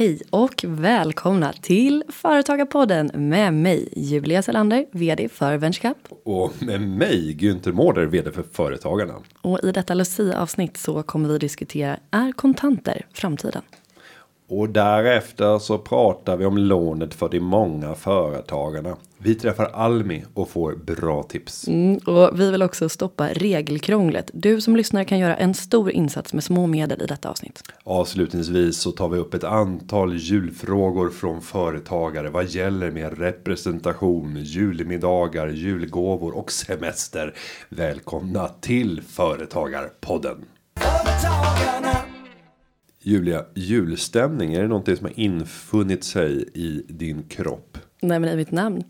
Hej 0.00 0.20
och 0.30 0.64
välkomna 0.68 1.52
till 1.52 2.04
Företagarpodden 2.08 3.10
med 3.14 3.54
mig 3.54 3.88
Julia 3.96 4.42
Selander, 4.42 4.86
vd 4.92 5.28
för 5.28 5.56
VentureCap. 5.56 5.96
Och 6.24 6.62
med 6.62 6.80
mig 6.80 7.36
Günther 7.40 7.72
Mårder, 7.72 8.06
vd 8.06 8.32
för 8.32 8.42
Företagarna. 8.52 9.14
Och 9.42 9.64
i 9.64 9.72
detta 9.72 9.94
Lucia-avsnitt 9.94 10.76
så 10.76 11.02
kommer 11.02 11.28
vi 11.28 11.38
diskutera, 11.38 11.98
är 12.10 12.32
kontanter 12.32 13.06
framtiden? 13.12 13.62
Och 14.50 14.68
därefter 14.68 15.58
så 15.58 15.78
pratar 15.78 16.36
vi 16.36 16.46
om 16.46 16.58
lånet 16.58 17.14
för 17.14 17.28
de 17.28 17.40
många 17.40 17.94
företagarna. 17.94 18.96
Vi 19.18 19.34
träffar 19.34 19.64
Almi 19.64 20.24
och 20.34 20.48
får 20.48 20.74
bra 20.74 21.22
tips. 21.22 21.68
Mm, 21.68 21.96
och 21.96 22.40
vi 22.40 22.50
vill 22.50 22.62
också 22.62 22.88
stoppa 22.88 23.28
regelkrånglet. 23.28 24.30
Du 24.34 24.60
som 24.60 24.76
lyssnar 24.76 25.04
kan 25.04 25.18
göra 25.18 25.36
en 25.36 25.54
stor 25.54 25.90
insats 25.90 26.32
med 26.32 26.44
små 26.44 26.66
medel 26.66 27.02
i 27.02 27.06
detta 27.06 27.30
avsnitt. 27.30 27.62
Avslutningsvis 27.84 28.78
så 28.78 28.90
tar 28.90 29.08
vi 29.08 29.18
upp 29.18 29.34
ett 29.34 29.44
antal 29.44 30.16
julfrågor 30.16 31.10
från 31.10 31.40
företagare 31.40 32.30
vad 32.30 32.48
gäller 32.48 32.90
med 32.90 33.18
representation, 33.18 34.36
julmiddagar, 34.36 35.48
julgåvor 35.48 36.36
och 36.36 36.52
semester. 36.52 37.34
Välkomna 37.68 38.48
till 38.48 39.02
Företagarpodden. 39.02 40.44
Julia, 43.10 43.44
julstämning, 43.54 44.54
är 44.54 44.62
det 44.62 44.68
någonting 44.68 44.96
som 44.96 45.06
har 45.06 45.20
infunnit 45.20 46.04
sig 46.04 46.44
i 46.54 46.82
din 46.88 47.22
kropp? 47.22 47.78
Nej 48.02 48.18
men 48.18 48.30
i 48.30 48.36
mitt 48.36 48.50
namn. 48.50 48.84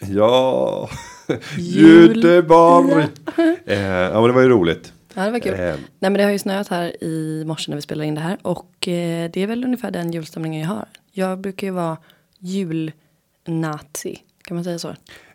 Ja. 0.00 0.88
Göteborg. 1.58 3.06
eh, 3.66 3.80
ja, 3.80 4.20
men 4.20 4.22
det 4.22 4.32
var 4.32 4.42
ju 4.42 4.48
roligt. 4.48 4.92
Ja 5.14 5.24
det 5.24 5.30
var 5.30 5.38
kul. 5.38 5.52
Eh, 5.52 5.58
Nej 5.58 5.78
men 5.98 6.12
det 6.12 6.22
har 6.22 6.30
ju 6.30 6.38
snöat 6.38 6.68
här 6.68 7.04
i 7.04 7.44
morse 7.46 7.70
när 7.70 7.76
vi 7.76 7.82
spelar 7.82 8.04
in 8.04 8.14
det 8.14 8.20
här. 8.20 8.38
Och 8.42 8.88
eh, 8.88 9.30
det 9.30 9.42
är 9.42 9.46
väl 9.46 9.64
ungefär 9.64 9.90
den 9.90 10.12
julstämningen 10.12 10.60
jag 10.60 10.68
har. 10.68 10.88
Jag 11.12 11.40
brukar 11.40 11.66
ju 11.66 11.72
vara 11.72 11.96
julnazi. 12.38 14.18
Kan 14.42 14.54
man 14.54 14.64
säga 14.64 14.78
så? 14.78 14.94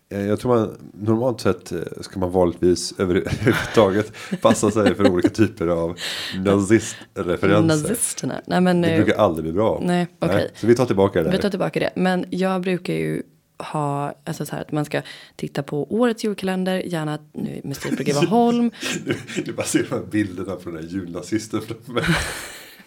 Eh, 0.10 0.22
jag 0.22 0.40
tror 0.40 0.56
man 0.56 0.92
normalt 0.94 1.42
sett 1.42 1.72
eh, 1.72 1.80
ska 2.02 2.20
man 2.20 2.32
vanligtvis 2.32 2.94
överhuvudtaget 3.00 4.14
passa 4.42 4.72
sig 4.72 4.96
för 4.96 5.12
olika 5.12 5.30
typer 5.30 5.68
av 5.68 6.00
nazistreferenser. 6.46 7.62
Nazisterna. 7.62 8.42
Nej 8.46 8.62
men. 8.62 8.82
Det 8.82 8.90
eh, 8.90 9.04
brukar 9.04 9.20
aldrig 9.22 9.44
bli 9.44 9.54
bra. 9.54 9.80
Nej, 9.84 10.08
okej. 10.20 10.52
Så 10.56 10.68
vi 10.68 10.76
tar 10.76 10.86
tillbaka 10.86 11.24
det 11.24 11.30
Vi 11.30 11.38
tar 11.38 11.50
tillbaka 11.50 11.80
det. 11.80 11.90
Men 11.96 12.26
jag 12.30 12.62
brukar 12.62 12.94
ju 12.94 13.24
ha, 13.64 14.14
alltså 14.24 14.46
så 14.46 14.56
här 14.56 14.62
att 14.62 14.72
man 14.72 14.86
ska 14.86 15.02
titta 15.36 15.64
på 15.64 15.94
årets 15.94 16.24
julkalender, 16.24 16.80
gärna 16.80 17.20
nu 17.34 17.62
med 17.64 17.78
stil 17.78 17.98
på 17.98 18.04
Greveholm. 18.04 18.72
Du, 19.06 19.16
du 19.46 19.54
bara 19.54 19.66
ser 19.66 19.88
här 19.92 20.02
bilderna 20.12 20.58
från 20.58 20.74
den 20.74 20.84
här 20.84 20.90
julnazisten 20.90 21.62
framför 21.62 21.94
mig. 21.94 22.04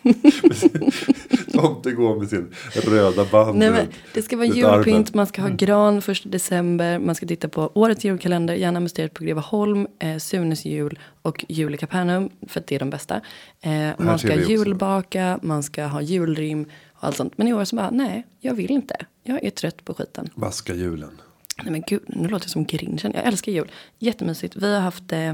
Tomte 1.63 1.93
går 1.93 2.19
med 2.19 2.29
sin 2.29 2.55
röda 2.73 3.25
band. 3.25 3.59
Nej 3.59 3.71
men 3.71 3.87
det 4.15 4.23
ska 4.23 4.37
vara 4.37 4.47
julpynt, 4.47 5.15
man 5.15 5.27
ska 5.27 5.43
ha 5.43 5.49
gran 5.49 6.03
första 6.03 6.29
december, 6.29 6.99
man 6.99 7.15
ska 7.15 7.27
titta 7.27 7.49
på 7.49 7.71
årets 7.75 8.05
julkalender, 8.05 8.55
gärna 8.55 8.89
stil 8.89 9.09
på 9.09 9.25
Greveholm, 9.25 9.87
eh, 9.99 10.17
Sunes 10.19 10.65
jul 10.65 10.99
och 11.23 11.45
jul 11.49 11.75
i 11.75 11.79
Kapernaum, 11.79 12.31
för 12.49 12.61
att 12.61 12.67
det 12.67 12.75
är 12.75 12.79
de 12.79 12.91
bästa. 12.91 13.21
Eh, 13.61 13.91
man 13.99 14.19
ska 14.19 14.35
julbaka, 14.35 15.39
man 15.43 15.63
ska 15.63 15.85
ha 15.85 16.01
julrim 16.01 16.67
och 16.93 17.05
allt 17.05 17.17
sånt. 17.17 17.39
Men 17.39 17.49
i 17.49 17.53
år 17.53 17.65
så 17.65 17.77
bara, 17.77 17.91
nej, 17.91 18.27
jag 18.41 18.55
vill 18.55 18.71
inte. 18.71 18.97
Jag 19.23 19.45
är 19.45 19.51
trött 19.51 19.85
på 19.85 19.95
skiten. 19.95 20.31
Vaska 20.35 20.75
julen. 20.75 21.21
Nej 21.63 21.73
men 21.73 21.83
gud, 21.87 22.03
nu 22.07 22.29
låter 22.29 22.45
jag 22.45 22.51
som 22.51 22.65
grinchen. 22.65 23.13
Jag 23.15 23.25
älskar 23.25 23.53
jul. 23.53 23.71
Jättemysigt. 23.99 24.57
Vi 24.57 24.75
har 24.75 24.81
haft 24.81 25.13
eh, 25.13 25.33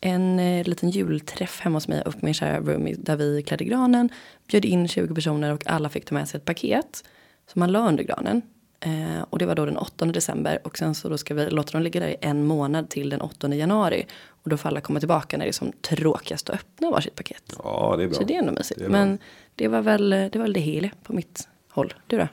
en 0.00 0.38
eh, 0.38 0.66
liten 0.66 0.90
julträff 0.90 1.60
hemma 1.60 1.76
hos 1.76 1.88
mig 1.88 2.02
upp 2.06 2.22
min 2.22 2.34
kära 2.34 2.60
roomie. 2.60 2.96
Där 2.98 3.16
vi 3.16 3.42
klädde 3.42 3.64
granen, 3.64 4.08
bjöd 4.46 4.64
in 4.64 4.88
20 4.88 5.14
personer 5.14 5.52
och 5.52 5.66
alla 5.66 5.88
fick 5.88 6.04
ta 6.04 6.14
med 6.14 6.28
sig 6.28 6.38
ett 6.38 6.44
paket. 6.44 7.04
Som 7.52 7.60
man 7.60 7.72
la 7.72 7.88
under 7.88 8.04
granen. 8.04 8.42
Eh, 8.80 9.22
och 9.30 9.38
det 9.38 9.46
var 9.46 9.54
då 9.54 9.64
den 9.64 9.76
8 9.76 10.06
december. 10.06 10.58
Och 10.64 10.78
sen 10.78 10.94
så 10.94 11.08
då 11.08 11.18
ska 11.18 11.34
vi 11.34 11.50
låta 11.50 11.72
dem 11.72 11.82
ligga 11.82 12.00
där 12.00 12.08
i 12.08 12.16
en 12.20 12.46
månad 12.46 12.88
till 12.90 13.10
den 13.10 13.20
8 13.20 13.54
januari. 13.54 14.06
Och 14.28 14.50
då 14.50 14.56
får 14.56 14.68
alla 14.68 14.80
komma 14.80 14.98
tillbaka 14.98 15.36
när 15.36 15.44
det 15.44 15.50
är 15.50 15.52
som 15.52 15.72
tråkigast 15.72 16.50
att 16.50 16.56
öppna 16.56 16.90
varsitt 16.90 17.14
paket. 17.14 17.56
Ja, 17.64 17.94
det 17.96 18.04
är 18.04 18.08
bra. 18.08 18.16
Så 18.18 18.24
det 18.24 18.34
är 18.34 18.38
ändå 18.38 18.52
mysigt. 18.52 18.80
Det 18.80 18.86
är 18.86 18.90
men 18.90 19.18
det 19.54 19.68
var 19.68 19.80
väl 19.80 20.10
det, 20.10 20.30
var 20.34 20.42
väl 20.42 20.52
det 20.52 20.60
hela 20.60 20.90
på 21.02 21.12
mitt 21.12 21.48
håll. 21.70 21.94
Du 22.06 22.18
då? 22.18 22.28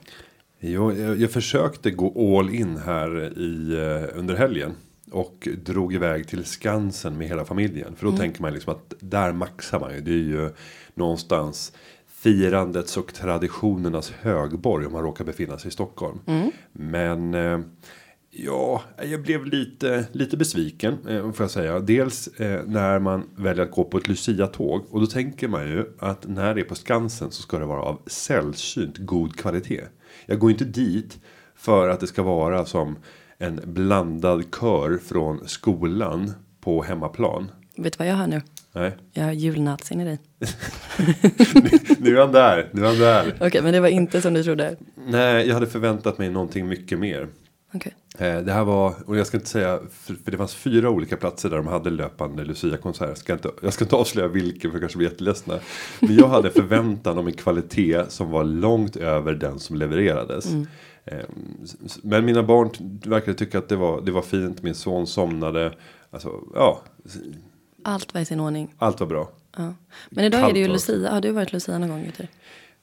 Jo, 0.60 0.92
jag, 0.92 1.20
jag 1.20 1.30
försökte 1.30 1.90
gå 1.90 2.38
all 2.38 2.54
in 2.54 2.76
här 2.76 3.38
i, 3.38 3.72
eh, 3.72 4.18
under 4.18 4.34
helgen. 4.34 4.74
Och 5.10 5.48
drog 5.64 5.94
iväg 5.94 6.28
till 6.28 6.44
Skansen 6.44 7.18
med 7.18 7.28
hela 7.28 7.44
familjen. 7.44 7.96
För 7.96 8.06
då 8.06 8.16
tänker 8.16 8.42
man 8.42 8.52
liksom 8.52 8.72
att 8.72 8.94
där 9.00 9.32
maxar 9.32 9.80
man 9.80 9.94
ju. 9.94 10.00
Det 10.00 10.10
är 10.10 10.14
ju 10.14 10.50
någonstans 10.94 11.72
firandets 12.06 12.96
och 12.96 13.14
traditionernas 13.14 14.10
högborg 14.10 14.86
om 14.86 14.92
man 14.92 15.02
råkar 15.02 15.24
befinna 15.24 15.58
sig 15.58 15.68
i 15.68 15.72
Stockholm. 15.72 16.18
Men 16.72 17.34
eh, 17.34 17.60
ja, 18.30 18.82
jag 19.10 19.22
blev 19.22 19.44
lite, 19.44 20.06
lite 20.12 20.36
besviken 20.36 20.98
eh, 21.08 21.32
får 21.32 21.44
jag 21.44 21.50
säga. 21.50 21.80
Dels 21.80 22.28
eh, 22.28 22.60
när 22.66 22.98
man 22.98 23.24
väljer 23.36 23.64
att 23.64 23.70
gå 23.70 23.84
på 23.84 23.98
ett 23.98 24.08
Lucia-tåg. 24.08 24.84
Och 24.90 25.00
då 25.00 25.06
tänker 25.06 25.48
man 25.48 25.68
ju 25.68 25.84
att 25.98 26.26
när 26.28 26.54
det 26.54 26.60
är 26.60 26.64
på 26.64 26.74
Skansen 26.74 27.30
så 27.30 27.42
ska 27.42 27.58
det 27.58 27.66
vara 27.66 27.82
av 27.82 28.02
sällsynt 28.06 28.98
god 28.98 29.36
kvalitet. 29.36 29.84
Jag 30.26 30.38
går 30.38 30.50
inte 30.50 30.64
dit 30.64 31.18
för 31.54 31.88
att 31.88 32.00
det 32.00 32.06
ska 32.06 32.22
vara 32.22 32.64
som 32.64 32.96
en 33.38 33.60
blandad 33.64 34.44
kör 34.60 34.98
från 34.98 35.48
skolan 35.48 36.32
på 36.60 36.82
hemmaplan. 36.82 37.50
Vet 37.76 37.92
du 37.92 37.96
vad 37.98 38.08
jag 38.08 38.14
har 38.16 38.26
nu? 38.26 38.42
Nej, 38.72 38.96
Jag 39.12 39.24
har 39.24 39.32
julnazin 39.32 40.00
i 40.00 40.04
dig. 40.04 40.18
nu 41.98 42.16
är 42.16 42.20
han 42.20 42.32
där, 42.32 42.68
nu 42.72 42.82
är 42.82 42.86
han 42.86 42.98
där. 42.98 43.34
Okej, 43.40 43.62
men 43.62 43.72
det 43.72 43.80
var 43.80 43.88
inte 43.88 44.22
som 44.22 44.34
du 44.34 44.42
trodde. 44.42 44.76
Nej, 45.06 45.46
jag 45.46 45.54
hade 45.54 45.66
förväntat 45.66 46.18
mig 46.18 46.30
någonting 46.30 46.68
mycket 46.68 46.98
mer. 46.98 47.28
Okej. 47.74 47.94
Eh, 48.18 48.38
Det 48.40 48.52
här 48.52 48.64
var, 48.64 48.94
och 49.06 49.16
jag 49.16 49.26
ska 49.26 49.36
inte 49.36 49.48
säga, 49.48 49.78
för 50.24 50.30
det 50.30 50.36
fanns 50.36 50.54
fyra 50.54 50.90
olika 50.90 51.16
platser 51.16 51.50
där 51.50 51.56
de 51.56 51.66
hade 51.66 51.90
löpande 51.90 52.44
Lucia-konsert. 52.44 53.08
Jag 53.08 53.18
ska 53.18 53.32
inte, 53.32 53.50
jag 53.62 53.72
ska 53.72 53.84
inte 53.84 53.96
avslöja 53.96 54.28
vilken 54.28 54.70
för 54.70 54.76
jag 54.76 54.82
kanske 54.82 54.98
blir 54.98 55.08
jätteledsna. 55.08 55.54
Men 56.00 56.16
jag 56.16 56.28
hade 56.28 56.50
förväntan 56.50 57.18
om 57.18 57.26
en 57.26 57.32
kvalitet 57.32 58.02
som 58.08 58.30
var 58.30 58.44
långt 58.44 58.96
över 58.96 59.34
den 59.34 59.58
som 59.58 59.76
levererades. 59.76 60.46
S- 60.46 60.52
Men 62.02 62.24
mina 62.24 62.42
barn 62.42 62.70
verkade 63.04 63.34
tycka 63.38 63.58
att 63.58 63.68
det 63.68 63.76
var, 63.76 64.00
det 64.00 64.12
var 64.12 64.22
fint. 64.22 64.62
Min 64.62 64.74
son 64.74 65.06
somnade. 65.06 65.74
Alltså, 66.10 66.40
ja, 66.54 66.80
Allt 67.82 68.14
var 68.14 68.20
i 68.20 68.24
sin 68.24 68.40
ordning. 68.40 68.74
allt 68.78 69.00
var 69.00 69.06
bra. 69.06 69.30
Ja. 69.56 69.74
Men 70.10 70.24
idag 70.24 70.38
är 70.38 70.42
Kallt 70.42 70.54
det 70.54 70.60
ju 70.60 70.68
Lucia. 70.68 71.10
Har 71.12 71.20
du 71.20 71.30
varit 71.32 71.52
Lucia 71.52 71.78
någon 71.78 71.88
gång? 71.88 72.12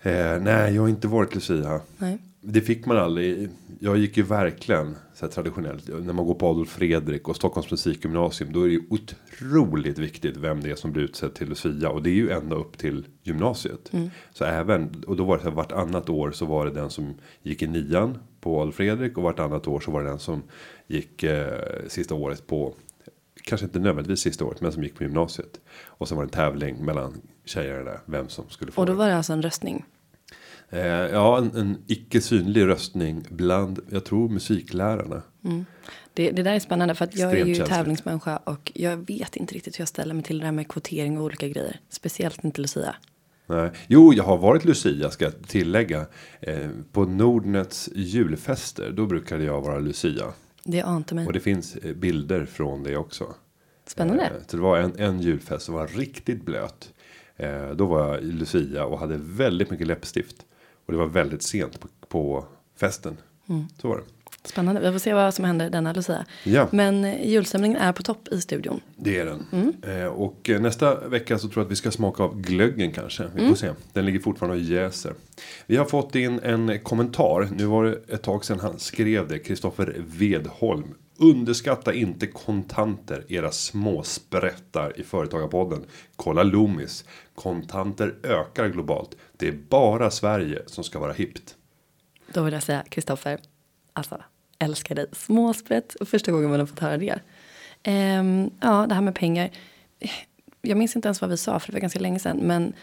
Eh, 0.01 0.39
nej, 0.41 0.75
jag 0.75 0.81
har 0.81 0.89
inte 0.89 1.07
varit 1.07 1.35
Lucia. 1.35 1.81
Nej. 1.97 2.17
Det 2.45 2.61
fick 2.61 2.85
man 2.85 2.97
aldrig. 2.97 3.49
Jag 3.79 3.97
gick 3.97 4.17
ju 4.17 4.23
verkligen 4.23 4.95
så 5.13 5.27
traditionellt. 5.27 5.87
När 5.87 6.13
man 6.13 6.25
går 6.25 6.35
på 6.35 6.47
Adolf 6.47 6.69
Fredrik 6.69 7.27
och 7.27 7.35
Stockholms 7.35 7.71
musikgymnasium. 7.71 8.53
Då 8.53 8.61
är 8.61 8.67
det 8.67 8.73
ju 8.73 8.83
otroligt 8.89 9.97
viktigt 9.97 10.37
vem 10.37 10.61
det 10.61 10.71
är 10.71 10.75
som 10.75 10.91
blir 10.91 11.03
utsedd 11.03 11.33
till 11.33 11.49
Lucia. 11.49 11.89
Och 11.89 12.03
det 12.03 12.09
är 12.09 12.13
ju 12.13 12.31
ända 12.31 12.55
upp 12.55 12.77
till 12.77 13.05
gymnasiet. 13.23 13.91
Så 14.33 14.45
även, 14.45 15.03
och 15.07 15.15
då 15.15 15.23
var 15.23 15.37
det 15.37 15.43
så 15.43 15.49
här, 15.49 15.55
vartannat 15.55 16.09
år 16.09 16.31
så 16.31 16.45
var 16.45 16.65
det 16.65 16.71
den 16.71 16.89
som 16.89 17.13
gick 17.41 17.61
i 17.61 17.67
nian 17.67 18.17
på 18.41 18.61
Adolf 18.61 18.75
Fredrik. 18.75 19.17
Och 19.17 19.23
vartannat 19.23 19.67
år 19.67 19.79
så 19.79 19.91
var 19.91 20.03
det 20.03 20.09
den 20.09 20.19
som 20.19 20.43
gick 20.87 21.23
eh, 21.23 21.59
sista 21.87 22.15
året 22.15 22.47
på. 22.47 22.75
Kanske 23.43 23.65
inte 23.65 23.79
nödvändigtvis 23.79 24.19
sista 24.19 24.45
året 24.45 24.61
men 24.61 24.71
som 24.71 24.83
gick 24.83 24.95
på 24.95 25.03
gymnasiet. 25.03 25.59
Och 25.85 26.07
så 26.07 26.15
var 26.15 26.23
det 26.23 26.27
en 26.27 26.29
tävling 26.29 26.85
mellan 26.85 27.21
tjejerna 27.45 27.83
där. 27.83 27.99
Vem 28.05 28.29
som 28.29 28.49
skulle 28.49 28.71
få 28.71 28.81
Och 28.81 28.87
då 28.87 28.93
var 28.93 29.07
det 29.07 29.15
alltså 29.15 29.33
en 29.33 29.41
röstning. 29.41 29.85
Eh, 30.73 30.81
ja, 30.87 31.37
en, 31.37 31.55
en 31.55 31.77
icke 31.87 32.21
synlig 32.21 32.67
röstning 32.67 33.27
bland, 33.29 33.79
jag 33.89 34.05
tror 34.05 34.29
musiklärarna. 34.29 35.21
Det, 36.13 36.31
det 36.31 36.43
där 36.43 36.53
är 36.53 36.59
spännande 36.59 36.95
för 36.95 37.05
att 37.05 37.15
jag 37.15 37.31
är 37.31 37.35
Extremt 37.35 37.49
ju 37.49 37.55
känsligt. 37.55 37.75
tävlingsmänniska 37.77 38.37
och 38.37 38.71
jag 38.75 38.97
vet 38.97 39.35
inte 39.35 39.55
riktigt 39.55 39.79
hur 39.79 39.81
jag 39.81 39.87
ställer 39.87 40.13
mig 40.13 40.23
till 40.23 40.39
det 40.39 40.45
där 40.45 40.51
med 40.51 40.67
kvotering 40.67 41.17
och 41.17 41.23
olika 41.23 41.47
grejer. 41.47 41.79
Speciellt 41.89 42.43
inte 42.43 42.61
Lucia. 42.61 42.95
Nej. 43.47 43.71
Jo, 43.87 44.13
jag 44.13 44.23
har 44.23 44.37
varit 44.37 44.65
Lucia 44.65 45.11
ska 45.11 45.25
jag 45.25 45.47
tillägga. 45.47 46.05
Eh, 46.41 46.69
på 46.91 47.05
Nordnets 47.05 47.89
julfester, 47.95 48.91
då 48.91 49.05
brukade 49.05 49.43
jag 49.43 49.61
vara 49.61 49.79
Lucia. 49.79 50.25
Det 50.63 50.81
ante 50.81 51.15
mig. 51.15 51.27
Och 51.27 51.33
det 51.33 51.39
finns 51.39 51.75
eh, 51.75 51.93
bilder 51.93 52.45
från 52.45 52.83
det 52.83 52.97
också. 52.97 53.33
Spännande. 53.87 54.23
Eh, 54.23 54.31
så 54.47 54.57
det 54.57 54.63
var 54.63 54.77
en, 54.77 54.99
en 54.99 55.19
julfest 55.21 55.65
som 55.65 55.75
var 55.75 55.87
riktigt 55.87 56.45
blöt. 56.45 56.93
Eh, 57.37 57.69
då 57.69 57.85
var 57.85 58.15
jag 58.15 58.23
Lucia 58.23 58.85
och 58.85 58.99
hade 58.99 59.17
väldigt 59.17 59.69
mycket 59.71 59.87
läppstift. 59.87 60.35
Och 60.85 60.91
det 60.93 60.97
var 60.99 61.07
väldigt 61.07 61.43
sent 61.43 61.79
på, 61.79 61.87
på 62.07 62.45
festen. 62.79 63.17
Mm. 63.49 63.65
Så 63.81 63.87
var 63.87 63.97
det. 63.97 64.03
Spännande. 64.45 64.81
Vi 64.81 64.91
får 64.91 64.99
se 64.99 65.13
vad 65.13 65.33
som 65.33 65.45
händer 65.45 65.69
denna 65.69 65.93
Lucia. 65.93 66.25
Ja. 66.43 66.67
Men 66.71 67.05
eh, 67.05 67.27
julstämningen 67.29 67.77
är 67.77 67.93
på 67.93 68.03
topp 68.03 68.27
i 68.31 68.41
studion. 68.41 68.81
Det 68.95 69.19
är 69.19 69.25
den. 69.25 69.45
Mm. 69.51 69.73
Eh, 70.01 70.07
och 70.07 70.49
eh, 70.49 70.61
nästa 70.61 71.07
vecka 71.07 71.37
så 71.39 71.47
tror 71.47 71.61
jag 71.61 71.65
att 71.65 71.71
vi 71.71 71.75
ska 71.75 71.91
smaka 71.91 72.23
av 72.23 72.41
glöggen 72.41 72.91
kanske. 72.91 73.23
Vi 73.23 73.29
får 73.39 73.39
Mm. 73.39 73.55
se. 73.55 73.69
Den 73.93 74.05
ligger 74.05 74.19
fortfarande 74.19 74.57
och 74.57 74.63
jäser. 74.63 75.13
Vi 75.65 75.75
har 75.77 75.85
fått 75.85 76.15
in 76.15 76.39
en 76.43 76.79
kommentar. 76.79 77.49
Nu 77.55 77.65
var 77.65 77.83
det 77.85 78.13
ett 78.13 78.21
tag 78.23 78.45
sedan 78.45 78.59
han 78.59 78.79
skrev 78.79 79.27
det. 79.27 79.39
Kristoffer 79.39 79.95
Vedholm. 80.07 80.93
Underskatta 81.17 81.93
inte 81.93 82.27
kontanter, 82.27 83.25
era 83.29 83.51
små 83.51 84.03
sprättar 84.03 84.99
i 84.99 85.03
Företagarpodden. 85.03 85.85
Kolla 86.15 86.43
Loomis. 86.43 87.05
Kontanter 87.35 88.15
ökar 88.23 88.67
globalt. 88.67 89.15
Det 89.43 89.49
är 89.49 89.57
bara 89.69 90.11
Sverige 90.11 90.61
som 90.65 90.83
ska 90.83 90.99
vara 90.99 91.13
hippt. 91.13 91.55
Då 92.33 92.43
vill 92.43 92.53
jag 92.53 92.63
säga 92.63 92.83
Kristoffer, 92.89 93.39
alltså 93.93 94.21
älskar 94.59 94.95
dig 94.95 95.05
småsprätt. 95.11 95.95
Första 96.05 96.31
gången 96.31 96.49
man 96.49 96.59
har 96.59 96.67
fått 96.67 96.79
höra 96.79 96.97
det. 96.97 97.19
Ehm, 97.83 98.49
ja, 98.61 98.85
det 98.89 98.95
här 98.95 99.01
med 99.01 99.15
pengar. 99.15 99.49
Jag 100.61 100.77
minns 100.77 100.95
inte 100.95 101.07
ens 101.07 101.21
vad 101.21 101.29
vi 101.29 101.37
sa 101.37 101.59
för 101.59 101.67
det 101.67 101.73
var 101.75 101.79
ganska 101.81 101.99
länge 101.99 102.19
sedan. 102.19 102.37
Men 102.37 102.73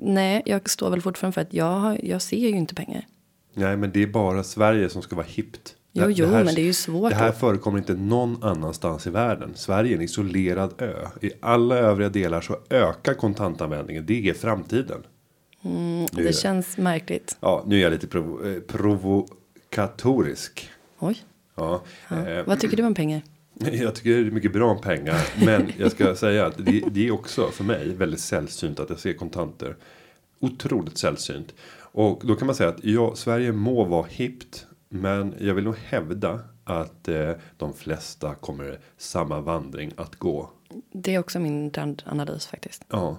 nej, 0.00 0.42
jag 0.46 0.70
står 0.70 0.90
väl 0.90 1.00
fortfarande 1.02 1.34
för 1.34 1.40
att 1.40 1.54
jag, 1.54 1.64
har- 1.78 1.98
jag 2.02 2.22
ser 2.22 2.36
ju 2.36 2.48
inte 2.48 2.74
pengar. 2.74 3.06
Nej, 3.54 3.76
men 3.76 3.90
det 3.92 4.02
är 4.02 4.06
bara 4.06 4.44
Sverige 4.44 4.88
som 4.88 5.02
ska 5.02 5.16
vara 5.16 5.26
hippt. 5.26 5.76
Jo, 5.92 6.04
jo, 6.10 6.26
det 6.26 6.32
här, 6.36 6.44
men 6.44 6.54
det 6.54 6.60
är 6.60 6.64
ju 6.64 6.72
svårt 6.72 7.10
Det 7.10 7.16
här 7.16 7.28
att- 7.28 7.40
förekommer 7.40 7.78
inte 7.78 7.94
någon 7.94 8.42
annanstans 8.44 9.06
i 9.06 9.10
världen. 9.10 9.52
Sverige 9.54 9.92
är 9.92 9.96
en 9.96 10.02
isolerad 10.02 10.82
ö. 10.82 11.06
I 11.22 11.30
alla 11.40 11.76
övriga 11.76 12.08
delar 12.08 12.40
så 12.40 12.56
ökar 12.70 13.14
kontantanvändningen. 13.14 14.06
Det 14.06 14.28
är 14.28 14.34
framtiden. 14.34 15.02
Är- 15.64 16.22
Det 16.24 16.32
känns 16.32 16.76
märkligt. 16.76 17.36
Ja, 17.40 17.64
nu 17.66 17.78
är 17.78 17.82
jag 17.82 17.92
lite 17.92 18.06
provo 18.06 18.46
eh, 18.46 18.60
provokatorisk. 18.60 20.70
Oj, 20.98 21.22
Ja, 21.56 21.82
eh, 22.10 22.44
vad 22.46 22.60
tycker 22.60 22.76
du 22.76 22.82
om 22.82 22.94
pengar? 22.94 23.22
Jag 23.72 23.94
tycker 23.94 24.10
det 24.10 24.16
är 24.16 24.30
mycket 24.30 24.52
bra 24.52 24.70
om 24.70 24.80
pengar. 24.80 25.20
Men 25.44 25.72
jag 25.78 25.92
ska 25.92 26.16
säga 26.24 26.46
att 26.46 26.66
det, 26.66 26.82
det 26.90 27.06
är 27.06 27.10
också 27.10 27.50
för 27.50 27.64
mig 27.64 27.88
väldigt 27.94 28.20
sällsynt 28.20 28.80
att 28.80 28.90
jag 28.90 28.98
ser 28.98 29.12
kontanter. 29.12 29.76
Otroligt 30.40 30.98
sällsynt. 30.98 31.54
Och 31.80 32.22
då 32.26 32.36
kan 32.36 32.46
man 32.46 32.56
säga 32.56 32.68
att 32.68 32.84
ja, 32.84 33.14
Sverige 33.14 33.52
må 33.52 33.84
vara 33.84 34.06
hippt. 34.06 34.66
Men 34.88 35.34
jag 35.40 35.54
vill 35.54 35.64
nog 35.64 35.76
hävda 35.76 36.40
att 36.64 37.08
eh, 37.08 37.30
de 37.56 37.74
flesta 37.74 38.34
kommer 38.34 38.78
samma 38.98 39.40
vandring 39.40 39.92
att 39.96 40.16
gå. 40.16 40.50
Det 40.92 41.14
är 41.14 41.18
också 41.18 41.40
min 41.40 41.70
trendanalys 41.70 42.46
faktiskt. 42.46 42.84
Ja, 42.90 43.18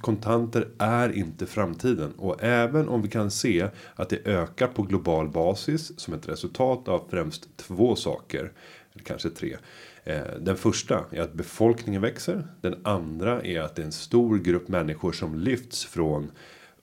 kontanter 0.00 0.68
är 0.78 1.12
inte 1.12 1.46
framtiden 1.46 2.12
och 2.12 2.42
även 2.42 2.88
om 2.88 3.02
vi 3.02 3.08
kan 3.08 3.30
se 3.30 3.68
att 3.94 4.08
det 4.08 4.26
ökar 4.26 4.66
på 4.66 4.82
global 4.82 5.28
basis 5.28 6.00
som 6.00 6.14
ett 6.14 6.28
resultat 6.28 6.88
av 6.88 7.06
främst 7.10 7.56
två 7.56 7.96
saker, 7.96 8.52
eller 8.92 9.04
kanske 9.04 9.30
tre. 9.30 9.56
Eh, 10.04 10.22
Den 10.40 10.56
första 10.56 11.04
är 11.10 11.20
att 11.20 11.32
befolkningen 11.32 12.02
växer. 12.02 12.46
Den 12.60 12.80
andra 12.82 13.42
är 13.42 13.60
att 13.60 13.76
det 13.76 13.82
är 13.82 13.86
en 13.86 13.92
stor 13.92 14.38
grupp 14.38 14.68
människor 14.68 15.12
som 15.12 15.38
lyfts 15.38 15.84
från 15.84 16.30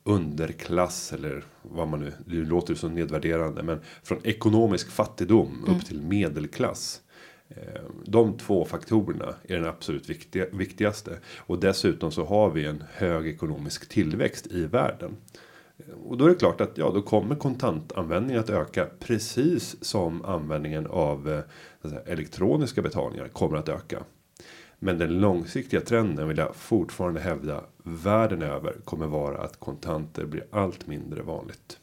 underklass 0.04 1.14
eller 1.14 1.44
vad 1.62 1.88
man 1.88 2.00
nu, 2.00 2.14
det 2.26 2.36
låter 2.36 2.76
så 2.76 2.90
nedvärderande, 2.90 3.64
men 3.64 3.80
från 4.04 4.20
ekonomisk 4.24 4.92
fattigdom 4.92 5.66
upp 5.68 5.86
till 5.86 6.02
medelklass. 6.02 7.02
Eh, 7.50 7.82
de 8.06 8.38
två 8.38 8.66
faktorerna 8.66 9.36
är 9.44 9.56
den 9.56 9.66
absolut 9.66 10.10
viktiga, 10.10 10.46
viktigaste. 10.52 11.20
Och 11.38 11.60
dessutom 11.60 12.12
så 12.12 12.26
har 12.26 12.50
vi 12.50 12.66
en 12.66 12.84
hög 12.94 13.28
ekonomisk 13.28 13.90
tillväxt 13.90 14.48
i 14.48 14.66
världen. 14.66 15.18
Eh, 15.78 15.94
och 16.04 16.18
då 16.18 16.26
är 16.26 16.30
det 16.30 16.36
klart 16.36 16.62
att 16.62 16.78
ja, 16.78 16.92
då 16.92 17.02
kommer 17.02 17.36
kontantanvändningen 17.36 18.40
att 18.40 18.50
öka 18.50 18.88
precis 19.00 19.84
som 19.84 20.26
användningen 20.26 20.88
av 20.88 21.30
eh, 21.84 21.90
säga, 21.90 22.02
elektroniska 22.06 22.82
betalningar 22.82 23.28
kommer 23.28 23.58
att 23.58 23.70
öka. 23.70 24.04
Men 24.80 24.98
den 24.98 25.20
långsiktiga 25.20 25.82
trenden 25.82 26.28
vill 26.28 26.38
jag 26.38 26.56
fortfarande 26.56 27.20
hävda 27.20 27.64
världen 27.84 28.42
över 28.42 28.74
kommer 28.84 29.08
vara 29.08 29.38
att 29.38 29.60
kontanter 29.60 30.26
blir 30.26 30.46
allt 30.52 30.88
mindre 30.88 31.22
vanligt. 31.22 31.80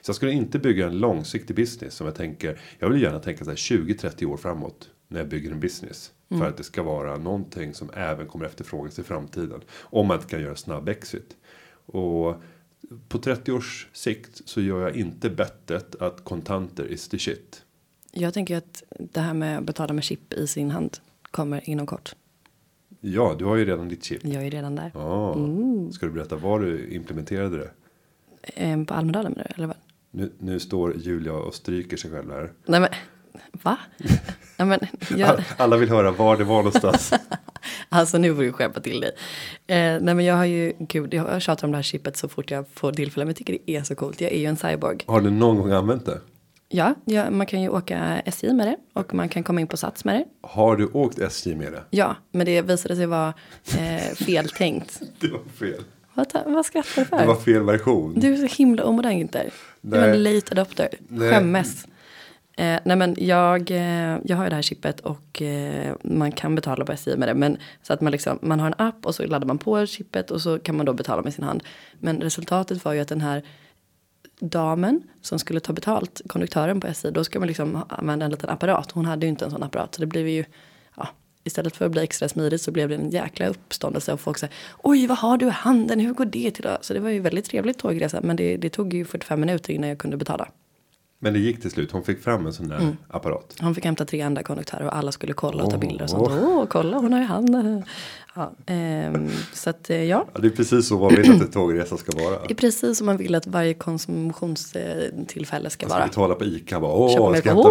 Så 0.00 0.08
jag 0.08 0.16
skulle 0.16 0.32
inte 0.32 0.58
bygga 0.58 0.86
en 0.86 0.98
långsiktig 0.98 1.56
business 1.56 1.94
som 1.94 2.06
jag 2.06 2.16
tänker. 2.16 2.60
Jag 2.78 2.88
vill 2.88 3.02
gärna 3.02 3.18
tänka 3.18 3.44
så 3.44 3.50
här 3.50 3.56
20-30 3.56 4.24
år 4.24 4.36
framåt 4.36 4.90
när 5.08 5.20
jag 5.20 5.28
bygger 5.28 5.50
en 5.50 5.60
business. 5.60 6.12
För 6.28 6.48
att 6.48 6.56
det 6.56 6.64
ska 6.64 6.82
vara 6.82 7.16
någonting 7.16 7.74
som 7.74 7.90
även 7.94 8.26
kommer 8.26 8.46
efterfrågas 8.46 8.98
i 8.98 9.02
framtiden. 9.02 9.60
Om 9.80 10.06
man 10.06 10.16
inte 10.16 10.28
kan 10.28 10.40
göra 10.40 10.56
snabb 10.56 10.88
exit. 10.88 11.36
Och 11.86 12.34
på 13.08 13.18
30 13.18 13.52
års 13.52 13.88
sikt 13.92 14.40
så 14.44 14.60
gör 14.60 14.80
jag 14.80 14.96
inte 14.96 15.30
bettet 15.30 15.94
att 15.94 16.24
kontanter 16.24 16.84
is 16.84 17.08
the 17.08 17.18
shit. 17.18 17.64
Jag 18.12 18.34
tänker 18.34 18.56
att 18.56 18.82
det 18.98 19.20
här 19.20 19.34
med 19.34 19.58
att 19.58 19.64
betala 19.64 19.92
med 19.92 20.04
chip 20.04 20.32
i 20.32 20.46
sin 20.46 20.70
hand 20.70 20.98
kommer 21.30 21.70
inom 21.70 21.86
kort. 21.86 22.14
Ja, 23.00 23.36
du 23.38 23.44
har 23.44 23.56
ju 23.56 23.64
redan 23.64 23.88
ditt 23.88 24.04
chip. 24.04 24.24
Jag 24.24 24.46
är 24.46 24.50
redan 24.50 24.76
där. 24.76 24.90
Ja, 24.94 25.36
ska 25.92 26.06
du 26.06 26.12
berätta 26.12 26.36
var 26.36 26.60
du 26.60 26.88
implementerade 26.88 27.58
det? 27.58 27.70
Ehm, 28.42 28.86
på 28.86 28.94
Almedalen 28.94 29.38
eller 29.38 29.66
vad? 29.66 29.76
Nu, 30.10 30.32
nu 30.38 30.60
står 30.60 30.96
Julia 30.96 31.32
och 31.32 31.54
stryker 31.54 31.96
sig 31.96 32.10
själv 32.10 32.30
här. 32.30 32.52
Nej 32.66 32.80
men, 32.80 32.90
va? 33.62 33.78
Nej 34.58 34.66
men, 34.68 34.80
jag, 35.18 35.28
All- 35.30 35.42
Alla 35.56 35.76
vill 35.76 35.88
höra 35.88 36.10
var 36.10 36.36
det 36.36 36.44
var 36.44 36.56
någonstans. 36.56 37.12
alltså 37.88 38.18
nu 38.18 38.34
får 38.34 38.42
du 38.42 38.52
skärpa 38.52 38.80
till 38.80 39.00
dig. 39.00 39.10
Eh, 39.66 40.00
nej 40.02 40.14
men 40.14 40.20
jag 40.24 40.34
har 40.36 40.44
ju, 40.44 40.72
gud, 40.78 41.14
jag 41.14 41.42
tjatar 41.42 41.66
om 41.66 41.70
det 41.70 41.78
här 41.78 41.82
chippet 41.82 42.16
så 42.16 42.28
fort 42.28 42.50
jag 42.50 42.64
får 42.74 42.92
tillfälle. 42.92 43.24
Men 43.24 43.30
jag 43.30 43.36
tycker 43.36 43.58
det 43.66 43.76
är 43.76 43.82
så 43.82 43.94
coolt. 43.94 44.20
Jag 44.20 44.32
är 44.32 44.38
ju 44.38 44.46
en 44.46 44.56
cyborg. 44.56 44.98
Har 45.06 45.20
du 45.20 45.30
någon 45.30 45.56
gång 45.58 45.72
använt 45.72 46.06
det? 46.06 46.20
Ja, 46.68 46.94
ja, 47.04 47.30
man 47.30 47.46
kan 47.46 47.62
ju 47.62 47.68
åka 47.68 48.22
SJ 48.24 48.52
med 48.52 48.66
det. 48.66 48.76
Och 48.92 49.14
man 49.14 49.28
kan 49.28 49.42
komma 49.42 49.60
in 49.60 49.66
på 49.66 49.76
Sats 49.76 50.04
med 50.04 50.14
det. 50.14 50.24
Har 50.48 50.76
du 50.76 50.86
åkt 50.86 51.18
SJ 51.18 51.54
med 51.54 51.72
det? 51.72 51.82
Ja, 51.90 52.16
men 52.32 52.46
det 52.46 52.62
visade 52.62 52.96
sig 52.96 53.06
vara 53.06 53.34
eh, 53.78 54.14
feltänkt. 54.14 55.00
Det 55.20 55.28
var 55.28 55.40
fel. 55.58 55.84
Vad, 56.14 56.26
vad 56.46 56.66
skrattar 56.66 57.00
du 57.02 57.04
för? 57.04 57.18
Det 57.18 57.26
var 57.26 57.36
fel 57.36 57.62
version. 57.62 58.20
Du 58.20 58.32
är 58.32 58.48
så 58.48 58.56
himla 58.56 58.84
omodern 58.84 59.12
inte. 59.12 59.50
Du 59.80 59.96
är 59.96 60.08
en 60.08 60.22
late 60.22 60.52
adopter. 60.52 60.88
Nej. 61.08 61.30
Skämmes. 61.30 61.86
Eh, 62.58 62.80
nej 62.84 62.96
men 62.96 63.14
jag, 63.18 63.70
eh, 63.70 64.18
jag 64.24 64.36
har 64.36 64.44
ju 64.44 64.50
det 64.50 64.54
här 64.54 64.62
chippet 64.62 65.00
och 65.00 65.42
eh, 65.42 65.94
man 66.02 66.32
kan 66.32 66.54
betala 66.54 66.84
på 66.84 66.92
SJ 66.92 67.16
med 67.16 67.28
det. 67.28 67.34
Men 67.34 67.56
så 67.82 67.92
att 67.92 68.00
man 68.00 68.12
liksom, 68.12 68.38
man 68.42 68.60
har 68.60 68.66
en 68.66 68.74
app 68.78 69.06
och 69.06 69.14
så 69.14 69.26
laddar 69.26 69.46
man 69.46 69.58
på 69.58 69.86
chippet 69.86 70.30
och 70.30 70.42
så 70.42 70.58
kan 70.58 70.76
man 70.76 70.86
då 70.86 70.92
betala 70.92 71.22
med 71.22 71.34
sin 71.34 71.44
hand. 71.44 71.62
Men 71.98 72.20
resultatet 72.20 72.84
var 72.84 72.92
ju 72.92 73.00
att 73.00 73.08
den 73.08 73.20
här 73.20 73.42
damen 74.40 75.02
som 75.22 75.38
skulle 75.38 75.60
ta 75.60 75.72
betalt, 75.72 76.20
konduktören 76.26 76.80
på 76.80 76.86
SJ, 76.86 77.10
då 77.10 77.24
ska 77.24 77.38
man 77.38 77.48
liksom 77.48 77.84
använda 77.88 78.24
en 78.24 78.30
liten 78.30 78.50
apparat. 78.50 78.90
Hon 78.90 79.04
hade 79.04 79.26
ju 79.26 79.30
inte 79.30 79.44
en 79.44 79.50
sån 79.50 79.62
apparat. 79.62 79.94
Så 79.94 80.00
det 80.00 80.06
blev 80.06 80.28
ju, 80.28 80.44
ja, 80.96 81.08
istället 81.44 81.76
för 81.76 81.86
att 81.86 81.92
bli 81.92 82.02
extra 82.02 82.28
smidigt 82.28 82.62
så 82.62 82.70
blev 82.70 82.88
det 82.88 82.94
en 82.94 83.10
jäkla 83.10 83.46
uppståndelse 83.46 84.12
och 84.12 84.20
folk 84.20 84.38
sa, 84.38 84.46
oj 84.82 85.06
vad 85.06 85.18
har 85.18 85.36
du 85.36 85.46
i 85.46 85.50
handen, 85.50 86.00
hur 86.00 86.12
går 86.12 86.24
det 86.24 86.50
till 86.50 86.64
då? 86.64 86.78
Så 86.80 86.94
det 86.94 87.00
var 87.00 87.10
ju 87.10 87.20
väldigt 87.20 87.44
trevligt 87.44 87.78
tågresa 87.78 88.20
men 88.22 88.36
det, 88.36 88.56
det 88.56 88.70
tog 88.70 88.94
ju 88.94 89.04
45 89.04 89.40
minuter 89.40 89.72
innan 89.72 89.88
jag 89.88 89.98
kunde 89.98 90.16
betala. 90.16 90.48
Men 91.20 91.32
det 91.32 91.38
gick 91.38 91.60
till 91.62 91.70
slut. 91.70 91.92
Hon 91.92 92.04
fick 92.04 92.22
fram 92.22 92.46
en 92.46 92.52
sån 92.52 92.68
där 92.68 92.96
apparat. 93.08 93.56
Han 93.60 93.74
fick 93.74 93.84
hämta 93.84 94.04
tre 94.04 94.20
andra 94.20 94.42
konduktörer 94.42 94.84
och 94.86 94.96
alla 94.96 95.12
skulle 95.12 95.32
kolla 95.32 95.64
och 95.64 95.70
ta 95.70 95.78
bilder 95.78 96.04
och 96.04 96.10
sånt. 96.10 96.28
Åh, 96.30 96.64
kolla 96.68 96.98
hon 96.98 97.12
har 97.12 97.20
i 97.20 97.24
handen. 97.24 97.84
Ja, 98.38 98.52
ehm, 98.66 99.28
så 99.52 99.70
att 99.70 99.90
eh, 99.90 100.04
ja, 100.04 100.26
Ja, 100.34 100.40
det 100.40 100.46
är 100.46 100.50
precis 100.50 100.88
så 100.88 100.98
man 100.98 101.14
vill 101.14 101.32
att 101.34 101.40
en 101.40 101.50
tågresa 101.50 101.96
ska 101.96 102.24
vara. 102.24 102.38
det 102.46 102.52
är 102.52 102.54
precis 102.54 102.98
som 102.98 103.06
man 103.06 103.16
vill 103.16 103.34
att 103.34 103.46
varje 103.46 103.74
konsumtionstillfälle 103.74 105.70
ska 105.70 105.86
Man 105.86 105.90
ska 105.90 105.98
vara. 105.98 106.08
betala 106.08 106.34
på 106.34 106.44
Ica. 106.44 106.80
Bara, 106.80 106.92
Åh, 106.92 107.10
ska 107.36 107.50
hämta, 107.50 107.68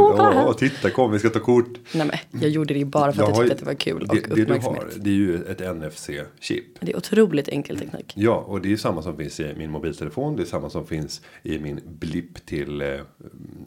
Åh, 0.47 0.55
titta 0.57 0.89
kom 0.89 1.11
vi 1.11 1.19
ska 1.19 1.29
ta 1.29 1.39
kort. 1.39 1.69
Nej 1.93 2.07
men 2.31 2.41
jag 2.41 2.51
gjorde 2.51 2.73
det 2.73 2.85
bara 2.85 3.13
för 3.13 3.23
att 3.23 3.29
jag 3.29 3.37
ju- 3.37 3.49
tyckte 3.49 3.53
att 3.53 3.59
det 3.59 3.65
var 3.65 3.73
kul 3.73 4.01
och 4.01 4.15
det, 4.15 4.21
det 4.21 4.35
du 4.35 4.41
uppmärksamhet. 4.43 4.83
har, 4.83 4.91
det 4.95 5.09
är 5.09 5.13
ju 5.13 5.43
ett 5.43 5.59
NFC-chip. 5.61 6.63
Det 6.79 6.91
är 6.91 6.97
otroligt 6.97 7.47
enkel 7.47 7.79
teknik. 7.79 8.13
Ja, 8.15 8.35
och 8.47 8.61
det 8.61 8.67
är 8.67 8.71
ju 8.71 8.77
samma 8.77 9.01
som 9.01 9.17
finns 9.17 9.39
i 9.39 9.53
min 9.57 9.71
mobiltelefon. 9.71 10.35
Det 10.35 10.41
är 10.41 10.45
samma 10.45 10.69
som 10.69 10.85
finns 10.87 11.21
i 11.43 11.59
min 11.59 11.79
blipp 11.99 12.45
till 12.45 12.81
eh, 12.81 12.87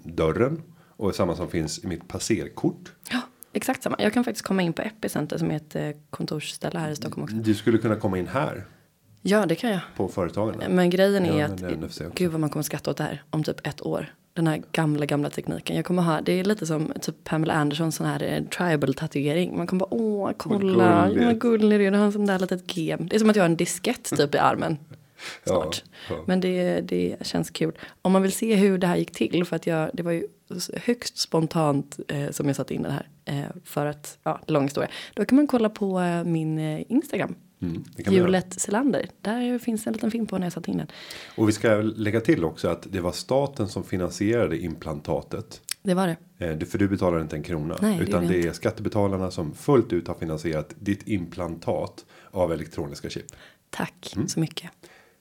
dörren. 0.04 0.62
Och 0.96 1.14
samma 1.14 1.36
som 1.36 1.48
finns 1.48 1.84
i 1.84 1.86
mitt 1.86 2.08
passerkort. 2.08 2.92
Ja, 3.10 3.20
exakt 3.52 3.82
samma. 3.82 3.96
Jag 3.98 4.12
kan 4.12 4.24
faktiskt 4.24 4.46
komma 4.46 4.62
in 4.62 4.72
på 4.72 4.82
Epicenter 4.82 5.38
som 5.38 5.50
är 5.50 5.56
ett 5.56 5.76
eh, 5.76 5.90
kontorsställe 6.10 6.78
här 6.78 6.90
i 6.90 6.96
Stockholm 6.96 7.24
också. 7.24 7.36
Du 7.36 7.54
skulle 7.54 7.78
kunna 7.78 7.96
komma 7.96 8.18
in 8.18 8.26
här 8.28 8.64
Ja, 9.22 9.46
det 9.46 9.54
kan 9.54 9.70
jag. 9.70 9.80
på 9.96 10.08
företagen. 10.08 10.62
Men 10.68 10.90
grejen 10.90 11.26
är 11.26 11.38
Ja, 11.40 11.46
att, 11.46 12.14
gud 12.14 12.30
vad 12.30 12.40
man 12.40 12.50
kommer 12.50 12.62
skratta 12.62 12.90
åt 12.90 12.96
det 12.96 13.04
här 13.04 13.22
om 13.30 13.44
typ 13.44 13.66
ett 13.66 13.86
år. 13.86 14.14
Den 14.32 14.46
här 14.46 14.62
gamla, 14.72 15.06
gamla 15.06 15.30
tekniken. 15.30 15.76
Jag 15.76 15.84
kommer 15.84 16.02
ha, 16.02 16.20
det 16.20 16.32
är 16.32 16.44
lite 16.44 16.66
som 16.66 16.92
typ 17.00 17.24
Pamela 17.24 17.54
Anderson 17.54 17.92
sån 17.92 18.06
här 18.06 18.22
eh, 18.22 18.42
tribal 18.44 18.94
tatuering. 18.94 19.56
Man 19.56 19.66
kommer 19.66 19.80
bara, 19.80 19.94
åh, 19.94 20.30
kolla, 20.36 21.10
vad 21.24 21.40
gullig 21.40 21.80
du 21.80 21.86
är, 21.86 21.90
du 21.90 21.96
har 21.98 22.04
en 22.04 22.12
sån 22.12 22.26
där 22.26 22.38
litet 22.38 22.76
gem. 22.76 23.08
Det 23.08 23.16
är 23.16 23.20
som 23.20 23.30
att 23.30 23.36
jag 23.36 23.42
har 23.42 23.48
en 23.48 23.56
diskett 23.56 24.04
typ 24.16 24.34
i 24.34 24.38
armen. 24.38 24.76
Snart. 25.44 25.84
Ja, 26.08 26.14
ja. 26.14 26.24
Men 26.26 26.40
det, 26.40 26.80
det 26.80 27.16
känns 27.26 27.50
kul. 27.50 27.78
Om 28.02 28.12
man 28.12 28.22
vill 28.22 28.32
se 28.32 28.54
hur 28.54 28.78
det 28.78 28.86
här 28.86 28.96
gick 28.96 29.12
till, 29.12 29.44
för 29.44 29.56
att 29.56 29.66
jag, 29.66 29.90
det 29.94 30.02
var 30.02 30.12
ju 30.12 30.26
högst 30.76 31.18
spontant 31.18 31.98
eh, 32.08 32.30
som 32.30 32.46
jag 32.46 32.56
satte 32.56 32.74
in 32.74 32.82
den 32.82 32.92
här. 32.92 33.08
Eh, 33.24 33.44
för 33.64 33.86
att, 33.86 34.18
ja, 34.22 34.40
lång 34.46 34.62
historia. 34.62 34.90
Då 35.14 35.24
kan 35.24 35.36
man 35.36 35.46
kolla 35.46 35.68
på 35.68 36.00
eh, 36.00 36.24
min 36.24 36.58
eh, 36.58 36.82
Instagram. 36.88 37.34
Mm. 37.62 37.84
Julet 37.96 38.60
Selander. 38.60 39.06
Där 39.20 39.58
finns 39.58 39.86
en 39.86 39.92
liten 39.92 40.10
film 40.10 40.26
på 40.26 40.38
när 40.38 40.46
jag 40.46 40.52
satte 40.52 40.70
in 40.70 40.76
den. 40.78 40.86
Och 41.36 41.48
vi 41.48 41.52
ska 41.52 41.74
lägga 41.74 42.20
till 42.20 42.44
också 42.44 42.68
att 42.68 42.86
det 42.92 43.00
var 43.00 43.12
staten 43.12 43.68
som 43.68 43.84
finansierade 43.84 44.58
implantatet. 44.58 45.60
Det 45.82 45.94
var 45.94 46.06
det. 46.38 46.46
Eh, 46.46 46.58
För 46.66 46.78
du 46.78 46.88
betalar 46.88 47.20
inte 47.20 47.36
en 47.36 47.42
krona. 47.42 47.76
Nej, 47.82 47.98
det 47.98 48.04
utan 48.04 48.26
det 48.26 48.46
är 48.46 48.52
skattebetalarna 48.52 49.30
som 49.30 49.54
fullt 49.54 49.92
ut 49.92 50.08
har 50.08 50.14
finansierat 50.14 50.74
ditt 50.78 51.08
implantat 51.08 52.04
av 52.30 52.52
elektroniska 52.52 53.10
chip. 53.10 53.26
Tack 53.70 54.12
Mm. 54.16 54.28
så 54.28 54.40
mycket. 54.40 54.70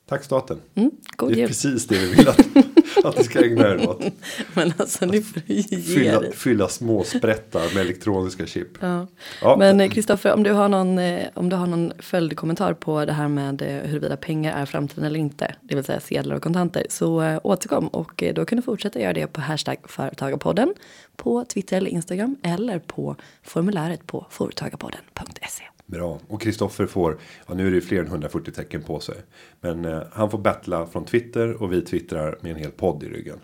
Tack 0.09 0.23
staten. 0.23 0.59
Mm, 0.75 0.91
god 1.15 1.29
Det 1.29 1.33
är 1.33 1.37
jul. 1.37 1.47
precis 1.47 1.87
det 1.87 1.97
vi 1.97 2.15
vill 2.15 2.27
att 2.27 2.39
att 3.05 3.17
ni 3.17 3.23
ska 3.23 3.45
ägna 3.45 3.67
er 3.67 3.89
åt. 3.89 4.03
Men 4.53 4.73
alltså 4.77 5.05
ni 5.05 5.21
får 5.21 5.43
ju 5.45 5.55
ge 5.55 5.77
Fylla, 5.77 6.21
fylla 6.33 6.67
små 6.67 7.03
sprättar 7.03 7.73
med 7.73 7.81
elektroniska 7.81 8.45
chip. 8.45 8.67
Ja. 8.79 9.07
Ja. 9.41 9.55
Men 9.57 9.81
eh, 9.81 9.89
Kristoffer, 9.89 10.33
om 10.33 10.43
du 10.43 10.51
har 10.51 10.69
någon, 10.69 10.97
eh, 10.97 11.27
om 11.33 11.49
du 11.49 11.55
har 11.55 11.67
någon 11.67 11.91
följdkommentar 11.99 12.73
på 12.73 13.05
det 13.05 13.13
här 13.13 13.27
med 13.27 13.61
eh, 13.61 13.67
huruvida 13.67 14.17
pengar 14.17 14.61
är 14.61 14.65
framtiden 14.65 15.03
eller 15.03 15.19
inte, 15.19 15.55
det 15.61 15.75
vill 15.75 15.83
säga 15.83 15.99
sedlar 15.99 16.35
och 16.35 16.43
kontanter, 16.43 16.85
så 16.89 17.39
återkom 17.43 17.87
och 17.87 18.23
då 18.35 18.45
kan 18.45 18.55
du 18.55 18.61
fortsätta 18.61 18.99
göra 18.99 19.13
det 19.13 19.27
på 19.27 19.41
hashtag 19.41 19.77
företagarpodden 19.83 20.73
på 21.15 21.45
Twitter 21.45 21.77
eller 21.77 21.91
Instagram 21.91 22.35
eller 22.43 22.79
på 22.79 23.15
formuläret 23.43 24.07
på 24.07 24.25
företagarpodden.se. 24.29 25.63
Bra. 25.91 26.19
Och 26.27 26.41
Kristoffer 26.41 26.85
får, 26.85 27.17
ja 27.47 27.53
nu 27.53 27.67
är 27.67 27.69
det 27.71 27.75
ju 27.75 27.81
fler 27.81 27.99
än 27.99 28.07
140 28.07 28.51
tecken 28.51 28.83
på 28.83 28.99
sig. 28.99 29.15
Men 29.61 29.85
eh, 29.85 30.01
han 30.11 30.31
får 30.31 30.37
battla 30.37 30.85
från 30.87 31.05
Twitter 31.05 31.63
och 31.63 31.73
vi 31.73 31.81
twittrar 31.81 32.37
med 32.41 32.51
en 32.51 32.57
hel 32.57 32.71
podd 32.71 33.03
i 33.03 33.09
ryggen. 33.09 33.39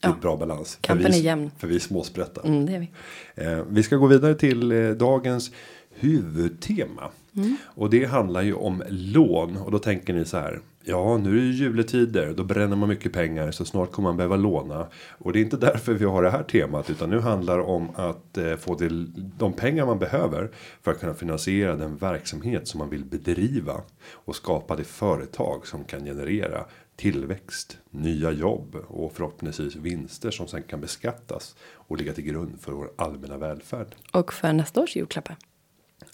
Det 0.00 0.06
är 0.08 0.10
Ja. 0.10 0.16
bra 0.22 0.36
balans. 0.36 0.78
Kampen 0.80 1.12
vi, 1.12 1.18
är 1.18 1.22
jämn. 1.22 1.50
För 1.58 1.68
vi 1.68 1.74
är 1.74 1.78
småsprätta. 1.80 2.42
Mm, 2.42 2.66
det 2.66 2.72
är 2.74 2.78
vi. 2.78 2.90
Eh, 3.34 3.64
vi 3.68 3.82
ska 3.82 3.96
gå 3.96 4.06
vidare 4.06 4.34
till 4.34 4.72
eh, 4.72 4.90
dagens 4.90 5.50
huvudtema. 5.90 7.10
Och 7.64 7.90
det 7.90 8.04
handlar 8.04 8.42
ju 8.42 8.54
om 8.54 8.82
lån. 8.88 9.56
Och 9.56 9.70
då 9.70 9.78
tänker 9.78 10.14
ni 10.14 10.24
så 10.24 10.36
här. 10.36 10.60
Ja, 10.86 11.16
nu 11.16 11.30
är 11.30 11.34
det 11.34 11.40
ju 11.40 11.52
juletider. 11.52 12.34
Då 12.36 12.44
bränner 12.44 12.76
man 12.76 12.88
mycket 12.88 13.12
pengar. 13.12 13.50
Så 13.50 13.64
snart 13.64 13.92
kommer 13.92 14.08
man 14.08 14.16
behöva 14.16 14.36
låna. 14.36 14.86
Och 15.18 15.32
det 15.32 15.38
är 15.38 15.42
inte 15.42 15.56
därför 15.72 15.94
vi 15.94 16.04
har 16.04 16.22
det 16.22 16.30
här 16.30 16.42
temat. 16.42 16.90
Utan 16.90 17.10
nu 17.10 17.20
handlar 17.20 17.58
det 17.58 17.64
om 17.64 17.90
att 17.94 18.38
eh, 18.38 18.56
få 18.56 18.74
till 18.74 19.12
de 19.38 19.52
pengar 19.52 19.86
man 19.86 19.98
behöver. 19.98 20.50
För 20.82 20.90
att 20.90 21.00
kunna 21.00 21.14
finansiera 21.14 21.76
den 21.76 21.96
verksamhet 21.96 22.68
som 22.68 22.78
man 22.78 22.90
vill 22.90 23.04
bedriva. 23.04 23.80
Och 24.12 24.36
skapa 24.36 24.76
det 24.76 24.84
företag 24.84 25.66
som 25.66 25.84
kan 25.84 26.04
generera 26.04 26.64
tillväxt, 26.96 27.78
nya 27.90 28.30
jobb 28.30 28.76
och 28.88 29.12
förhoppningsvis 29.12 29.76
vinster 29.76 30.30
som 30.30 30.46
sen 30.46 30.62
kan 30.62 30.80
beskattas 30.80 31.56
och 31.72 31.96
ligga 31.96 32.12
till 32.12 32.24
grund 32.24 32.60
för 32.60 32.72
vår 32.72 32.90
allmänna 32.96 33.36
välfärd. 33.36 33.94
Och 34.12 34.32
för 34.32 34.52
nästa 34.52 34.80
års 34.80 34.96
julklappar. 34.96 35.36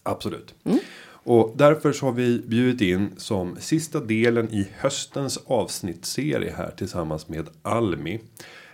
Absolut. 0.03 0.55
Och 1.23 1.53
därför 1.57 1.93
så 1.93 2.07
har 2.07 2.13
vi 2.13 2.39
bjudit 2.47 2.81
in 2.81 3.11
som 3.17 3.57
sista 3.61 4.01
delen 4.01 4.49
i 4.55 4.69
höstens 4.79 5.39
avsnittsserie 5.47 6.55
här 6.57 6.71
tillsammans 6.77 7.29
med 7.29 7.49
Almi. 7.63 8.21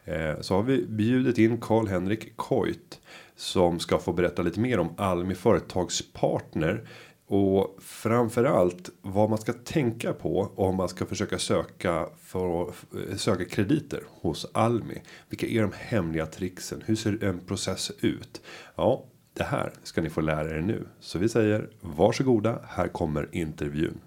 Eh, 0.04 0.40
så 0.40 0.54
har 0.54 0.62
vi 0.62 0.86
bjudit 0.86 1.38
in 1.38 1.60
Karl-Henrik 1.60 2.36
Koit 2.36 3.00
som 3.36 3.80
ska 3.80 3.98
få 3.98 4.12
berätta 4.12 4.42
lite 4.42 4.60
mer 4.60 4.78
om 4.78 4.94
Almi 4.96 5.34
Företagspartner. 5.34 6.88
Och 7.28 7.76
framförallt 7.82 8.90
vad 9.02 9.30
man 9.30 9.38
ska 9.38 9.52
tänka 9.52 10.12
på 10.12 10.52
om 10.56 10.76
man 10.76 10.88
ska 10.88 11.06
försöka 11.06 11.38
söka 11.38 12.06
för 12.20 12.60
eh, 12.62 13.16
söka 13.16 13.44
krediter 13.44 14.02
hos 14.20 14.46
Almi. 14.52 15.02
Vilka 15.28 15.46
är 15.46 15.62
de 15.62 15.72
hemliga 15.78 16.26
tricksen? 16.26 16.82
Hur 16.86 16.96
ser 16.96 17.24
en 17.24 17.40
process 17.40 17.92
ut? 18.00 18.40
Ja, 18.76 19.04
det 19.36 19.44
här 19.44 19.72
ska 19.82 20.00
ni 20.00 20.10
få 20.10 20.20
lära 20.20 20.56
er 20.56 20.60
nu. 20.60 20.86
Så 21.00 21.18
vi 21.18 21.28
säger 21.28 21.68
varsågoda, 21.80 22.58
här 22.68 22.88
kommer 22.88 23.28
intervjun. 23.32 24.00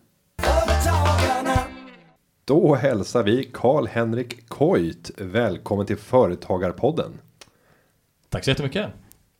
Då 2.45 2.75
hälsar 2.75 3.23
vi 3.23 3.43
Karl-Henrik 3.53 4.49
Koit. 4.49 5.11
Välkommen 5.17 5.85
till 5.85 5.97
Företagarpodden. 5.97 7.11
Tack 8.29 8.43
så 8.43 8.49
jättemycket. 8.49 8.87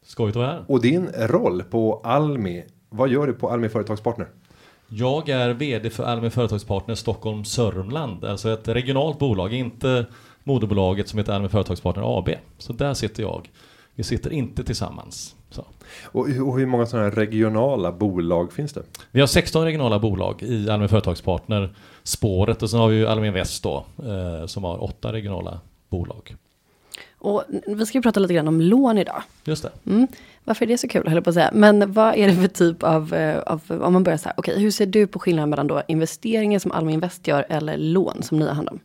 Skojigt 0.06 0.36
att 0.36 0.42
vara 0.42 0.52
här. 0.52 0.66
Och 0.68 0.82
din 0.82 1.08
roll 1.08 1.64
på 1.64 2.02
Almi. 2.04 2.66
Vad 2.90 3.10
gör 3.10 3.28
du 3.28 3.34
på 3.34 3.50
Almi 3.50 3.70
Företagspartner? 3.70 4.28
Jag 4.88 5.30
är 5.30 5.54
VD 5.54 5.90
för 5.90 6.04
Almi 6.04 6.30
Företagspartner 6.30 6.96
Stockholm 6.96 7.46
Sörmland. 7.46 8.26
Alltså 8.26 8.50
ett 8.50 8.68
regionalt 8.68 9.20
bolag, 9.20 9.54
inte 9.54 10.06
moderbolaget 10.44 11.08
som 11.08 11.20
heter 11.20 11.34
Almi 11.34 11.50
Företagspartner 11.50 12.20
AB. 12.20 12.30
Så 12.58 12.74
där 12.74 12.94
sitter 12.94 13.24
jag. 13.24 13.50
Vi 14.00 14.04
sitter 14.04 14.34
inte 14.34 14.64
tillsammans. 14.64 15.36
Så. 15.50 15.66
Och 16.04 16.30
hur, 16.30 16.48
och 16.48 16.60
hur 16.60 16.66
många 16.66 16.86
sådana 16.86 17.10
här 17.10 17.16
regionala 17.16 17.92
bolag 17.92 18.54
finns 18.54 18.74
det? 18.74 18.84
Vi 19.12 19.20
har 19.20 19.28
16 19.28 19.66
regionala 19.66 20.00
bolag 20.00 20.44
i 20.44 20.70
Almi 20.70 20.88
Företagspartner 20.88 21.76
spåret 22.04 22.64
och 22.64 22.70
sen 22.70 22.80
har 22.80 22.88
vi 22.88 22.98
ju 22.98 23.08
Almi 23.08 23.28
Invest 23.28 23.64
då, 23.64 23.86
eh, 23.98 24.46
som 24.46 24.64
har 24.64 24.84
åtta 24.84 25.14
regionala 25.14 25.60
bolag. 25.90 26.36
Och 27.18 27.44
vi 27.68 27.86
ska 27.86 27.98
ju 27.98 28.02
prata 28.02 28.20
lite 28.20 28.34
grann 28.34 28.48
om 28.48 28.62
lån 28.62 28.98
idag. 28.98 29.24
Just 29.44 29.64
det. 29.64 29.72
Mm. 29.86 30.08
Varför 30.44 30.66
är 30.66 30.70
det 30.70 30.78
så 30.78 30.88
kul, 30.88 31.08
höll 31.08 31.16
jag 31.16 31.24
på 31.24 31.30
att 31.30 31.34
säga. 31.34 31.52
Men 31.54 31.94
vad 31.94 32.16
är 32.16 32.28
det 32.28 32.36
för 32.36 32.48
typ 32.48 32.84
av, 32.84 33.14
eh, 33.14 33.40
av 33.40 33.62
om 33.70 33.94
man 33.94 34.04
börjar 34.04 34.18
så 34.18 34.30
här, 34.30 34.34
okej, 34.38 34.60
hur 34.60 34.72
ser 34.72 34.86
du 34.86 35.08
på 35.08 35.20
skillnaden 35.20 35.50
mellan 35.50 35.68
då 35.68 35.82
investeringar 35.88 36.60
som 36.60 36.72
Almi 36.72 36.94
Invest 36.94 37.28
gör 37.28 37.46
eller 37.50 37.78
lån 37.78 38.24
som 38.24 38.40
ni 38.40 38.46
har 38.46 38.54
hand 38.54 38.70
om? 38.70 38.80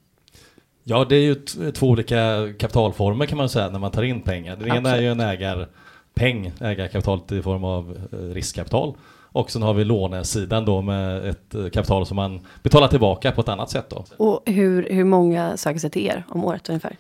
Ja, 0.87 1.07
det 1.09 1.17
är 1.17 1.21
ju 1.21 1.35
två 1.73 1.89
olika 1.89 2.53
kapitalformer 2.59 3.27
kan 3.27 3.39
man 3.39 3.49
säga 3.49 3.71
när 3.71 3.79
man 3.79 3.91
tar 3.91 4.03
in 4.03 4.21
pengar. 4.21 4.57
Den 4.57 4.77
ena 4.77 4.97
är 4.97 5.01
ju 5.01 5.11
en 5.11 5.21
ägarpeng, 5.21 6.53
ägarkapitalet 6.61 7.33
i 7.33 7.43
form 7.43 7.65
av 7.65 7.99
eh, 8.13 8.19
riskkapital. 8.19 8.95
Och 9.35 9.51
sen 9.51 9.63
har 9.63 9.75
vi 9.75 9.85
lånesidan 9.85 10.65
då 10.65 10.83
med 10.83 11.29
ett 11.29 11.55
eh, 11.55 11.69
kapital 11.69 12.07
som 12.07 12.17
man 12.17 12.41
betalar 12.63 12.89
tillbaka 12.89 13.33
på 13.33 13.41
ett 13.41 13.49
annat 13.49 13.71
sätt 13.71 13.91
då. 13.91 14.05
Och 14.17 14.43
hur, 14.47 14.89
hur 14.91 15.05
många 15.05 15.57
söker 15.57 15.81
sig 15.81 15.91
till 15.91 16.07
er 16.07 16.25
om 16.29 16.45
året 16.45 16.69
ungefär? 16.69 16.97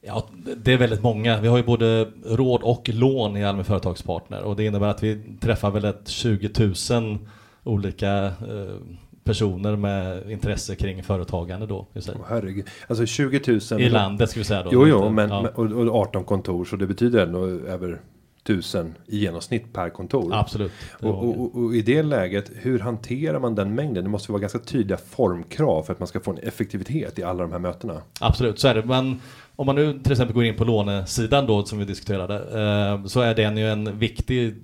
Ja, 0.00 0.26
det 0.56 0.72
är 0.72 0.76
väldigt 0.76 1.02
många. 1.02 1.40
Vi 1.40 1.48
har 1.48 1.56
ju 1.56 1.62
både 1.62 2.10
råd 2.24 2.62
och 2.62 2.88
lån 2.88 3.36
i 3.36 3.44
Almi 3.44 3.64
Företagspartner 3.64 4.42
och 4.42 4.56
det 4.56 4.64
innebär 4.64 4.88
att 4.88 5.02
vi 5.02 5.22
träffar 5.40 5.70
väl 5.70 5.84
ett 5.84 6.08
20 6.08 6.50
000 6.90 7.18
olika 7.64 8.24
eh, 8.24 8.76
personer 9.24 9.76
med 9.76 10.30
intresse 10.30 10.76
kring 10.76 11.02
företagande 11.02 11.66
då. 11.66 11.86
Åh, 11.94 12.14
herregud. 12.28 12.66
Alltså 12.86 13.06
20 13.06 13.60
000. 13.70 13.80
I 13.80 13.88
landet 13.88 14.30
ska 14.30 14.40
vi 14.40 14.44
säga 14.44 14.62
då. 14.62 14.70
Jo, 14.72 14.86
jo, 14.86 15.08
men 15.08 15.30
ja. 15.30 15.48
och, 15.54 15.64
och 15.64 15.96
18 15.96 16.24
kontor. 16.24 16.64
Så 16.64 16.76
det 16.76 16.86
betyder 16.86 17.26
ändå 17.26 17.46
över 17.46 18.00
1000 18.44 18.94
i 19.06 19.18
genomsnitt 19.18 19.72
per 19.72 19.90
kontor. 19.90 20.34
Absolut. 20.34 20.72
Och, 21.00 21.28
och, 21.28 21.56
och 21.56 21.74
i 21.74 21.82
det 21.82 22.02
läget, 22.02 22.50
hur 22.54 22.78
hanterar 22.78 23.38
man 23.38 23.54
den 23.54 23.74
mängden? 23.74 24.04
Det 24.04 24.10
måste 24.10 24.32
vara 24.32 24.40
ganska 24.40 24.58
tydliga 24.58 24.98
formkrav 24.98 25.82
för 25.82 25.92
att 25.92 25.98
man 25.98 26.08
ska 26.08 26.20
få 26.20 26.30
en 26.30 26.38
effektivitet 26.38 27.18
i 27.18 27.22
alla 27.22 27.42
de 27.42 27.52
här 27.52 27.58
mötena. 27.58 28.02
Absolut, 28.20 28.58
så 28.58 28.68
är 28.68 28.74
det. 28.74 28.82
Men 28.82 29.20
om 29.56 29.66
man 29.66 29.74
nu 29.74 30.00
till 30.02 30.12
exempel 30.12 30.34
går 30.34 30.44
in 30.44 30.56
på 30.56 30.64
lånesidan 30.64 31.46
då 31.46 31.64
som 31.64 31.78
vi 31.78 31.84
diskuterade 31.84 32.34
eh, 32.34 33.04
så 33.06 33.20
är 33.20 33.34
den 33.34 33.56
ju 33.56 33.68
en 33.68 33.98
viktig 33.98 34.54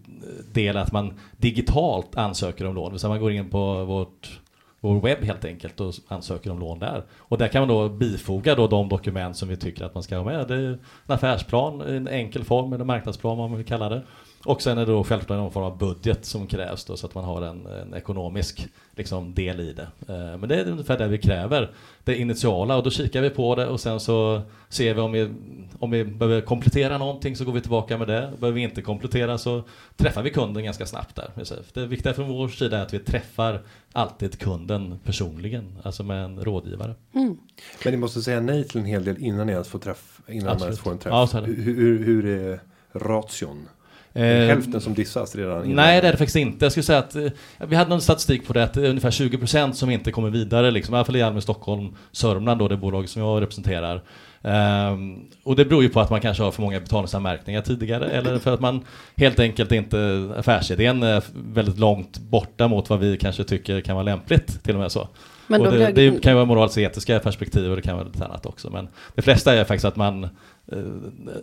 del 0.52 0.76
att 0.76 0.93
man 0.93 1.12
digitalt 1.37 2.17
ansöker 2.17 2.67
om 2.67 2.75
lån. 2.75 2.99
Så 2.99 3.09
man 3.09 3.21
går 3.21 3.33
in 3.33 3.50
på 3.50 3.85
vårt 3.85 4.40
vår 4.81 5.01
webb 5.01 5.25
helt 5.25 5.45
enkelt 5.45 5.81
och 5.81 5.95
ansöker 6.09 6.51
om 6.51 6.59
lån 6.59 6.79
där. 6.79 7.03
Och 7.19 7.39
där 7.39 7.49
kan 7.49 7.61
man 7.61 7.69
då 7.69 7.89
bifoga 7.89 8.55
då 8.55 8.67
de 8.67 8.89
dokument 8.89 9.37
som 9.37 9.49
vi 9.49 9.57
tycker 9.57 9.85
att 9.85 9.95
man 9.95 10.03
ska 10.03 10.17
ha 10.17 10.25
med. 10.25 10.49
Det 10.49 10.55
är 10.55 10.59
en 10.59 10.79
affärsplan, 11.07 11.83
i 11.89 11.97
en 11.97 12.09
enkel 12.09 12.45
form 12.45 12.73
eller 12.73 12.85
marknadsplan 12.85 13.33
om 13.33 13.51
man 13.51 13.57
vill 13.57 13.67
kalla 13.67 13.89
det. 13.89 14.03
Och 14.44 14.62
sen 14.62 14.78
är 14.78 14.87
det 14.87 14.92
då 14.92 15.04
självklart 15.04 15.38
någon 15.38 15.52
form 15.52 15.64
av 15.64 15.78
budget 15.78 16.25
som 16.25 16.47
krävs 16.47 16.85
då 16.85 16.97
så 16.97 17.06
att 17.06 17.14
man 17.14 17.25
har 17.25 17.42
en, 17.42 17.66
en 17.66 17.94
ekonomisk 17.94 18.68
liksom, 18.97 19.35
del 19.35 19.61
i 19.61 19.73
det. 19.73 19.88
Eh, 20.09 20.38
Men 20.38 20.49
det 20.49 20.56
är 20.56 20.68
ungefär 20.68 20.99
det 20.99 21.09
vi 21.09 21.18
kräver. 21.18 21.70
Det 22.04 22.16
initiala 22.16 22.76
och 22.76 22.82
då 22.82 22.90
kikar 22.90 23.23
vi 23.23 23.30
på 23.30 23.54
det 23.54 23.66
och 23.66 23.80
sen 23.80 24.00
så 24.00 24.42
ser 24.68 24.94
vi 24.94 25.00
om 25.00 25.12
vi, 25.12 25.35
om 25.78 25.90
vi 25.90 26.04
behöver 26.04 26.40
komplettera 26.40 26.99
någonting 26.99 27.37
så 27.37 27.44
går 27.44 27.52
vi 27.52 27.61
tillbaka 27.61 27.99
med 27.99 28.09
det. 28.09 28.32
Behöver 28.40 28.56
vi 28.56 28.61
inte 28.61 28.82
komplettera 28.82 29.38
så 29.38 29.62
träffar 29.97 30.23
vi 30.23 30.30
kunden 30.30 30.64
ganska 30.64 30.87
snabbt 30.87 31.16
där. 31.16 31.30
Det 31.73 31.87
viktiga 31.87 32.14
från 32.14 32.28
vår 32.28 32.49
sida 32.49 32.78
är 32.78 32.82
att 32.82 32.94
vi 32.94 32.99
träffar 32.99 33.62
alltid 33.92 34.38
kunden 34.38 34.99
personligen, 35.04 35.78
alltså 35.82 36.02
med 36.02 36.25
en 36.25 36.44
rådgivare. 36.44 36.94
Mm. 37.14 37.37
Men 37.85 37.92
ni 37.92 37.97
måste 37.97 38.23
säga 38.23 38.40
nej 38.40 38.64
till 38.64 38.80
en 38.80 38.87
hel 38.87 39.04
del 39.04 39.18
innan 39.18 39.47
ni 39.47 39.52
ens 39.52 39.68
får 39.68 39.78
träff. 39.78 40.20
Innan 40.28 40.47
man 40.47 40.62
ens 40.62 40.80
får 40.80 40.90
en 40.90 40.99
träff. 40.99 41.12
Ja, 41.12 41.26
så 41.26 41.38
är 41.38 41.42
det. 41.42 41.52
hur, 41.52 41.75
hur, 41.75 42.04
hur 42.04 42.26
är 42.26 42.61
ration? 42.92 43.68
Är 44.12 44.35
det 44.35 44.43
Eh, 44.43 44.49
hälften 44.49 44.81
som 44.81 44.95
dissas 44.95 45.37
redan 45.37 45.64
innan? 45.64 45.76
Nej 45.76 46.00
det 46.00 46.09
är 46.09 46.12
det 46.12 46.19
faktiskt 46.19 46.37
inte. 46.37 46.64
Jag 46.64 46.73
skulle 46.73 46.85
säga 46.85 46.99
att 46.99 47.17
eh, 47.17 47.26
vi 47.59 47.76
hade 47.76 47.90
någon 47.90 48.00
statistik 48.00 48.47
på 48.47 48.52
det 48.52 48.64
att 48.64 48.75
det 48.75 48.87
är 48.87 48.88
ungefär 48.88 49.11
20% 49.11 49.73
som 49.73 49.90
inte 49.90 50.12
kommer 50.12 50.31
vidare 50.31 50.71
liksom. 50.71 50.95
I 50.95 50.99
alla 50.99 51.05
fall 51.05 51.17
i 51.17 51.23
Almi 51.23 51.40
Stockholm, 51.40 51.97
Sörmland 52.12 52.59
då, 52.61 52.69
det 52.69 52.76
bolag 52.76 53.09
som 53.09 53.23
jag 53.23 53.43
representerar. 53.43 54.02
Ehm, 54.43 55.19
och 55.43 55.57
det 55.57 55.64
beror 55.64 55.83
ju 55.83 55.88
på 55.88 56.00
att 56.00 56.11
man 56.11 56.21
kanske 56.21 56.43
har 56.43 56.50
för 56.50 56.62
många 56.62 56.81
betalningsanmärkningar 56.81 57.62
tidigare 57.62 58.11
eller 58.11 58.38
för 58.38 58.55
att 58.55 58.61
man 58.61 58.85
helt 59.17 59.38
enkelt 59.40 59.73
inte, 59.73 60.31
affärsidén 60.37 61.02
är 61.02 61.23
väldigt 61.35 61.79
långt 61.79 62.19
borta 62.19 62.69
mot 62.69 62.90
vad 62.90 62.99
vi 62.99 63.17
kanske 63.17 63.45
tycker 63.45 63.81
kan 63.81 63.95
vara 63.95 64.05
lämpligt 64.05 64.62
till 64.64 64.75
och 64.75 64.81
med 64.81 64.93
så. 64.93 65.09
Men 65.50 65.61
och 65.66 65.73
det, 65.73 65.78
jag- 65.78 65.95
det 65.95 66.23
kan 66.23 66.33
ju 66.33 66.35
vara 66.35 66.45
moraliskt 66.45 66.78
etiska 66.78 67.19
perspektiv 67.21 67.71
och 67.71 67.76
det 67.76 67.83
kan 67.83 67.97
vara 67.97 68.07
lite 68.07 68.25
annat 68.25 68.47
också. 68.47 68.71
Men 68.71 68.88
det 69.14 69.23
flesta 69.23 69.54
är 69.54 69.64
faktiskt 69.64 69.85
att 69.85 69.97
man 69.97 70.25
eh, 70.25 70.78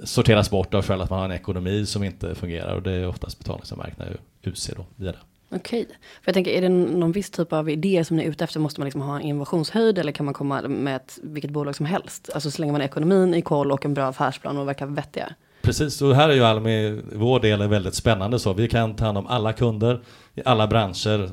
sorteras 0.03 0.49
bort 0.49 0.73
av 0.73 0.85
skäl 0.85 1.01
att 1.01 1.09
man 1.09 1.19
har 1.19 1.25
en 1.25 1.31
ekonomi 1.31 1.85
som 1.85 2.03
inte 2.03 2.35
fungerar 2.35 2.75
och 2.75 2.81
det 2.81 2.91
är 2.91 3.07
oftast 3.07 3.39
betalningsanmärkningar 3.39 4.17
UC 4.43 4.69
då 4.77 4.85
via 4.95 5.11
det. 5.11 5.17
Okej. 5.55 5.85
För 5.89 6.29
jag 6.29 6.33
tänker, 6.33 6.51
är 6.51 6.61
det 6.61 6.69
någon 6.69 7.11
viss 7.11 7.29
typ 7.31 7.53
av 7.53 7.69
idé 7.69 8.03
som 8.05 8.17
ni 8.17 8.23
är 8.23 8.27
ute 8.29 8.43
efter? 8.43 8.59
Måste 8.59 8.79
man 8.79 8.85
liksom 8.85 9.01
ha 9.01 9.15
en 9.15 9.21
innovationshöjd 9.21 9.97
eller 9.97 10.11
kan 10.11 10.25
man 10.25 10.33
komma 10.33 10.61
med 10.61 10.95
ett, 10.95 11.19
vilket 11.23 11.51
bolag 11.51 11.75
som 11.75 11.85
helst? 11.85 12.29
Alltså 12.33 12.51
så 12.51 12.61
länge 12.61 12.71
man 12.71 12.81
ekonomin 12.81 13.33
i 13.33 13.41
koll 13.41 13.71
och 13.71 13.85
en 13.85 13.93
bra 13.93 14.05
affärsplan 14.05 14.57
och 14.57 14.67
verkar 14.67 14.85
vettiga. 14.85 15.33
Precis, 15.61 16.01
och 16.01 16.15
här 16.15 16.29
är 16.29 16.33
ju 16.33 16.43
Almi, 16.43 17.01
vår 17.13 17.39
del 17.39 17.61
är 17.61 17.67
väldigt 17.67 17.93
spännande 17.95 18.39
så. 18.39 18.53
Vi 18.53 18.67
kan 18.67 18.95
ta 18.95 19.05
hand 19.05 19.17
om 19.17 19.27
alla 19.27 19.53
kunder 19.53 20.01
i 20.35 20.41
alla 20.45 20.67
branscher. 20.67 21.29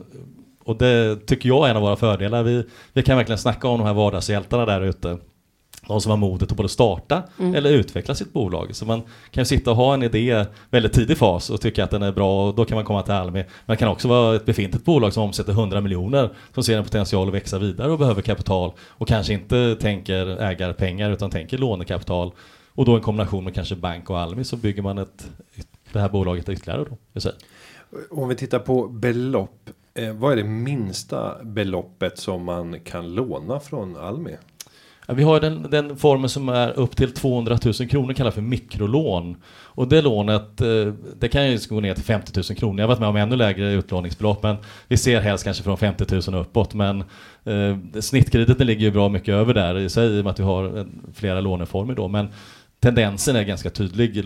Och 0.64 0.76
det 0.76 1.26
tycker 1.26 1.48
jag 1.48 1.66
är 1.66 1.70
en 1.70 1.76
av 1.76 1.82
våra 1.82 1.96
fördelar. 1.96 2.42
Vi, 2.42 2.64
vi 2.92 3.02
kan 3.02 3.16
verkligen 3.16 3.38
snacka 3.38 3.68
om 3.68 3.78
de 3.78 3.86
här 3.86 3.94
vardagshjältarna 3.94 4.66
där 4.66 4.80
ute. 4.80 5.18
de 5.88 6.00
som 6.00 6.10
har 6.10 6.16
modet 6.16 6.50
att 6.50 6.56
både 6.56 6.68
starta 6.68 7.22
mm. 7.38 7.54
eller 7.54 7.70
utveckla 7.70 8.14
sitt 8.14 8.32
bolag. 8.32 8.76
Så 8.76 8.86
man 8.86 9.02
kan 9.30 9.40
ju 9.40 9.44
sitta 9.44 9.70
och 9.70 9.76
ha 9.76 9.94
en 9.94 10.02
idé 10.02 10.44
väldigt 10.70 10.92
tidig 10.92 11.18
fas 11.18 11.50
och 11.50 11.60
tycka 11.60 11.84
att 11.84 11.90
den 11.90 12.02
är 12.02 12.12
bra 12.12 12.48
och 12.48 12.54
då 12.54 12.64
kan 12.64 12.76
man 12.76 12.84
komma 12.84 13.02
till 13.02 13.12
Almi. 13.12 13.44
Men 13.66 13.74
det 13.74 13.76
kan 13.76 13.88
också 13.88 14.08
vara 14.08 14.36
ett 14.36 14.46
befintligt 14.46 14.84
bolag 14.84 15.12
som 15.12 15.22
omsätter 15.22 15.52
100 15.52 15.80
miljoner 15.80 16.30
som 16.54 16.64
ser 16.64 16.78
en 16.78 16.84
potential 16.84 17.28
att 17.28 17.34
växa 17.34 17.58
vidare 17.58 17.92
och 17.92 17.98
behöver 17.98 18.22
kapital 18.22 18.72
och 18.78 19.08
kanske 19.08 19.32
inte 19.32 19.76
tänker 19.80 20.42
ägarpengar 20.42 21.10
utan 21.10 21.30
tänker 21.30 21.58
lånekapital. 21.58 22.32
Och 22.74 22.84
då 22.84 22.94
en 22.94 23.00
kombination 23.00 23.44
med 23.44 23.54
kanske 23.54 23.76
bank 23.76 24.10
och 24.10 24.18
Almi 24.18 24.44
så 24.44 24.56
bygger 24.56 24.82
man 24.82 24.98
ett, 24.98 25.30
det 25.92 26.00
här 26.00 26.08
bolaget 26.08 26.48
ytterligare 26.48 26.84
då. 26.90 27.20
Om 28.10 28.28
vi 28.28 28.34
tittar 28.34 28.58
på 28.58 28.88
belopp. 28.88 29.70
Eh, 29.94 30.12
vad 30.12 30.32
är 30.32 30.36
det 30.36 30.44
minsta 30.44 31.44
beloppet 31.44 32.18
som 32.18 32.44
man 32.44 32.80
kan 32.80 33.14
låna 33.14 33.60
från 33.60 33.96
Almi? 33.96 34.36
Ja, 35.06 35.14
vi 35.14 35.22
har 35.22 35.40
den, 35.40 35.66
den 35.70 35.96
formen 35.96 36.28
som 36.28 36.48
är 36.48 36.78
upp 36.78 36.96
till 36.96 37.12
200 37.12 37.58
000 37.64 37.74
kronor 37.74 38.12
kallas 38.12 38.34
för 38.34 38.42
mikrolån. 38.42 39.36
Och 39.46 39.88
det 39.88 40.02
lånet, 40.02 40.60
eh, 40.60 40.92
det 41.18 41.28
kan 41.28 41.46
ju 41.46 41.52
liksom 41.52 41.74
gå 41.74 41.80
ner 41.80 41.94
till 41.94 42.04
50 42.04 42.32
000 42.50 42.58
kronor. 42.58 42.80
Jag 42.80 42.84
har 42.84 42.88
varit 42.88 43.00
med 43.00 43.08
om 43.08 43.16
ännu 43.16 43.36
lägre 43.36 43.72
utlåningsbelopp 43.72 44.42
men 44.42 44.56
vi 44.88 44.96
ser 44.96 45.20
helst 45.20 45.44
kanske 45.44 45.62
från 45.62 45.78
50 45.78 46.30
000 46.30 46.40
uppåt. 46.40 46.74
Men 46.74 47.00
eh, 47.44 48.00
snittkrediten 48.00 48.66
ligger 48.66 48.82
ju 48.82 48.90
bra 48.90 49.08
mycket 49.08 49.32
över 49.32 49.54
där 49.54 49.78
i 49.78 49.88
sig 49.88 50.06
i 50.06 50.20
och 50.20 50.24
med 50.24 50.30
att 50.30 50.40
vi 50.40 50.44
har 50.44 50.86
flera 51.14 51.40
låneformer 51.40 51.94
då. 51.94 52.08
Men 52.08 52.28
tendensen 52.84 53.36
är 53.36 53.42
ganska 53.42 53.70
tydlig. 53.70 54.24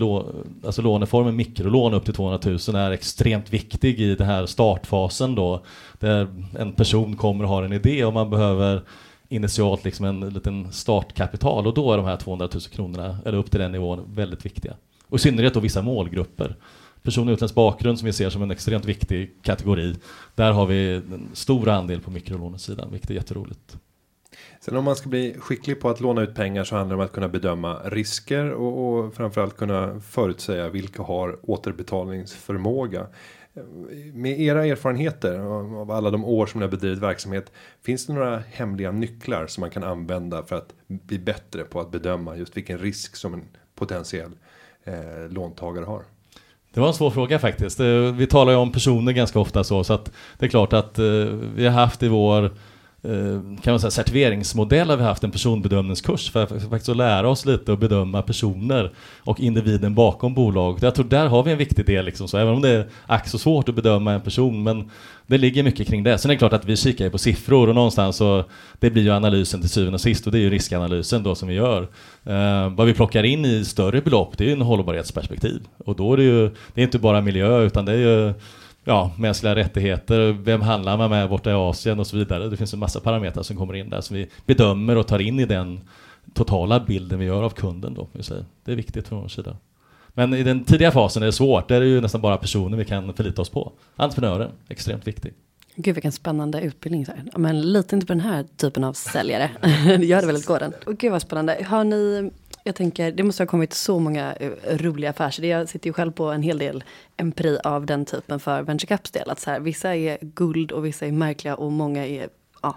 Alltså 0.65 0.83
låneformen 0.83 1.37
mikrolån 1.37 1.95
upp 1.95 2.05
till 2.05 2.15
200 2.15 2.41
000 2.45 2.77
är 2.77 2.91
extremt 2.91 3.53
viktig 3.53 4.00
i 4.00 4.15
den 4.15 4.27
här 4.27 4.47
startfasen 4.47 5.35
då. 5.35 5.65
Där 5.99 6.29
en 6.59 6.73
person 6.73 7.17
kommer 7.17 7.45
och 7.45 7.50
har 7.50 7.62
en 7.62 7.73
idé 7.73 8.05
och 8.05 8.12
man 8.12 8.31
behöver 8.31 8.83
initialt 9.29 9.85
liksom 9.85 10.07
en 10.07 10.21
liten 10.21 10.73
startkapital 10.73 11.67
och 11.67 11.75
då 11.75 11.93
är 11.93 11.97
de 11.97 12.07
här 12.07 12.17
200 12.17 12.49
000 12.53 12.61
kronorna, 12.61 13.19
eller 13.25 13.38
upp 13.38 13.50
till 13.50 13.61
den 13.61 13.73
nivån, 13.73 14.05
väldigt 14.15 14.47
viktiga. 14.47 14.75
Och 15.09 15.19
i 15.19 15.21
synnerhet 15.21 15.55
då 15.55 15.61
vissa 15.61 15.83
målgrupper. 15.83 16.57
Personer 17.03 17.25
med 17.25 17.33
utländsk 17.33 17.55
bakgrund 17.55 17.99
som 17.99 18.07
vi 18.07 18.12
ser 18.12 18.31
som 18.31 18.43
en 18.43 18.50
extremt 18.50 18.85
viktig 18.85 19.31
kategori. 19.43 19.95
Där 20.35 20.53
har 20.53 20.67
vi 20.67 20.95
en 20.95 21.29
stor 21.33 21.69
andel 21.69 22.00
på 22.00 22.11
mikrolånesidan, 22.11 22.88
vilket 22.93 23.11
är 23.11 23.15
jätteroligt. 23.15 23.77
Sen 24.69 24.77
om 24.77 24.85
man 24.85 24.97
ska 24.97 25.09
bli 25.09 25.35
skicklig 25.39 25.81
på 25.81 25.89
att 25.89 26.01
låna 26.01 26.23
ut 26.23 26.35
pengar 26.35 26.65
så 26.65 26.77
handlar 26.77 26.97
det 26.97 27.03
om 27.03 27.07
att 27.07 27.13
kunna 27.13 27.29
bedöma 27.29 27.79
risker 27.85 28.51
och, 28.51 28.99
och 28.99 29.15
framförallt 29.15 29.57
kunna 29.57 30.01
förutsäga 30.01 30.69
vilka 30.69 31.03
har 31.03 31.39
återbetalningsförmåga. 31.43 33.07
Med 34.13 34.41
era 34.41 34.67
erfarenheter 34.67 35.39
av 35.39 35.91
alla 35.91 36.11
de 36.11 36.25
år 36.25 36.47
som 36.47 36.61
ni 36.61 36.67
har 36.67 36.71
bedrivit 36.71 36.99
verksamhet. 36.99 37.53
Finns 37.83 38.07
det 38.07 38.13
några 38.13 38.39
hemliga 38.39 38.93
nycklar 38.93 39.47
som 39.47 39.61
man 39.61 39.71
kan 39.71 39.85
använda 39.85 40.43
för 40.43 40.57
att 40.57 40.75
bli 40.87 41.19
bättre 41.19 41.65
på 41.65 41.81
att 41.81 41.91
bedöma 41.91 42.37
just 42.37 42.57
vilken 42.57 42.79
risk 42.79 43.17
som 43.17 43.35
en 43.35 43.45
potentiell 43.75 44.33
eh, 44.85 45.29
låntagare 45.31 45.85
har? 45.85 46.03
Det 46.75 46.81
var 46.81 46.89
en 46.89 46.95
svår 46.95 47.11
fråga 47.11 47.39
faktiskt. 47.39 47.81
Eh, 47.81 47.87
vi 48.15 48.27
talar 48.27 48.53
ju 48.53 48.59
om 48.59 48.73
personer 48.73 49.13
ganska 49.13 49.41
ofta 49.41 49.65
så, 49.65 49.85
så 49.85 49.93
att 49.93 50.13
det 50.39 50.47
är 50.47 50.51
klart 50.51 50.73
att 50.73 50.99
eh, 50.99 51.05
vi 51.55 51.67
har 51.67 51.73
haft 51.73 52.03
i 52.03 52.09
vår 52.09 52.51
Eh, 53.02 53.61
kan 53.62 53.73
man 53.73 53.81
säga, 53.81 53.90
certifieringsmodell 53.90 54.90
har 54.90 54.97
vi 54.97 55.02
haft 55.02 55.25
en 55.25 55.31
personbedömningskurs 55.31 56.31
för 56.31 56.43
att 56.43 56.49
faktiskt 56.49 56.97
lära 56.97 57.28
oss 57.28 57.47
lite 57.47 57.73
och 57.73 57.78
bedöma 57.78 58.23
personer 58.23 58.93
och 59.21 59.40
individen 59.40 59.95
bakom 59.95 60.35
bolaget. 60.35 60.83
Jag 60.83 60.95
tror 60.95 61.05
där 61.05 61.26
har 61.26 61.43
vi 61.43 61.52
en 61.52 61.59
viktig 61.59 61.87
del, 61.87 62.05
liksom, 62.05 62.28
så 62.28 62.38
även 62.38 62.55
om 62.55 62.62
det 62.62 62.69
är 62.69 62.88
ack 63.07 63.28
så 63.28 63.38
svårt 63.38 63.69
att 63.69 63.75
bedöma 63.75 64.12
en 64.12 64.21
person, 64.21 64.62
men 64.62 64.90
det 65.26 65.38
ligger 65.38 65.62
mycket 65.62 65.88
kring 65.88 66.02
det. 66.02 66.19
Sen 66.19 66.31
är 66.31 66.35
det 66.35 66.38
klart 66.38 66.52
att 66.52 66.64
vi 66.64 66.76
kikar 66.76 67.11
på 67.11 67.19
siffror 67.19 67.69
och 67.69 67.75
någonstans 67.75 68.17
så 68.17 68.45
det 68.78 68.90
blir 68.90 69.02
ju 69.02 69.11
analysen 69.11 69.61
till 69.61 69.71
syvende 69.71 69.95
och 69.95 70.00
sist 70.00 70.26
och 70.26 70.33
det 70.33 70.38
är 70.38 70.43
ju 70.43 70.50
riskanalysen 70.50 71.23
då 71.23 71.35
som 71.35 71.49
vi 71.49 71.55
gör. 71.55 71.83
Eh, 72.25 72.71
vad 72.71 72.87
vi 72.87 72.95
plockar 72.95 73.23
in 73.23 73.45
i 73.45 73.64
större 73.64 74.00
belopp 74.00 74.38
det 74.38 74.45
är 74.45 74.49
ju 74.49 74.52
en 74.52 74.62
hållbarhetsperspektiv 74.62 75.61
och 75.78 75.97
då 75.97 76.12
är 76.12 76.17
det 76.17 76.23
ju, 76.23 76.50
det 76.75 76.81
är 76.81 76.85
inte 76.85 76.99
bara 76.99 77.21
miljö 77.21 77.62
utan 77.62 77.85
det 77.85 77.92
är 77.92 77.96
ju 77.96 78.35
ja, 78.85 79.12
mänskliga 79.19 79.55
rättigheter, 79.55 80.33
vem 80.33 80.61
handlar 80.61 80.97
man 80.97 81.11
med 81.11 81.29
borta 81.29 81.51
i 81.51 81.55
Asien 81.55 82.01
och 82.01 82.07
så 82.07 82.17
vidare. 82.17 82.49
Det 82.49 82.57
finns 82.57 82.73
en 82.73 82.79
massa 82.79 83.01
parametrar 83.01 83.43
som 83.43 83.57
kommer 83.57 83.75
in 83.75 83.91
där 83.91 84.01
som 84.01 84.17
vi 84.17 84.29
bedömer 84.47 84.97
och 84.97 85.07
tar 85.07 85.19
in 85.19 85.41
i 85.41 85.45
den 85.45 85.81
totala 86.35 86.81
bilden 86.81 87.19
vi 87.19 87.25
gör 87.25 87.43
av 87.43 87.51
kunden. 87.51 87.95
Då, 87.95 88.09
det 88.64 88.73
är 88.73 88.77
viktigt 88.77 89.09
från 89.09 89.21
vår 89.21 89.29
sida. 89.29 89.57
Men 90.09 90.35
i 90.35 90.43
den 90.43 90.64
tidiga 90.64 90.91
fasen 90.91 91.23
är 91.23 91.27
det 91.27 91.33
svårt, 91.33 91.69
där 91.69 91.77
är 91.77 91.81
det 91.81 91.87
ju 91.87 92.01
nästan 92.01 92.21
bara 92.21 92.37
personer 92.37 92.79
vi 92.79 92.85
kan 92.85 93.14
förlita 93.14 93.43
oss 93.43 93.51
på. 93.51 93.73
Entreprenören, 93.97 94.51
extremt 94.69 95.07
viktig. 95.07 95.35
Gud 95.81 95.95
vilken 95.95 96.12
spännande 96.12 96.61
utbildning. 96.61 97.07
Men 97.37 97.73
lita 97.73 97.97
inte 97.97 98.07
på 98.07 98.12
den 98.12 98.21
här 98.21 98.45
typen 98.57 98.85
av 98.85 98.93
säljare. 98.93 99.51
Gör 100.01 100.21
det 100.21 100.27
väldigt 100.27 100.47
gården. 100.47 100.73
Och 100.87 100.99
gud 100.99 101.12
vad 101.12 101.23
spännande. 101.23 101.64
Har 101.69 101.85
ni 101.85 102.31
jag 102.68 102.74
tänker, 102.74 103.12
det 103.12 103.22
måste 103.22 103.42
ha 103.42 103.48
kommit 103.48 103.74
så 103.74 103.98
många 103.98 104.33
eh, 104.33 104.50
roliga 104.76 105.11
affärsidéer. 105.11 105.59
Jag 105.59 105.68
sitter 105.68 105.87
ju 105.87 105.92
själv 105.92 106.12
på 106.12 106.24
en 106.24 106.42
hel 106.42 106.59
del 106.59 106.85
empiri 107.16 107.59
av 107.64 107.87
den 107.87 108.04
typen 108.04 108.40
för 108.40 108.62
venture 108.62 108.87
caps 108.87 109.11
del. 109.11 109.31
Att 109.31 109.40
så 109.40 109.50
här, 109.50 109.61
vissa 109.61 109.96
är 109.96 110.18
guld 110.20 110.72
och 110.72 110.85
vissa 110.85 111.07
är 111.07 111.12
märkliga 111.12 111.54
och 111.54 111.72
många 111.72 112.07
är 112.07 112.28
ja, 112.62 112.76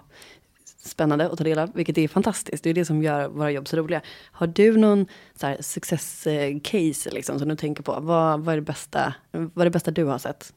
spännande 0.84 1.30
att 1.30 1.38
ta 1.38 1.44
del 1.44 1.58
av, 1.58 1.70
vilket 1.74 1.98
är 1.98 2.08
fantastiskt. 2.08 2.64
Det 2.64 2.70
är 2.70 2.74
det 2.74 2.84
som 2.84 3.02
gör 3.02 3.28
våra 3.28 3.50
jobb 3.50 3.68
så 3.68 3.76
roliga. 3.76 4.00
Har 4.32 4.46
du 4.46 4.76
någon 4.76 5.06
så 5.36 5.46
här, 5.46 5.56
success 5.60 6.26
eh, 6.26 6.58
case 6.62 7.10
liksom, 7.10 7.38
som 7.38 7.48
du 7.48 7.56
tänker 7.56 7.82
på? 7.82 7.98
Vad, 8.00 8.40
vad, 8.40 8.52
är 8.52 8.56
det 8.56 8.62
bästa, 8.62 9.14
vad 9.30 9.58
är 9.58 9.64
det 9.64 9.70
bästa 9.70 9.90
du 9.90 10.04
har 10.04 10.18
sett? 10.18 10.52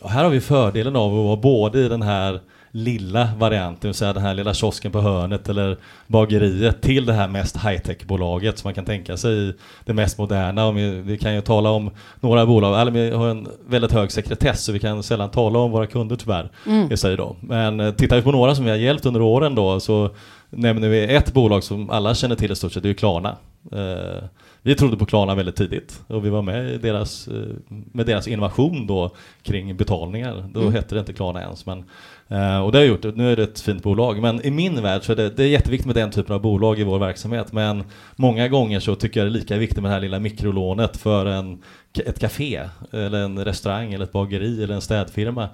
Ja, 0.00 0.08
här 0.08 0.24
har 0.24 0.30
vi 0.30 0.40
fördelen 0.40 0.96
av 0.96 1.18
att 1.18 1.24
vara 1.24 1.36
både 1.36 1.78
i 1.78 1.88
den 1.88 2.02
här 2.02 2.40
lilla 2.74 3.28
varianten, 3.38 3.94
säga 3.94 4.12
den 4.12 4.22
här 4.22 4.34
lilla 4.34 4.54
kiosken 4.54 4.92
på 4.92 5.00
hörnet 5.00 5.48
eller 5.48 5.76
bageriet 6.06 6.82
till 6.82 7.06
det 7.06 7.12
här 7.12 7.28
mest 7.28 7.56
high-tech-bolaget 7.56 8.58
som 8.58 8.68
man 8.68 8.74
kan 8.74 8.84
tänka 8.84 9.16
sig 9.16 9.54
det 9.84 9.92
mest 9.92 10.18
moderna. 10.18 10.66
Och 10.66 10.76
vi, 10.78 10.90
vi, 10.90 11.18
kan 11.18 11.34
ju 11.34 11.40
tala 11.40 11.70
om 11.70 11.90
några 12.20 12.46
bolag, 12.46 12.80
eller 12.80 12.92
vi 12.92 13.10
har 13.10 13.28
en 13.28 13.48
väldigt 13.66 13.92
hög 13.92 14.12
sekretess 14.12 14.64
så 14.64 14.72
vi 14.72 14.78
kan 14.78 15.02
sällan 15.02 15.30
tala 15.30 15.58
om 15.58 15.70
våra 15.70 15.86
kunder 15.86 16.16
tyvärr. 16.16 16.50
Mm. 16.66 16.88
Jag 17.02 17.18
då. 17.18 17.36
Men 17.40 17.80
eh, 17.80 17.92
tittar 17.92 18.16
vi 18.16 18.22
på 18.22 18.32
några 18.32 18.54
som 18.54 18.64
vi 18.64 18.70
har 18.70 18.78
hjälpt 18.78 19.06
under 19.06 19.22
åren 19.22 19.54
då 19.54 19.80
så 19.80 20.10
nämner 20.50 20.88
vi 20.88 21.14
ett 21.14 21.32
bolag 21.32 21.64
som 21.64 21.90
alla 21.90 22.14
känner 22.14 22.36
till 22.36 22.52
i 22.52 22.56
stort 22.56 22.72
sett, 22.72 22.82
det 22.82 22.90
är 22.90 22.94
Klarna. 22.94 23.36
Eh, 23.72 24.24
vi 24.62 24.74
trodde 24.74 24.96
på 24.96 25.06
Klarna 25.06 25.34
väldigt 25.34 25.56
tidigt 25.56 26.02
och 26.06 26.24
vi 26.24 26.30
var 26.30 26.42
med 26.42 26.70
i 26.70 26.78
deras, 26.78 27.28
eh, 27.28 27.34
med 27.68 28.06
deras 28.06 28.28
innovation 28.28 28.86
då 28.86 29.10
kring 29.42 29.76
betalningar. 29.76 30.44
Då 30.54 30.60
mm. 30.60 30.72
hette 30.72 30.94
det 30.94 30.98
inte 30.98 31.12
Klarna 31.12 31.42
ens. 31.42 31.66
Men, 31.66 31.84
eh, 32.28 32.58
och 32.58 32.72
det 32.72 32.78
har 32.78 32.84
gjort, 32.84 33.16
nu 33.16 33.32
är 33.32 33.36
det 33.36 33.42
ett 33.42 33.60
fint 33.60 33.82
bolag. 33.82 34.22
Men 34.22 34.46
i 34.46 34.50
min 34.50 34.82
värld 34.82 35.04
så 35.04 35.12
är 35.12 35.16
det, 35.16 35.30
det 35.30 35.44
är 35.44 35.48
jätteviktigt 35.48 35.86
med 35.86 35.96
den 35.96 36.10
typen 36.10 36.34
av 36.34 36.42
bolag 36.42 36.78
i 36.78 36.84
vår 36.84 36.98
verksamhet. 36.98 37.52
Men 37.52 37.84
många 38.16 38.48
gånger 38.48 38.80
så 38.80 38.94
tycker 38.94 39.20
jag 39.20 39.26
det 39.26 39.30
är 39.30 39.40
lika 39.40 39.56
viktigt 39.56 39.82
med 39.82 39.90
det 39.90 39.94
här 39.94 40.00
lilla 40.00 40.18
mikrolånet 40.18 40.96
för 40.96 41.26
en, 41.26 41.62
ett 42.04 42.18
café 42.18 42.60
eller 42.90 43.24
en 43.24 43.44
restaurang 43.44 43.92
eller 43.92 44.04
ett 44.04 44.12
bageri 44.12 44.64
eller 44.64 44.74
en 44.74 44.80
städfirma. 44.80 45.48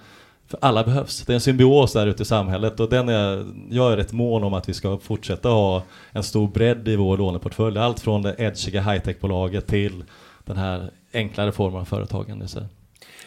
För 0.48 0.58
alla 0.60 0.84
behövs. 0.84 1.24
Det 1.26 1.32
är 1.32 1.34
en 1.34 1.40
symbios 1.40 1.92
där 1.92 2.06
ute 2.06 2.22
i 2.22 2.26
samhället 2.26 2.80
och 2.80 2.88
den 2.88 3.08
är, 3.08 3.46
jag 3.70 3.92
är 3.92 3.96
rätt 3.96 4.12
mån 4.12 4.44
om 4.44 4.54
att 4.54 4.68
vi 4.68 4.74
ska 4.74 4.98
fortsätta 4.98 5.48
ha 5.48 5.82
en 6.12 6.22
stor 6.22 6.48
bredd 6.48 6.88
i 6.88 6.96
vår 6.96 7.16
låneportfölj. 7.16 7.78
Allt 7.78 8.00
från 8.00 8.22
det 8.22 8.34
edgiga 8.38 8.82
high-tech-bolaget 8.82 9.66
till 9.66 10.04
den 10.44 10.56
här 10.56 10.90
enklare 11.12 11.52
formen 11.52 11.80
av 11.80 11.84
företagande. 11.84 12.46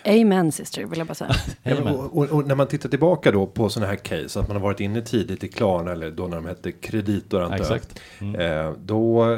Amen 0.05 0.51
sister 0.51 0.85
vill 0.85 0.97
jag 0.97 1.07
bara 1.07 1.13
säga. 1.13 1.35
och, 1.83 2.17
och, 2.17 2.29
och, 2.29 2.47
när 2.47 2.55
man 2.55 2.67
tittar 2.67 2.89
tillbaka 2.89 3.31
då 3.31 3.47
på 3.47 3.69
sådana 3.69 3.89
här 3.89 3.95
case. 3.95 4.39
Att 4.39 4.47
man 4.47 4.57
har 4.57 4.63
varit 4.63 4.79
inne 4.79 5.01
tidigt 5.01 5.43
i 5.43 5.47
Klarna 5.47 5.91
eller 5.91 6.11
då 6.11 6.27
när 6.27 6.35
de 6.35 6.45
hette 6.45 6.71
Kreditor 6.71 7.41
antar 7.41 7.57
Exakt. 7.57 7.99
Mm. 8.19 8.41
Eh, 8.41 8.73
då 8.85 9.37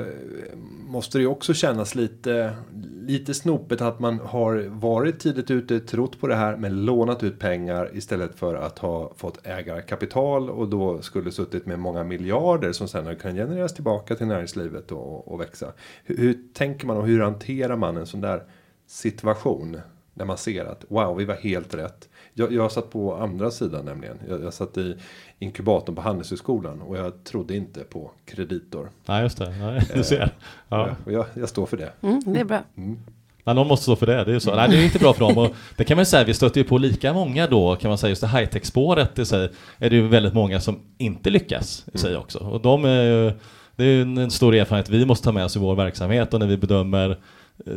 måste 0.93 1.17
det 1.17 1.21
ju 1.21 1.27
också 1.27 1.53
kännas 1.53 1.95
lite, 1.95 2.55
lite 3.01 3.33
snopet 3.33 3.81
att 3.81 3.99
man 3.99 4.19
har 4.19 4.65
varit 4.69 5.19
tidigt 5.19 5.51
ute, 5.51 5.79
trott 5.79 6.19
på 6.19 6.27
det 6.27 6.35
här 6.35 6.57
men 6.57 6.85
lånat 6.85 7.23
ut 7.23 7.39
pengar 7.39 7.89
istället 7.93 8.35
för 8.35 8.55
att 8.55 8.79
ha 8.79 9.13
fått 9.17 9.47
ägarkapital 9.47 10.49
och 10.49 10.67
då 10.67 11.01
skulle 11.01 11.31
suttit 11.31 11.65
med 11.65 11.79
många 11.79 12.03
miljarder 12.03 12.71
som 12.71 12.87
sen 12.87 13.15
kan 13.15 13.35
genereras 13.35 13.73
tillbaka 13.73 14.15
till 14.15 14.27
näringslivet 14.27 14.91
och, 14.91 15.27
och 15.27 15.41
växa. 15.41 15.73
Hur, 16.03 16.17
hur 16.17 16.39
tänker 16.53 16.87
man 16.87 16.97
och 16.97 17.07
hur 17.07 17.21
hanterar 17.21 17.75
man 17.75 17.97
en 17.97 18.05
sån 18.07 18.21
där 18.21 18.43
situation? 18.87 19.81
När 20.13 20.25
man 20.25 20.37
ser 20.37 20.65
att 20.65 20.85
wow, 20.87 21.17
vi 21.17 21.25
var 21.25 21.35
helt 21.35 21.73
rätt. 21.73 22.09
Jag, 22.33 22.53
jag 22.53 22.71
satt 22.71 22.89
på 22.89 23.15
andra 23.15 23.51
sidan 23.51 23.85
nämligen. 23.85 24.17
Jag, 24.29 24.43
jag 24.43 24.53
satt 24.53 24.77
i 24.77 24.95
inkubatorn 25.39 25.95
på 25.95 26.01
Handelshögskolan 26.01 26.81
och 26.81 26.97
jag 26.97 27.23
trodde 27.23 27.55
inte 27.55 27.79
på 27.79 28.11
kreditor. 28.25 28.89
Nej, 29.05 29.23
just 29.23 29.37
det. 29.37 29.49
Nej, 29.49 29.81
du 29.93 30.03
ser. 30.03 30.31
Ja. 30.69 30.89
Jag, 31.05 31.25
jag, 31.33 31.49
står 31.49 31.65
för 31.65 31.77
det. 31.77 31.91
Mm, 32.01 32.21
det 32.25 32.39
är 32.39 32.45
bra. 32.45 32.61
Mm. 32.77 32.99
Men 33.43 33.55
någon 33.55 33.67
måste 33.67 33.83
stå 33.83 33.95
för 33.95 34.05
det, 34.05 34.23
det 34.23 34.31
är 34.31 34.33
ju 34.33 34.39
så. 34.39 34.55
Nej, 34.55 34.69
det 34.69 34.77
är 34.77 34.83
inte 34.83 34.99
bra 34.99 35.13
för 35.13 35.19
dem. 35.19 35.37
Och 35.37 35.55
det 35.77 35.83
kan 35.83 35.97
man 35.97 36.05
säga, 36.05 36.23
vi 36.23 36.33
stöter 36.33 36.61
ju 36.61 36.63
på 36.63 36.77
lika 36.77 37.13
många 37.13 37.47
då, 37.47 37.75
kan 37.75 37.89
man 37.89 37.97
säga, 37.97 38.09
just 38.09 38.21
det 38.21 38.27
high-tech-spåret 38.27 39.19
i 39.19 39.25
sig, 39.25 39.49
är 39.77 39.89
det 39.89 39.95
ju 39.95 40.07
väldigt 40.07 40.33
många 40.33 40.59
som 40.59 40.79
inte 40.97 41.29
lyckas 41.29 41.85
i 41.93 41.97
sig 41.97 42.09
mm. 42.09 42.21
också. 42.21 42.39
Och 42.39 42.61
de 42.61 42.85
är 42.85 43.03
ju, 43.03 43.31
det 43.75 43.83
är 43.83 43.87
ju 43.87 44.01
en 44.01 44.31
stor 44.31 44.55
erfarenhet 44.55 44.89
vi 44.89 45.05
måste 45.05 45.25
ta 45.25 45.31
med 45.31 45.45
oss 45.45 45.55
i 45.55 45.59
vår 45.59 45.75
verksamhet 45.75 46.33
och 46.33 46.39
när 46.39 46.47
vi 46.47 46.57
bedömer 46.57 47.09
eh, 47.09 47.15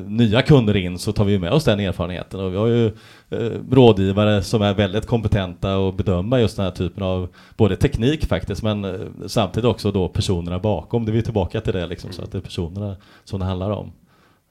nya 0.07 0.43
kunder 0.43 0.77
in 0.77 0.99
så 0.99 1.12
tar 1.12 1.25
vi 1.25 1.39
med 1.39 1.53
oss 1.53 1.65
den 1.65 1.81
erfarenheten 1.81 2.41
och 2.41 2.53
vi 2.53 2.57
har 2.57 2.67
ju 2.67 2.87
eh, 3.31 3.61
rådgivare 3.71 4.43
som 4.43 4.62
är 4.62 4.75
väldigt 4.75 5.07
kompetenta 5.07 5.89
att 5.89 5.97
bedöma 5.97 6.41
just 6.41 6.57
den 6.57 6.65
här 6.65 6.73
typen 6.73 7.03
av 7.03 7.29
både 7.57 7.77
teknik 7.77 8.27
faktiskt 8.27 8.62
men 8.62 8.85
eh, 8.85 9.01
samtidigt 9.27 9.69
också 9.69 9.93
då 9.93 10.09
personerna 10.09 10.59
bakom. 10.59 11.05
Det 11.05 11.11
är 11.11 11.12
vi 11.12 11.23
tillbaka 11.23 11.61
till 11.61 11.73
det 11.73 11.87
liksom 11.87 12.12
så 12.12 12.23
att 12.23 12.33
det 12.33 12.39
är 12.39 12.43
personerna 12.43 12.97
som 13.25 13.41
det 13.41 13.47
handlar 13.47 13.71
om 13.71 13.93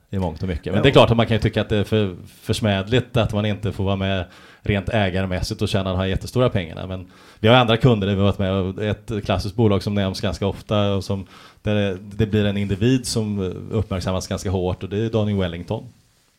i 0.10 0.20
mångt 0.20 0.42
och 0.42 0.48
mycket. 0.48 0.74
Men 0.74 0.84
det 0.84 0.90
är 0.90 0.94
klart 0.94 1.12
att 1.12 1.18
man 1.18 1.26
kan 1.26 1.36
ju 1.36 1.42
tycka 1.42 1.62
att 1.62 1.70
det 1.70 1.78
är 1.78 1.84
för 1.84 2.16
försmädligt 2.42 3.18
att 3.18 3.34
man 3.34 3.46
inte 3.46 3.72
får 3.72 3.84
vara 3.84 3.96
med 3.96 4.26
rent 4.66 4.90
ägarmässigt 4.90 5.62
och 5.62 5.70
tjäna 5.70 5.90
de 5.90 6.00
här 6.00 6.06
jättestora 6.06 6.50
pengarna. 6.50 6.88
Men 6.88 7.06
vi 7.40 7.48
har 7.48 7.56
andra 7.56 7.78
kunder 7.78 8.08
där 8.08 8.16
vi 8.16 8.22
har 8.22 8.34
varit 8.34 8.76
med 8.78 8.90
ett 8.90 9.26
klassiskt 9.26 9.56
bolag 9.56 9.84
som 9.84 9.94
nämns 9.94 10.22
ganska 10.22 10.48
ofta 10.48 10.94
och 10.96 11.04
som 11.04 11.26
där 11.62 11.98
det 12.02 12.26
blir 12.26 12.46
en 12.46 12.58
individ 12.58 13.06
som 13.06 13.40
uppmärksammas 13.72 14.28
ganska 14.28 14.50
hårt 14.50 14.84
och 14.84 14.90
det 14.90 14.98
är 14.98 15.10
Daniel 15.10 15.38
Wellington. 15.38 15.84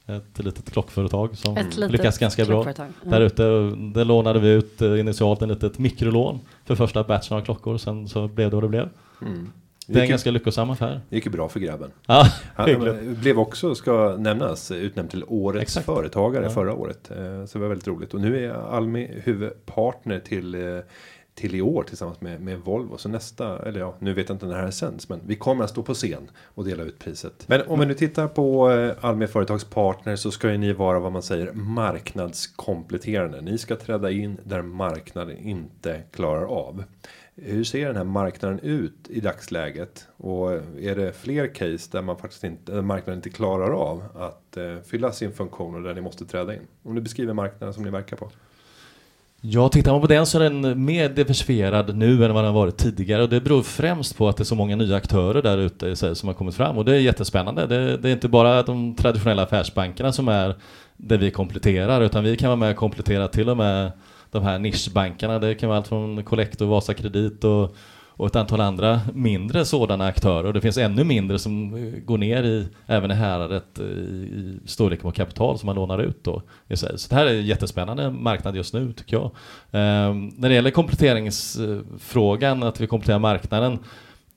Ett 0.07 0.45
litet 0.45 0.71
klockföretag 0.71 1.39
som 1.39 1.55
litet 1.55 1.91
lyckas 1.91 2.19
ganska 2.19 2.45
bra 2.45 2.63
mm. 2.63 2.93
där 3.03 3.21
ute. 3.21 3.43
Där 3.95 4.05
lånade 4.05 4.39
vi 4.39 4.49
ut 4.49 4.83
eh, 4.83 5.01
initialt 5.01 5.43
en 5.43 5.49
litet 5.49 5.79
mikrolån 5.79 6.41
för 6.65 6.75
första 6.75 7.05
batchen 7.05 7.37
av 7.37 7.41
klockor. 7.41 7.79
Sen 7.79 8.09
så 8.09 8.29
blev 8.29 8.51
det 8.51 8.57
vad 8.57 8.65
det 8.65 8.69
blev. 8.69 8.89
Mm. 9.23 9.53
Det 9.87 9.99
är 9.99 10.03
en 10.03 10.09
ganska 10.09 10.31
lyckosam 10.31 10.71
affär. 10.71 11.01
Det 11.09 11.17
gick 11.17 11.27
ju 11.27 11.31
bra 11.33 11.49
för 11.49 11.61
grabben. 11.61 11.91
Ja, 12.07 12.29
Han 12.55 13.17
blev 13.21 13.39
också, 13.39 13.75
ska 13.75 14.17
nämnas, 14.19 14.71
utnämnd 14.71 15.11
till 15.11 15.25
årets 15.29 15.63
Exakt. 15.63 15.87
företagare 15.87 16.45
ja. 16.45 16.51
förra 16.51 16.75
året. 16.75 17.11
Eh, 17.11 17.45
så 17.47 17.59
det 17.59 17.63
var 17.63 17.69
väldigt 17.69 17.89
roligt. 17.89 18.15
Och 18.15 18.21
nu 18.21 18.45
är 18.45 18.51
Almi 18.51 19.21
huvudpartner 19.25 20.19
till 20.21 20.55
eh, 20.55 20.81
till 21.37 21.55
i 21.55 21.63
år 21.63 21.83
tillsammans 21.83 22.21
med, 22.21 22.41
med 22.41 22.59
Volvo. 22.59 22.99
Så 22.99 23.09
nästa, 23.09 23.69
eller 23.69 23.81
ja, 23.81 23.95
nu 23.99 24.15
vet 24.15 24.29
jag 24.29 24.35
inte 24.35 24.47
när 24.47 24.55
det 24.55 24.61
här 24.61 24.71
sänds, 24.71 25.09
men 25.09 25.21
vi 25.27 25.37
kommer 25.37 25.65
att 25.65 25.71
stå 25.71 25.83
på 25.83 25.95
scen 25.95 26.31
och 26.45 26.65
dela 26.65 26.83
ut 26.83 26.99
priset. 26.99 27.45
Men 27.49 27.63
om 27.67 27.81
vi 27.81 27.87
nu 27.87 27.95
tittar 27.95 28.29
på 28.29 28.71
eh, 28.71 28.93
Almi 29.01 29.27
Företagspartner 29.27 30.17
så 30.17 30.31
ska 30.31 30.51
ju 30.51 30.59
ni 30.59 30.73
vara 30.73 30.99
vad 30.99 31.13
man 31.13 31.23
säger 31.23 31.53
marknadskompletterande. 31.53 33.41
Ni 33.41 33.59
ska 33.59 33.77
träda 33.77 34.11
in 34.11 34.39
där 34.45 34.63
marknaden 34.63 35.39
inte 35.39 36.03
klarar 36.13 36.45
av. 36.45 36.85
Hur 37.43 37.65
ser 37.65 37.87
den 37.87 37.97
här 37.97 38.05
marknaden 38.05 38.61
ut 38.61 39.09
i 39.09 39.21
dagsläget? 39.21 40.07
Och 40.17 40.53
är 40.81 40.97
det 40.97 41.13
fler 41.13 41.55
case 41.55 41.89
där 41.93 42.03
man 42.03 42.19
faktiskt 42.19 42.45
inte, 42.45 42.73
där 42.73 42.83
marknaden 42.83 43.19
inte 43.19 43.31
klarar 43.31 43.71
av 43.71 44.03
att 44.15 44.57
eh, 44.57 44.77
fylla 44.91 45.13
sin 45.13 45.33
funktion 45.33 45.75
och 45.75 45.83
där 45.83 45.95
ni 45.95 46.01
måste 46.01 46.27
träda 46.27 46.55
in? 46.55 46.61
Om 46.83 46.95
du 46.95 47.01
beskriver 47.01 47.33
marknaden 47.33 47.75
som 47.75 47.83
ni 47.83 47.91
verkar 47.91 48.17
på. 48.17 48.31
Ja, 49.41 49.69
tittar 49.69 49.93
man 49.93 50.01
på 50.01 50.07
den 50.07 50.27
så 50.27 50.39
är 50.39 50.51
den 50.51 50.85
mer 50.85 51.09
diversifierad 51.09 51.97
nu 51.97 52.25
än 52.25 52.35
vad 52.35 52.45
den 52.45 52.55
varit 52.55 52.77
tidigare 52.77 53.23
och 53.23 53.29
det 53.29 53.41
beror 53.41 53.63
främst 53.63 54.17
på 54.17 54.29
att 54.29 54.37
det 54.37 54.43
är 54.43 54.45
så 54.45 54.55
många 54.55 54.77
nya 54.77 54.97
aktörer 54.97 55.43
där 55.43 55.59
ute 55.59 55.97
som 55.97 56.27
har 56.27 56.35
kommit 56.35 56.55
fram 56.55 56.79
och 56.79 56.85
det 56.85 56.97
är 56.97 57.01
jättespännande. 57.01 57.67
Det, 57.67 57.97
det 57.97 58.09
är 58.09 58.13
inte 58.13 58.29
bara 58.29 58.63
de 58.63 58.95
traditionella 58.95 59.43
affärsbankerna 59.43 60.13
som 60.13 60.29
är 60.29 60.57
där 60.97 61.19
vi 61.19 61.31
kompletterar 61.31 62.01
utan 62.01 62.25
vi 62.25 62.37
kan 62.37 62.49
vara 62.49 62.57
med 62.57 62.71
och 62.71 62.77
komplettera 62.77 63.29
till 63.29 63.49
och 63.49 63.57
med 63.57 63.93
de 64.37 64.45
här 64.45 64.59
nischbankerna. 64.59 65.39
Det 65.39 65.55
kan 65.55 65.69
vara 65.69 65.79
allt 65.79 65.89
från 65.89 66.25
Collector, 66.25 66.67
Vasa 66.67 66.95
Kredit 66.95 67.45
och, 67.45 67.77
och 68.09 68.27
ett 68.27 68.37
antal 68.37 68.61
andra 68.61 69.01
mindre 69.15 69.65
sådana 69.65 70.07
aktörer. 70.07 70.45
Och 70.45 70.53
det 70.53 70.61
finns 70.61 70.79
ännu 70.79 71.05
mindre 71.05 71.39
som 71.39 71.75
eh, 71.75 72.01
går 72.01 72.19
ner 72.19 72.43
i, 72.43 72.69
även 72.87 73.11
i 73.11 73.15
häradet, 73.15 73.79
eh, 73.79 73.85
i, 73.85 73.89
i 74.65 74.69
storleken 74.69 75.03
på 75.03 75.13
kapital 75.13 75.59
som 75.59 75.67
man 75.67 75.77
lånar 75.77 75.99
ut 75.99 76.25
då. 76.25 76.43
Så 76.75 76.87
det 76.87 77.15
här 77.15 77.27
är 77.27 77.35
en 77.35 77.47
jättespännande 77.47 78.11
marknad 78.11 78.57
just 78.57 78.75
nu 78.75 78.93
tycker 78.93 79.17
jag. 79.17 79.31
Ehm, 79.71 80.33
när 80.37 80.49
det 80.49 80.55
gäller 80.55 80.71
kompletteringsfrågan, 80.71 82.63
att 82.63 82.81
vi 82.81 82.87
kompletterar 82.87 83.19
marknaden, 83.19 83.79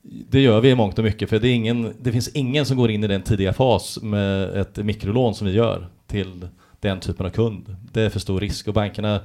det 0.02 0.40
gör 0.40 0.60
vi 0.60 0.70
i 0.70 0.74
mångt 0.74 0.98
och 0.98 1.04
mycket 1.04 1.28
för 1.28 1.38
det, 1.38 1.48
är 1.48 1.54
ingen, 1.54 1.94
det 2.00 2.12
finns 2.12 2.28
ingen 2.28 2.66
som 2.66 2.76
går 2.76 2.90
in 2.90 3.04
i 3.04 3.06
den 3.06 3.22
tidiga 3.22 3.52
fas 3.52 4.02
med 4.02 4.60
ett 4.60 4.76
mikrolån 4.76 5.34
som 5.34 5.46
vi 5.46 5.52
gör 5.52 5.88
till 6.06 6.48
den 6.80 7.00
typen 7.00 7.26
av 7.26 7.30
kund. 7.30 7.76
Det 7.92 8.02
är 8.02 8.10
för 8.10 8.20
stor 8.20 8.40
risk 8.40 8.68
och 8.68 8.74
bankerna 8.74 9.20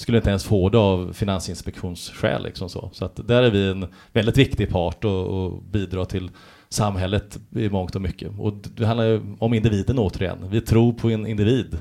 skulle 0.00 0.18
inte 0.18 0.30
ens 0.30 0.44
få 0.44 0.68
det 0.68 0.78
av 0.78 1.12
finansinspektionsskäl. 1.12 2.42
Liksom 2.42 2.68
så. 2.68 2.90
så 2.92 3.04
att 3.04 3.28
där 3.28 3.42
är 3.42 3.50
vi 3.50 3.70
en 3.70 3.86
väldigt 4.12 4.38
viktig 4.38 4.68
part 4.68 5.04
och, 5.04 5.26
och 5.26 5.62
bidrar 5.62 6.04
till 6.04 6.30
samhället 6.68 7.38
i 7.50 7.68
mångt 7.68 7.94
och 7.94 8.02
mycket. 8.02 8.30
Och 8.38 8.54
det 8.76 8.86
handlar 8.86 9.20
om 9.38 9.54
individen 9.54 9.98
återigen. 9.98 10.38
Vi 10.50 10.60
tror 10.60 10.92
på 10.92 11.10
en 11.10 11.26
individ. 11.26 11.78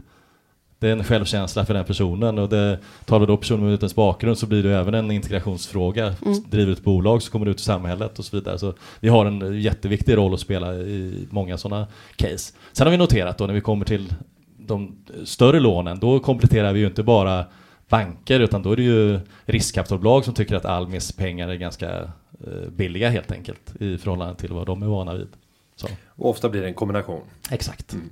Det 0.80 0.88
är 0.88 0.92
en 0.92 1.04
självkänsla 1.04 1.66
för 1.66 1.74
den 1.74 1.86
personen 1.86 2.40
och 2.40 2.50
det, 2.50 2.80
tar 3.06 3.20
vi 3.20 3.26
då 3.26 3.38
personen 3.38 3.66
med 3.66 3.74
utländsk 3.74 3.96
bakgrund 3.96 4.38
så 4.38 4.48
blir 4.48 4.64
det 4.64 4.76
även 4.76 4.94
en 4.94 5.12
integrationsfråga. 5.12 6.16
Mm. 6.26 6.44
Driver 6.50 6.72
ett 6.72 6.84
bolag 6.84 7.22
så 7.22 7.32
kommer 7.32 7.46
det 7.46 7.52
ut 7.52 7.60
i 7.60 7.64
samhället 7.64 8.20
och 8.20 8.26
så 8.26 8.38
vidare. 8.38 8.60
Så 8.60 8.74
vi 9.00 9.10
har 9.10 9.26
en 9.26 9.62
jätteviktig 9.62 10.18
roll 10.18 10.34
att 10.34 10.40
spela 10.40 10.76
i 10.76 11.28
många 11.30 11.58
sådana 11.58 11.88
case. 12.16 12.54
Sen 12.74 12.88
har 12.88 12.92
vi 12.92 12.98
noterat 12.98 13.38
då 13.38 13.48
när 13.48 13.54
vi 13.54 13.62
kommer 13.62 13.86
till 13.86 14.14
de 14.58 14.96
större 15.24 15.60
lånen, 15.60 16.00
då 16.00 16.20
kompletterar 16.20 16.74
vi 16.74 16.80
ju 16.80 16.88
inte 16.88 17.04
bara 17.04 17.46
banker 17.90 18.40
utan 18.40 18.64
då 18.64 18.72
är 18.72 18.76
det 18.76 18.84
ju 18.84 19.20
riskkapitalbolag 19.46 20.26
som 20.26 20.34
tycker 20.34 20.56
att 20.56 20.66
Almis 20.66 21.12
pengar 21.12 21.50
är 21.50 21.56
ganska 21.56 22.00
eh, 22.48 22.70
billiga 22.70 23.10
helt 23.10 23.32
enkelt 23.32 23.76
i 23.82 23.98
förhållande 23.98 24.36
till 24.36 24.54
vad 24.54 24.66
de 24.66 24.84
är 24.84 24.88
vana 24.88 25.14
vid. 25.14 25.30
Så. 25.76 25.88
Och 26.08 26.30
ofta 26.30 26.50
blir 26.50 26.62
det 26.62 26.68
en 26.68 26.74
kombination. 26.74 27.22
Exakt. 27.52 27.94
Mm. 27.94 28.10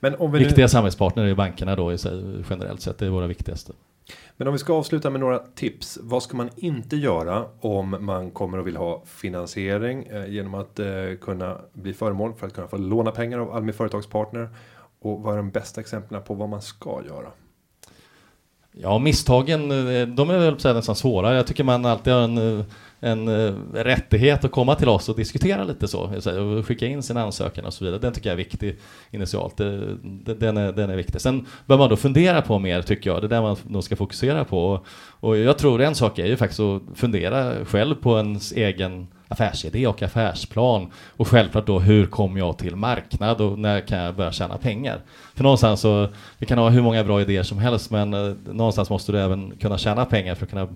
Men 0.00 0.14
om 0.14 0.32
vi 0.32 0.38
Viktiga 0.38 0.64
nu... 0.64 0.68
samhällspartner 0.68 1.24
är 1.24 1.34
bankerna 1.34 1.76
då 1.76 1.96
generellt 2.50 2.80
sett, 2.80 2.98
det 2.98 3.06
är 3.06 3.10
våra 3.10 3.26
viktigaste. 3.26 3.72
Men 4.36 4.48
om 4.48 4.52
vi 4.52 4.58
ska 4.58 4.72
avsluta 4.74 5.10
med 5.10 5.20
några 5.20 5.38
tips. 5.38 5.98
Vad 6.02 6.22
ska 6.22 6.36
man 6.36 6.50
inte 6.56 6.96
göra 6.96 7.44
om 7.60 7.96
man 8.00 8.30
kommer 8.30 8.58
och 8.58 8.66
vill 8.66 8.76
ha 8.76 9.02
finansiering 9.06 10.06
eh, 10.06 10.26
genom 10.26 10.54
att 10.54 10.78
eh, 10.78 10.86
kunna 11.20 11.58
bli 11.72 11.94
föremål 11.94 12.34
för 12.34 12.46
att 12.46 12.52
kunna 12.52 12.68
få 12.68 12.76
låna 12.76 13.10
pengar 13.10 13.38
av 13.38 13.52
Almi 13.52 13.72
Företagspartner? 13.72 14.48
Och 15.00 15.22
vad 15.22 15.32
är 15.32 15.36
de 15.36 15.50
bästa 15.50 15.80
exemplen 15.80 16.22
på 16.22 16.34
vad 16.34 16.48
man 16.48 16.62
ska 16.62 17.02
göra? 17.06 17.28
Ja, 18.72 18.98
misstagen, 18.98 19.70
eh, 19.70 20.06
de 20.06 20.30
är 20.30 20.38
väl 20.38 20.74
nästan 20.74 20.96
svåra. 20.96 21.34
Jag 21.34 21.46
tycker 21.46 21.64
man 21.64 21.84
alltid 21.84 22.12
har 22.12 22.20
en, 22.20 22.58
eh, 22.58 22.64
en 23.00 23.28
eh, 23.28 23.54
rättighet 23.72 24.44
att 24.44 24.50
komma 24.50 24.74
till 24.74 24.88
oss 24.88 25.08
och 25.08 25.16
diskutera 25.16 25.64
lite 25.64 25.88
så. 25.88 26.00
Och 26.40 26.66
skicka 26.66 26.86
in 26.86 27.02
sin 27.02 27.16
ansökan 27.16 27.64
och 27.64 27.74
så 27.74 27.84
vidare. 27.84 28.00
Den 28.00 28.12
tycker 28.12 28.28
jag 28.28 28.32
är 28.32 28.44
viktig 28.44 28.76
initialt. 29.10 29.56
Den 29.56 30.56
är, 30.56 30.72
den 30.72 30.90
är 30.90 30.96
viktig. 30.96 31.20
Sen 31.20 31.46
bör 31.66 31.78
man 31.78 31.88
då 31.88 31.96
fundera 31.96 32.42
på 32.42 32.58
mer, 32.58 32.82
tycker 32.82 33.10
jag. 33.10 33.22
Det 33.22 33.26
är 33.26 33.28
där 33.28 33.42
man 33.42 33.56
nog 33.66 33.84
ska 33.84 33.96
fokusera 33.96 34.44
på. 34.44 34.84
Och 35.20 35.36
jag 35.36 35.58
tror 35.58 35.82
en 35.82 35.94
sak 35.94 36.18
är 36.18 36.26
ju 36.26 36.36
faktiskt 36.36 36.60
att 36.60 36.82
fundera 36.94 37.64
själv 37.64 37.94
på 37.94 38.16
ens 38.16 38.52
egen 38.52 39.06
affärsidé 39.28 39.86
och 39.86 40.02
affärsplan. 40.02 40.90
Och 41.16 41.28
självklart 41.28 41.66
då 41.66 41.78
hur 41.78 42.06
kommer 42.06 42.38
jag 42.38 42.58
till 42.58 42.76
marknad 42.76 43.40
och 43.40 43.58
när 43.58 43.80
kan 43.80 43.98
jag 43.98 44.14
börja 44.14 44.32
tjäna 44.32 44.58
pengar? 44.58 45.00
För 45.34 45.42
någonstans 45.42 45.80
så, 45.80 46.08
vi 46.38 46.46
kan 46.46 46.58
ha 46.58 46.68
hur 46.68 46.82
många 46.82 47.04
bra 47.04 47.20
idéer 47.20 47.42
som 47.42 47.58
helst 47.58 47.90
men 47.90 48.14
eh, 48.14 48.34
någonstans 48.52 48.90
måste 48.90 49.12
du 49.12 49.20
även 49.20 49.52
kunna 49.60 49.78
tjäna 49.78 50.04
pengar 50.04 50.34
för 50.34 50.44
att 50.44 50.50
kunna 50.50 50.68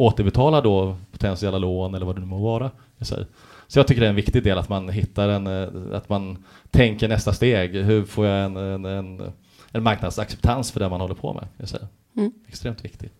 återbetala 0.00 0.60
då 0.60 0.96
potentiella 1.12 1.58
lån 1.58 1.94
eller 1.94 2.06
vad 2.06 2.16
det 2.16 2.20
nu 2.20 2.26
må 2.26 2.38
vara. 2.38 2.70
Så 3.66 3.78
jag 3.78 3.86
tycker 3.86 4.00
det 4.00 4.06
är 4.06 4.10
en 4.10 4.16
viktig 4.16 4.42
del 4.42 4.58
att 4.58 4.68
man 4.68 4.88
hittar 4.88 5.28
en, 5.28 5.46
eh, 5.46 5.68
att 5.92 6.08
man 6.08 6.44
tänker 6.70 7.08
nästa 7.08 7.32
steg. 7.32 7.76
Hur 7.76 8.04
får 8.04 8.26
jag 8.26 8.44
en, 8.44 8.56
en, 8.56 8.84
en, 8.84 9.32
en 9.70 9.82
marknadsacceptans 9.82 10.72
för 10.72 10.80
det 10.80 10.88
man 10.88 11.00
håller 11.00 11.14
på 11.14 11.32
med? 11.32 11.46
Jag 11.56 11.68
säger. 11.68 11.86
Mm. 12.16 12.32
Extremt 12.48 12.84
viktigt. 12.84 13.12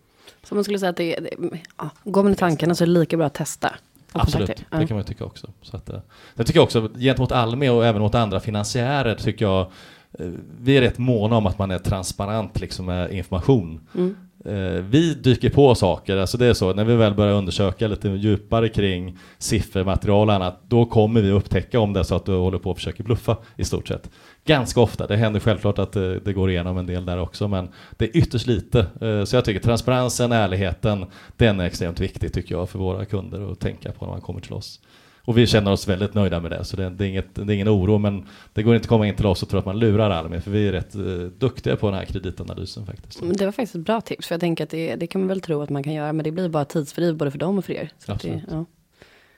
Så 0.43 0.55
man 0.55 0.63
skulle 0.63 0.79
säga 0.79 0.89
att 0.89 0.97
det, 0.97 1.15
det 1.15 1.59
ja, 1.77 1.89
går 2.03 2.23
man 2.23 2.31
i 2.31 2.35
tankarna 2.35 2.75
så 2.75 2.83
är 2.83 2.85
det 2.85 2.93
lika 2.93 3.17
bra 3.17 3.25
att 3.25 3.33
testa. 3.33 3.75
Absolut, 4.11 4.65
det 4.69 4.87
kan 4.87 4.97
man 4.97 5.05
tycka 5.05 5.25
också. 5.25 5.47
Så 5.61 5.77
att, 5.77 5.89
eh, 5.89 5.99
jag 6.35 6.47
tycker 6.47 6.59
också 6.59 6.89
gentemot 6.97 7.31
Almi 7.31 7.69
och 7.69 7.85
även 7.85 8.01
mot 8.01 8.15
andra 8.15 8.39
finansiärer 8.39 9.15
tycker 9.15 9.45
jag 9.45 9.71
eh, 10.19 10.31
vi 10.59 10.77
är 10.77 10.81
rätt 10.81 10.97
måna 10.97 11.37
om 11.37 11.45
att 11.45 11.59
man 11.59 11.71
är 11.71 11.79
transparent 11.79 12.59
liksom 12.59 12.85
med 12.85 13.11
information. 13.11 13.87
Mm. 13.95 14.15
Eh, 14.45 14.83
vi 14.89 15.13
dyker 15.13 15.49
på 15.49 15.75
saker, 15.75 16.17
alltså 16.17 16.37
det 16.37 16.45
är 16.45 16.53
så, 16.53 16.73
när 16.73 16.85
vi 16.85 16.95
väl 16.95 17.13
börjar 17.13 17.33
undersöka 17.33 17.87
lite 17.87 18.09
djupare 18.09 18.69
kring 18.69 19.17
siffermaterial 19.37 20.29
och 20.29 20.35
annat, 20.35 20.59
då 20.67 20.85
kommer 20.85 21.21
vi 21.21 21.31
upptäcka 21.31 21.79
om 21.79 21.93
det 21.93 21.99
är 21.99 22.03
så 22.03 22.15
att 22.15 22.25
du 22.25 22.35
håller 22.35 22.57
på 22.57 22.71
och 22.71 22.77
försöker 22.77 23.03
bluffa 23.03 23.37
i 23.57 23.63
stort 23.63 23.87
sett. 23.87 24.09
Ganska 24.45 24.81
ofta, 24.81 25.07
det 25.07 25.17
händer 25.17 25.39
självklart 25.39 25.79
att 25.79 25.91
det, 25.91 26.19
det 26.19 26.33
går 26.33 26.49
igenom 26.49 26.77
en 26.77 26.85
del 26.85 27.05
där 27.05 27.19
också, 27.19 27.47
men 27.47 27.69
det 27.97 28.05
är 28.05 28.17
ytterst 28.17 28.47
lite. 28.47 28.79
Eh, 29.01 29.23
så 29.23 29.35
jag 29.35 29.45
tycker 29.45 29.59
transparensen, 29.59 30.31
ärligheten, 30.31 31.05
den 31.37 31.59
är 31.59 31.65
extremt 31.65 31.99
viktig 31.99 32.33
tycker 32.33 32.55
jag 32.55 32.69
för 32.69 32.79
våra 32.79 33.05
kunder 33.05 33.51
att 33.51 33.59
tänka 33.59 33.91
på 33.91 34.05
när 34.05 34.11
man 34.11 34.21
kommer 34.21 34.41
till 34.41 34.53
oss. 34.53 34.79
Och 35.25 35.37
vi 35.37 35.47
känner 35.47 35.71
oss 35.71 35.87
väldigt 35.87 36.13
nöjda 36.13 36.39
med 36.39 36.51
det, 36.51 36.63
så 36.63 36.77
det, 36.77 36.89
det, 36.89 37.05
är, 37.05 37.09
inget, 37.09 37.35
det 37.35 37.41
är 37.41 37.55
ingen 37.55 37.69
oro. 37.69 37.97
Men 37.97 38.27
det 38.53 38.63
går 38.63 38.75
inte 38.75 38.85
att 38.85 38.89
komma 38.89 39.07
in 39.07 39.15
till 39.15 39.25
oss 39.25 39.43
och 39.43 39.49
tro 39.49 39.59
att 39.59 39.65
man 39.65 39.79
lurar 39.79 40.09
Almi, 40.09 40.41
för 40.41 40.51
vi 40.51 40.67
är 40.67 40.71
rätt 40.71 40.95
uh, 40.95 41.27
duktiga 41.27 41.75
på 41.75 41.87
den 41.87 41.95
här 41.95 42.05
kreditanalysen 42.05 42.85
faktiskt. 42.85 43.19
Det 43.33 43.45
var 43.45 43.51
faktiskt 43.51 43.75
ett 43.75 43.81
bra 43.81 44.01
tips, 44.01 44.27
för 44.27 44.35
jag 44.35 44.39
tänker 44.39 44.63
att 44.63 44.69
det, 44.69 44.95
det 44.95 45.07
kan 45.07 45.21
man 45.21 45.27
väl 45.27 45.41
tro 45.41 45.61
att 45.61 45.69
man 45.69 45.83
kan 45.83 45.93
göra, 45.93 46.13
men 46.13 46.23
det 46.23 46.31
blir 46.31 46.49
bara 46.49 46.65
tidsfördriv 46.65 47.17
både 47.17 47.31
för 47.31 47.39
dem 47.39 47.57
och 47.57 47.65
för 47.65 47.73
er. 47.73 47.89
Så 47.97 48.11
Absolut. 48.11 48.49
Det, 48.49 48.55
ja. 48.55 48.65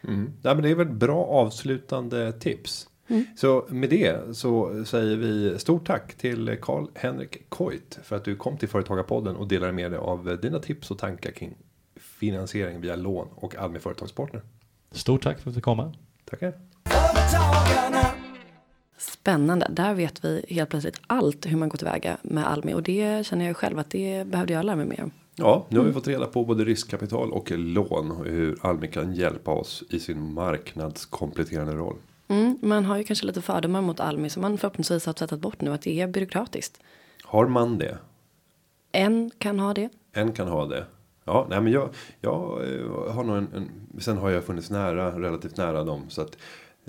Mm. 0.08 0.34
Ja, 0.42 0.54
men 0.54 0.64
det 0.64 0.70
är 0.70 0.76
väl 0.76 0.88
bra 0.88 1.26
avslutande 1.26 2.32
tips. 2.32 2.88
Mm. 3.08 3.26
Så 3.36 3.66
med 3.70 3.90
det 3.90 4.36
så 4.36 4.86
säger 4.86 5.18
vi 5.18 5.60
stort 5.60 5.88
tack 5.88 6.16
till 6.16 6.58
Karl-Henrik 6.62 7.50
Koit 7.50 8.00
för 8.04 8.16
att 8.16 8.26
du 8.26 8.36
kom 8.36 8.58
till 8.58 8.70
Företagarpodden 8.70 9.36
och 9.36 9.48
delade 9.48 9.74
med 9.74 9.92
dig 9.92 10.00
av 10.00 10.38
dina 10.42 10.60
tips 10.60 10.92
och 10.92 10.98
tankar 10.98 11.32
kring 11.32 11.56
finansiering 11.96 12.82
via 12.82 12.96
lån 12.96 13.28
och 13.36 13.56
Almi 13.56 13.80
Företagspartner. 13.80 14.42
Stort 14.94 15.24
tack 15.24 15.40
för 15.40 15.50
att 15.50 15.56
du 15.56 15.62
kom. 15.62 15.94
Tackar. 16.26 16.54
Spännande. 18.98 19.68
Där 19.70 19.94
vet 19.94 20.26
vi 20.26 20.46
helt 20.50 20.70
plötsligt 20.70 21.02
allt 21.08 21.46
hur 21.46 21.58
man 21.58 21.70
går 21.70 21.78
tillväga 21.78 22.18
med 22.22 22.48
Almi. 22.48 22.74
Och 22.74 22.84
det 22.84 23.26
känner 23.26 23.46
jag 23.46 23.58
själv 23.58 23.80
att 23.80 23.90
det 23.90 24.28
behövde 24.28 24.54
jag 24.54 24.66
lära 24.66 24.76
mig 24.76 24.86
mer 24.86 25.04
om. 25.04 25.12
Ja, 25.36 25.66
nu 25.70 25.80
har 25.80 25.86
vi 25.86 25.94
fått 25.94 26.08
reda 26.08 26.26
på 26.26 26.46
både 26.46 26.64
riskkapital 26.64 27.32
och 27.32 27.52
lån 27.52 28.12
och 28.12 28.26
hur 28.26 28.58
Almi 28.62 28.88
kan 28.88 29.14
hjälpa 29.14 29.52
oss 29.52 29.84
i 29.90 30.00
sin 30.00 30.34
marknadskompletterande 30.34 31.74
roll. 31.74 31.96
Mm, 32.28 32.58
man 32.62 32.86
har 32.86 32.98
ju 32.98 33.04
kanske 33.04 33.26
lite 33.26 33.42
fördomar 33.42 33.82
mot 33.82 34.00
Almi 34.00 34.30
som 34.30 34.42
man 34.42 34.58
förhoppningsvis 34.58 35.06
har 35.06 35.14
tvättat 35.14 35.40
bort 35.40 35.62
nu 35.62 35.74
att 35.74 35.82
det 35.82 36.02
är 36.02 36.08
byråkratiskt. 36.08 36.80
Har 37.24 37.48
man 37.48 37.78
det? 37.78 37.98
En 38.92 39.32
kan 39.38 39.60
ha 39.60 39.74
det. 39.74 39.90
En 40.14 40.32
kan 40.32 40.48
ha 40.48 40.66
det. 40.66 40.86
Ja, 41.26 41.48
nej, 41.50 41.62
men 41.62 41.72
jag, 41.74 41.90
jag 42.22 42.42
eh, 42.42 43.14
har 43.14 43.24
nog 43.24 43.38
en, 43.38 43.48
en. 43.54 44.02
Sen 44.02 44.18
har 44.18 44.30
jag 44.30 44.44
funnits 44.44 44.70
nära, 44.70 45.20
relativt 45.20 45.58
nära 45.58 45.84
dem 45.84 46.06
så 46.10 46.22
att. 46.22 46.38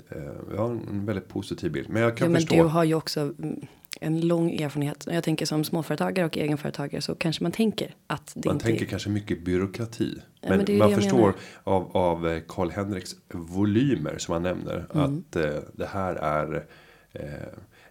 Eh, 0.09 0.23
jag 0.51 0.57
har 0.57 0.69
en 0.69 1.05
väldigt 1.05 1.27
positiv 1.27 1.71
bild. 1.71 1.89
Men 1.89 2.01
jag 2.01 2.17
kan 2.17 2.25
Ja, 2.25 2.31
men 2.31 2.41
förstå. 2.41 2.55
du 2.55 2.61
har 2.63 2.83
ju 2.83 2.95
också 2.95 3.19
mm, 3.21 3.67
en 4.01 4.27
lång 4.27 4.51
erfarenhet. 4.51 5.07
Jag 5.11 5.23
tänker 5.23 5.45
som 5.45 5.63
småföretagare 5.63 6.25
och 6.25 6.37
egenföretagare 6.37 7.01
så 7.01 7.15
kanske 7.15 7.43
man 7.43 7.51
tänker 7.51 7.95
att 8.07 8.31
det 8.35 8.45
Man 8.49 8.55
inte 8.55 8.65
tänker 8.65 8.85
kanske 8.85 9.09
mycket 9.09 9.45
byråkrati. 9.45 10.21
Ja, 10.41 10.49
men 10.49 10.65
men 10.67 10.77
man 10.77 10.91
förstår 10.91 11.17
menar. 11.17 11.35
av, 11.63 11.97
av 11.97 12.27
eh, 12.27 12.41
Karl 12.47 12.69
Henriks 12.69 13.15
volymer 13.33 14.17
som 14.17 14.33
han 14.33 14.43
nämner. 14.43 14.85
Mm. 14.93 15.03
Att 15.03 15.35
eh, 15.35 15.51
det 15.73 15.85
här 15.85 16.15
är 16.15 16.65
eh, 17.13 17.23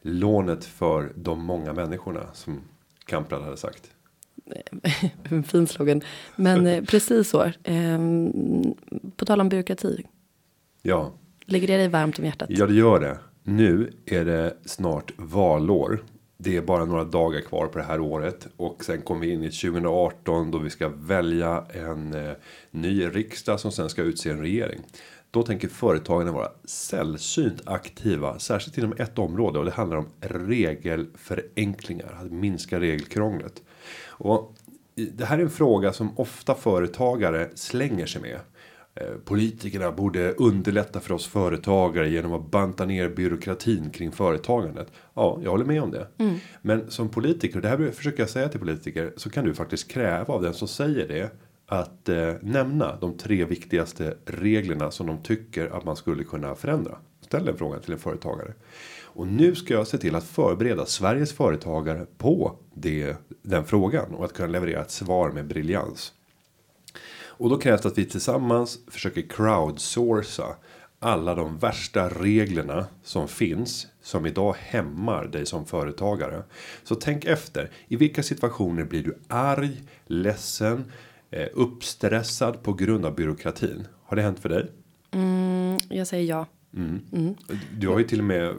lånet 0.02 0.64
för 0.64 1.12
de 1.16 1.44
många 1.44 1.72
människorna. 1.72 2.20
Som 2.32 2.60
Kamprad 3.06 3.42
hade 3.42 3.56
sagt. 3.56 3.90
En 5.30 5.44
fin 5.44 5.66
slogan. 5.66 6.00
Men 6.36 6.66
eh, 6.66 6.84
precis 6.84 7.28
så. 7.28 7.50
Ehm, 7.64 8.32
på 9.16 9.24
tal 9.24 9.40
om 9.40 9.48
byråkrati. 9.48 10.04
Ja, 10.82 11.12
Ligger 11.46 11.68
det 11.68 11.76
dig 11.76 11.88
varmt 11.88 12.18
om 12.18 12.24
hjärtat? 12.24 12.48
Ja, 12.50 12.66
det 12.66 12.74
gör 12.74 13.00
det. 13.00 13.18
Nu 13.42 13.92
är 14.06 14.24
det 14.24 14.56
snart 14.64 15.12
valår. 15.16 16.04
Det 16.36 16.56
är 16.56 16.62
bara 16.62 16.84
några 16.84 17.04
dagar 17.04 17.40
kvar 17.40 17.66
på 17.66 17.78
det 17.78 17.84
här 17.84 18.00
året 18.00 18.46
och 18.56 18.84
sen 18.84 19.02
kommer 19.02 19.20
vi 19.20 19.32
in 19.32 19.42
i 19.42 19.50
2018 19.50 20.50
då 20.50 20.58
vi 20.58 20.70
ska 20.70 20.88
välja 20.88 21.64
en 21.70 22.14
eh, 22.14 22.32
ny 22.70 23.06
riksdag 23.06 23.60
som 23.60 23.72
sen 23.72 23.88
ska 23.88 24.02
utse 24.02 24.30
en 24.30 24.40
regering. 24.40 24.80
Då 25.30 25.42
tänker 25.42 25.68
företagen 25.68 26.32
vara 26.32 26.48
sällsynt 26.64 27.62
aktiva, 27.64 28.38
särskilt 28.38 28.78
inom 28.78 28.94
ett 28.98 29.18
område 29.18 29.58
och 29.58 29.64
det 29.64 29.70
handlar 29.70 29.96
om 29.96 30.08
regelförenklingar, 30.20 32.18
att 32.20 32.32
minska 32.32 32.80
regelkrånglet. 32.80 33.62
Och 34.16 34.54
det 34.94 35.24
här 35.24 35.38
är 35.38 35.42
en 35.42 35.50
fråga 35.50 35.92
som 35.92 36.18
ofta 36.18 36.54
företagare 36.54 37.48
slänger 37.54 38.06
sig 38.06 38.22
med. 38.22 38.38
Eh, 38.94 39.14
Politikerna 39.24 39.92
borde 39.92 40.32
underlätta 40.32 41.00
för 41.00 41.14
oss 41.14 41.26
företagare 41.26 42.08
genom 42.08 42.32
att 42.32 42.50
banta 42.50 42.84
ner 42.84 43.08
byråkratin 43.08 43.90
kring 43.90 44.12
företagandet. 44.12 44.92
Ja, 45.14 45.40
jag 45.44 45.50
håller 45.50 45.64
med 45.64 45.82
om 45.82 45.90
det. 45.90 46.06
Men 46.62 46.90
som 46.90 47.08
politiker, 47.08 47.60
det 47.60 47.68
här 47.68 47.90
försöker 47.90 48.22
jag 48.22 48.30
säga 48.30 48.48
till 48.48 48.60
politiker, 48.60 49.12
så 49.16 49.30
kan 49.30 49.44
du 49.44 49.54
faktiskt 49.54 49.90
kräva 49.90 50.34
av 50.34 50.42
den 50.42 50.54
som 50.54 50.68
säger 50.68 51.08
det 51.08 51.30
att 51.66 52.08
eh, 52.08 52.32
nämna 52.40 52.96
de 53.00 53.16
tre 53.16 53.44
viktigaste 53.44 54.16
reglerna 54.24 54.90
som 54.90 55.06
de 55.06 55.22
tycker 55.22 55.76
att 55.76 55.84
man 55.84 55.96
skulle 55.96 56.24
kunna 56.24 56.54
förändra. 56.54 56.98
Ställ 57.20 57.44
den 57.44 57.56
frågan 57.56 57.80
till 57.80 57.92
en 57.92 57.98
företagare. 57.98 58.52
Och 59.14 59.26
nu 59.26 59.54
ska 59.54 59.74
jag 59.74 59.86
se 59.86 59.98
till 59.98 60.14
att 60.14 60.24
förbereda 60.24 60.86
Sveriges 60.86 61.32
företagare 61.32 62.06
på 62.18 62.58
det, 62.74 63.16
den 63.42 63.64
frågan 63.64 64.14
och 64.14 64.24
att 64.24 64.32
kunna 64.32 64.48
leverera 64.48 64.82
ett 64.82 64.90
svar 64.90 65.30
med 65.30 65.46
briljans. 65.46 66.12
Och 67.36 67.50
då 67.50 67.58
krävs 67.58 67.82
det 67.82 67.88
att 67.88 67.98
vi 67.98 68.04
tillsammans 68.04 68.78
försöker 68.88 69.22
crowdsourca 69.22 70.56
alla 70.98 71.34
de 71.34 71.58
värsta 71.58 72.08
reglerna 72.08 72.86
som 73.02 73.28
finns 73.28 73.86
som 74.02 74.26
idag 74.26 74.56
hämmar 74.58 75.24
dig 75.24 75.46
som 75.46 75.66
företagare. 75.66 76.42
Så 76.84 76.94
tänk 76.94 77.24
efter. 77.24 77.70
I 77.88 77.96
vilka 77.96 78.22
situationer 78.22 78.84
blir 78.84 79.02
du 79.02 79.18
arg, 79.28 79.82
ledsen, 80.06 80.92
eh, 81.30 81.48
uppstressad 81.54 82.62
på 82.62 82.72
grund 82.72 83.06
av 83.06 83.14
byråkratin? 83.14 83.86
Har 84.04 84.16
det 84.16 84.22
hänt 84.22 84.40
för 84.40 84.48
dig? 84.48 84.70
Mm, 85.10 85.78
jag 85.88 86.06
säger 86.06 86.28
ja. 86.28 86.46
Du 87.72 87.88
har 87.88 87.98
ju 87.98 88.04
till 88.04 88.18
och 88.18 88.24
med 88.24 88.54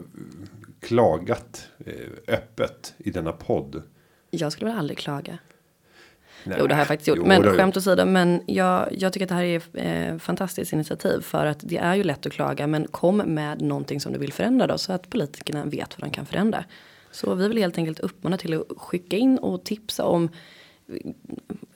klagat 0.80 1.68
eh, 1.86 1.94
öppet 2.34 2.94
i 2.98 3.10
denna 3.10 3.32
podd. 3.32 3.82
Jag 4.30 4.52
skulle 4.52 4.70
väl 4.70 4.78
aldrig 4.78 4.98
klaga. 4.98 5.38
Nej, 6.44 6.56
Jo, 6.60 6.66
det 6.66 6.74
har 6.74 6.80
jag 6.80 6.88
faktiskt 6.88 7.08
gjort. 7.08 7.18
jo, 7.18 7.26
men 7.26 7.42
det 7.42 7.50
skämt 7.50 7.76
åsido, 7.76 8.04
men 8.04 8.42
jag, 8.46 8.88
jag 8.90 9.12
tycker 9.12 9.24
att 9.24 9.28
det 9.28 9.34
här 9.34 9.44
är 9.44 9.62
eh, 10.12 10.18
fantastiskt 10.18 10.72
initiativ 10.72 11.20
för 11.20 11.46
att 11.46 11.58
det 11.62 11.76
är 11.76 11.94
ju 11.94 12.04
lätt 12.04 12.26
att 12.26 12.32
klaga, 12.32 12.66
men 12.66 12.86
kom 12.86 13.16
med 13.16 13.62
någonting 13.62 14.00
som 14.00 14.12
du 14.12 14.18
vill 14.18 14.32
förändra 14.32 14.66
då 14.66 14.78
så 14.78 14.92
att 14.92 15.10
politikerna 15.10 15.64
vet 15.64 15.98
vad 15.98 16.10
de 16.10 16.14
kan 16.14 16.26
förändra. 16.26 16.64
Så 17.10 17.34
vi 17.34 17.48
vill 17.48 17.58
helt 17.58 17.78
enkelt 17.78 18.00
uppmana 18.00 18.36
till 18.38 18.54
att 18.54 18.66
skicka 18.76 19.16
in 19.16 19.38
och 19.38 19.64
tipsa 19.64 20.04
om 20.04 20.28
eh, 20.88 21.10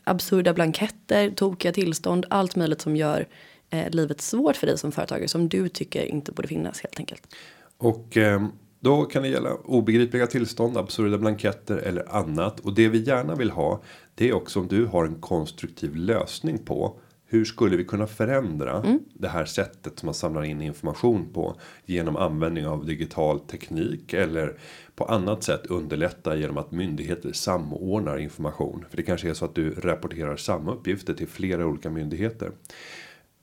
absurda 0.05 0.55
blanketter, 0.55 1.31
tokiga 1.31 1.73
tillstånd, 1.73 2.27
allt 2.31 2.57
möjligt 2.57 2.81
som 2.81 2.97
gör 2.97 3.27
eh, 3.71 3.91
livet 3.91 4.21
svårt 4.21 4.57
för 4.57 4.67
dig 4.67 4.79
som 4.79 4.93
företagare 4.93 5.29
som 5.29 5.49
du 5.49 5.69
tycker 5.69 6.05
inte 6.05 6.33
borde 6.33 6.49
finnas 6.49 6.81
helt 6.81 6.99
enkelt. 6.99 7.35
Och 7.79 8.17
eh, 8.17 8.47
då 8.81 9.05
kan 9.05 9.23
det 9.23 9.29
gälla 9.29 9.55
obegripliga 9.55 10.27
tillstånd, 10.27 10.77
absurda 10.77 11.19
blanketter 11.19 11.77
eller 11.77 12.17
annat. 12.17 12.61
Och 12.61 12.75
det 12.75 12.89
vi 12.89 12.99
gärna 12.99 13.35
vill 13.35 13.51
ha. 13.51 13.83
Det 14.15 14.29
är 14.29 14.33
också 14.33 14.61
om 14.61 14.69
du 14.69 14.87
har 14.87 15.05
en 15.05 15.21
konstruktiv 15.21 15.97
lösning 15.97 16.59
på. 16.59 17.01
Hur 17.27 17.45
skulle 17.45 17.77
vi 17.77 17.85
kunna 17.85 18.07
förändra 18.07 18.85
det 19.15 19.29
här 19.29 19.45
sättet 19.45 19.99
som 19.99 20.07
man 20.07 20.15
samlar 20.15 20.45
in 20.45 20.61
information 20.61 21.33
på. 21.33 21.57
Genom 21.85 22.17
användning 22.17 22.67
av 22.67 22.87
digital 22.87 23.41
teknik. 23.41 24.13
Eller 24.13 24.59
på 24.95 25.05
annat 25.05 25.43
sätt 25.43 25.67
underlätta 25.67 26.37
genom 26.37 26.57
att 26.57 26.71
myndigheter 26.71 27.33
samordnar 27.33 28.19
information. 28.19 28.85
För 28.91 28.97
det 28.97 29.03
kanske 29.03 29.31
är 29.31 29.35
så 29.35 29.45
att 29.45 29.55
du 29.55 29.71
rapporterar 29.71 30.37
samma 30.37 30.73
uppgifter 30.73 31.15
till 31.15 31.29
flera 31.29 31.67
olika 31.67 31.91
myndigheter. 31.91 32.53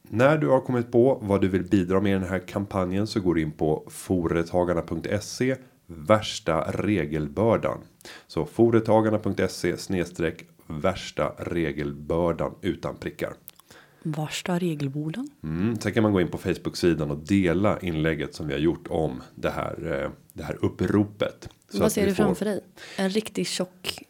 När 0.10 0.38
du 0.38 0.48
har 0.48 0.60
kommit 0.62 0.92
på 0.92 1.20
vad 1.22 1.42
du 1.42 1.48
vill 1.48 1.64
bidra 1.64 2.02
med 2.02 2.10
i 2.12 2.14
den 2.14 2.30
här 2.30 2.40
kampanjen 2.40 3.08
så 3.08 3.20
går 3.20 3.36
du 3.36 3.42
in 3.42 3.52
på 3.52 3.84
foretagarna.se 3.90 5.56
värsta 5.88 6.62
regelbördan. 6.72 7.78
Så 8.28 8.46
foretagarna.se 8.46 9.78
snedstreck 9.78 10.46
värsta 10.68 11.34
regelbördan 11.38 12.56
utan 12.62 12.96
prickar. 12.98 13.34
Var 14.04 14.28
står 14.28 14.60
regelborden? 14.60 15.30
Mm, 15.44 15.76
sen 15.80 15.94
kan 15.94 16.04
man 16.04 16.14
gå 16.14 16.22
in 16.22 16.28
på 16.28 16.38
Facebook-sidan 16.38 17.12
och 17.12 17.18
dela 17.18 17.80
inlägget 17.80 18.36
som 18.36 18.48
vi 18.48 18.54
har 18.54 18.60
gjort 18.60 18.88
om 18.90 19.22
det 19.36 19.50
här, 19.50 20.02
eh, 20.04 20.10
det 20.34 20.44
här 20.44 20.66
uppropet. 20.66 21.50
Så 21.70 21.80
Vad 21.80 21.92
ser 21.92 22.06
du 22.06 22.16
får- 22.16 22.24
framför 22.24 22.46
dig? 22.46 22.62
En 22.98 23.10
riktigt 23.10 23.48
tjock 23.48 24.04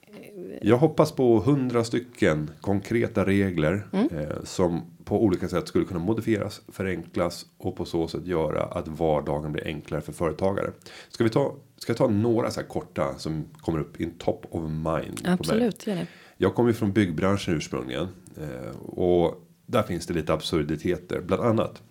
Jag 0.61 0.77
hoppas 0.77 1.11
på 1.11 1.39
hundra 1.39 1.83
stycken 1.83 2.51
konkreta 2.61 3.25
regler 3.25 3.87
Mm. 3.91 4.07
eh, 4.17 4.43
som 4.43 4.81
på 5.03 5.23
olika 5.23 5.47
sätt 5.47 5.67
skulle 5.67 5.85
kunna 5.85 5.99
modifieras, 5.99 6.61
förenklas 6.67 7.45
och 7.57 7.75
på 7.75 7.85
så 7.85 8.07
sätt 8.07 8.25
göra 8.25 8.63
att 8.63 8.87
vardagen 8.87 9.51
blir 9.51 9.67
enklare 9.67 10.01
för 10.01 10.13
företagare. 10.13 10.71
Ska 11.09 11.23
vi 11.23 11.29
ta? 11.29 11.55
Ska 11.77 11.89
jag 11.91 11.97
ta 11.97 12.07
några 12.07 12.51
så 12.51 12.59
här 12.59 12.67
korta 12.67 13.13
som 13.17 13.45
kommer 13.61 13.79
upp 13.79 14.01
in 14.01 14.11
top 14.17 14.45
of 14.49 14.61
mind? 14.63 15.21
Absolut, 15.23 15.87
gör 15.87 15.95
det. 15.95 16.07
Jag 16.37 16.55
kommer 16.55 16.69
ju 16.69 16.73
från 16.73 16.91
byggbranschen 16.91 17.53
ursprungligen 17.53 18.07
eh, 18.37 18.79
och 18.85 19.43
där 19.65 19.83
finns 19.83 20.05
det 20.07 20.13
lite 20.13 20.33
absurditeter, 20.33 21.21
bland 21.21 21.43
annat 21.43 21.81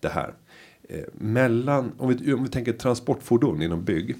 det 0.00 0.08
här. 0.08 0.34
Eh, 0.88 1.04
mellan 1.12 1.92
om 1.98 2.08
vi, 2.08 2.32
om 2.32 2.42
vi 2.42 2.48
tänker 2.50 2.72
transportfordon 2.72 3.62
inom 3.62 3.84
bygg. 3.84 4.16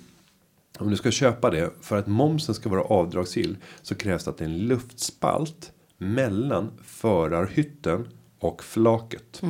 Om 0.78 0.90
du 0.90 0.96
ska 0.96 1.10
köpa 1.10 1.50
det 1.50 1.70
för 1.80 1.96
att 1.96 2.06
momsen 2.06 2.54
ska 2.54 2.68
vara 2.68 2.82
avdragsgill 2.82 3.56
så 3.82 3.94
krävs 3.94 4.24
det 4.24 4.30
att 4.30 4.38
det 4.38 4.44
är 4.44 4.48
en 4.48 4.58
luftspalt 4.58 5.72
mellan 5.98 6.72
förarhytten 6.84 8.08
och 8.38 8.64
flaket. 8.64 9.42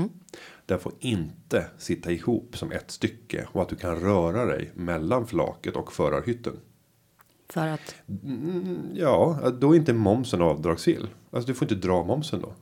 Den 0.67 0.79
får 0.79 0.93
inte 1.01 1.67
sitta 1.79 2.11
ihop 2.13 2.57
som 2.59 2.73
ett 2.73 2.91
stycke 2.91 3.47
och 3.53 3.63
att 3.63 3.69
du 3.69 3.77
kan 3.77 3.97
röra 4.01 4.45
dig 4.45 4.71
mellan 4.75 5.27
flaket 5.27 5.77
och 5.77 5.93
förarhytten. 5.93 6.57
För 7.49 7.67
att 7.67 7.95
Mm, 8.25 8.91
ja, 8.95 9.51
då 9.61 9.73
är 9.73 9.77
inte 9.77 9.93
momsen 9.93 10.43
avdragsgill. 10.43 11.09
Alltså 11.31 11.49
du 11.49 11.55
får 11.55 11.65
inte 11.73 11.87
dra 11.87 12.05
momsen 12.05 12.41
då. 12.41 12.53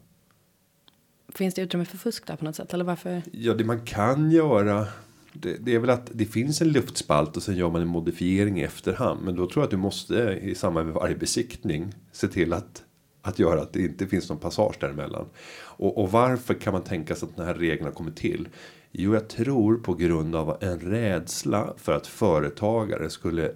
finns 1.29 1.55
det 1.55 1.63
utrymme 1.63 1.85
för 1.85 1.97
fusk 1.97 2.27
där 2.27 2.37
på 2.37 2.45
något 2.45 2.57
sätt? 2.57 2.75
Eller 2.75 2.85
varför? 2.85 3.23
Ja, 3.33 3.55
det 3.55 3.65
man 3.65 3.85
kan 3.85 4.31
göra. 4.31 4.87
Det, 5.35 5.57
det 5.61 5.75
är 5.75 5.79
väl 5.79 5.91
att 5.91 6.11
det 6.13 6.25
finns 6.25 6.61
en 6.61 6.69
luftspalt 6.69 7.37
och 7.37 7.43
sen 7.43 7.57
gör 7.57 7.71
man 7.71 7.83
en 7.83 7.89
modifiering 7.89 8.61
i 8.61 8.63
efterhand. 8.63 9.25
Men 9.25 9.37
då 9.37 9.47
tror 9.47 9.63
jag 9.63 9.65
att 9.65 9.71
du 9.71 9.77
måste 9.77 10.39
i 10.43 10.55
samband 10.55 10.87
med 10.87 10.95
varje 10.95 11.17
besiktning 11.17 11.93
se 12.13 12.29
till 12.29 12.53
att 12.53 12.85
att 13.25 13.39
göra 13.39 13.63
att 13.63 13.73
det 13.73 13.83
inte 13.83 14.07
finns 14.07 14.29
någon 14.29 14.39
passage 14.39 14.77
däremellan. 14.81 15.27
Och, 15.57 15.99
och 15.99 16.11
varför 16.11 16.55
kan 16.55 16.73
man 16.73 16.83
tänka 16.83 17.15
sig 17.15 17.29
att 17.29 17.37
den 17.37 17.47
här 17.47 17.55
regeln 17.55 17.85
har 17.85 17.93
kommit 17.93 18.17
till? 18.17 18.49
Jo, 18.93 19.15
jag 19.15 19.29
tror 19.29 19.77
på 19.77 19.95
grund 19.95 20.37
av 20.37 20.57
en 20.61 20.81
rädsla 20.81 21.75
för 21.77 21.93
att 21.93 22.07
företagare 22.07 23.11
skulle 23.11 23.53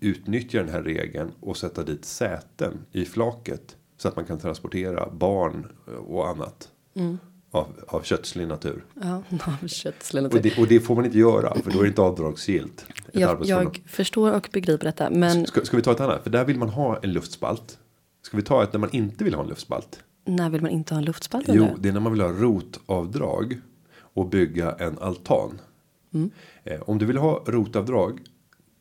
utnyttja 0.00 0.58
den 0.58 0.68
här 0.68 0.82
regeln 0.82 1.30
och 1.40 1.56
sätta 1.56 1.84
dit 1.84 2.04
säten 2.04 2.78
i 2.92 3.04
flaket 3.04 3.76
så 3.96 4.08
att 4.08 4.16
man 4.16 4.24
kan 4.24 4.38
transportera 4.38 5.10
barn 5.10 5.66
och 6.06 6.28
annat. 6.28 6.68
Mm 6.94 7.18
av, 7.52 7.66
av 7.88 8.02
köttslig 8.02 8.48
natur. 8.48 8.84
Ja, 9.02 9.22
av 9.62 9.68
köttslig 9.68 10.24
Och 10.24 10.34
natur. 10.34 10.50
det, 10.50 10.62
och 10.62 10.68
det 10.68 10.80
får 10.80 10.94
man 10.94 11.04
inte 11.04 11.18
göra 11.18 11.54
för 11.54 11.70
då 11.70 11.78
är 11.78 11.82
det 11.82 11.88
inte 11.88 12.02
avdragsgillt. 12.02 12.86
Jag, 13.12 13.44
jag 13.44 13.82
förstår 13.86 14.32
och 14.32 14.48
begriper 14.52 14.86
detta. 14.86 15.10
Men 15.10 15.46
Ska, 15.46 15.64
ska 15.64 15.76
vi 15.76 15.82
ta 15.82 15.92
ett 15.92 16.00
annat? 16.00 16.22
För 16.22 16.30
där 16.30 16.44
vill 16.44 16.58
man 16.58 16.68
ha 16.68 16.98
en 17.02 17.12
luftspalt. 17.12 17.78
Ska 18.22 18.36
vi 18.36 18.42
ta 18.42 18.62
ett 18.62 18.72
när 18.72 18.80
man 18.80 18.90
inte 18.92 19.24
vill 19.24 19.34
ha 19.34 19.42
en 19.42 19.48
luftspalt? 19.48 20.00
när 20.24 20.50
vill 20.50 20.62
man 20.62 20.70
inte 20.70 20.94
ha 20.94 20.98
en 20.98 21.04
luftspalt 21.04 21.46
Jo, 21.48 21.68
det 21.78 21.88
är 21.88 21.92
när 21.92 22.00
man 22.00 22.12
vill 22.12 22.20
ha 22.20 22.28
rotavdrag 22.28 23.60
och 24.00 24.28
bygga 24.28 24.72
en 24.72 24.98
altan. 24.98 25.60
Mm. 26.14 26.30
Eh, 26.64 26.80
om 26.82 26.98
du 26.98 27.06
vill 27.06 27.16
ha 27.16 27.44
rotavdrag 27.46 28.20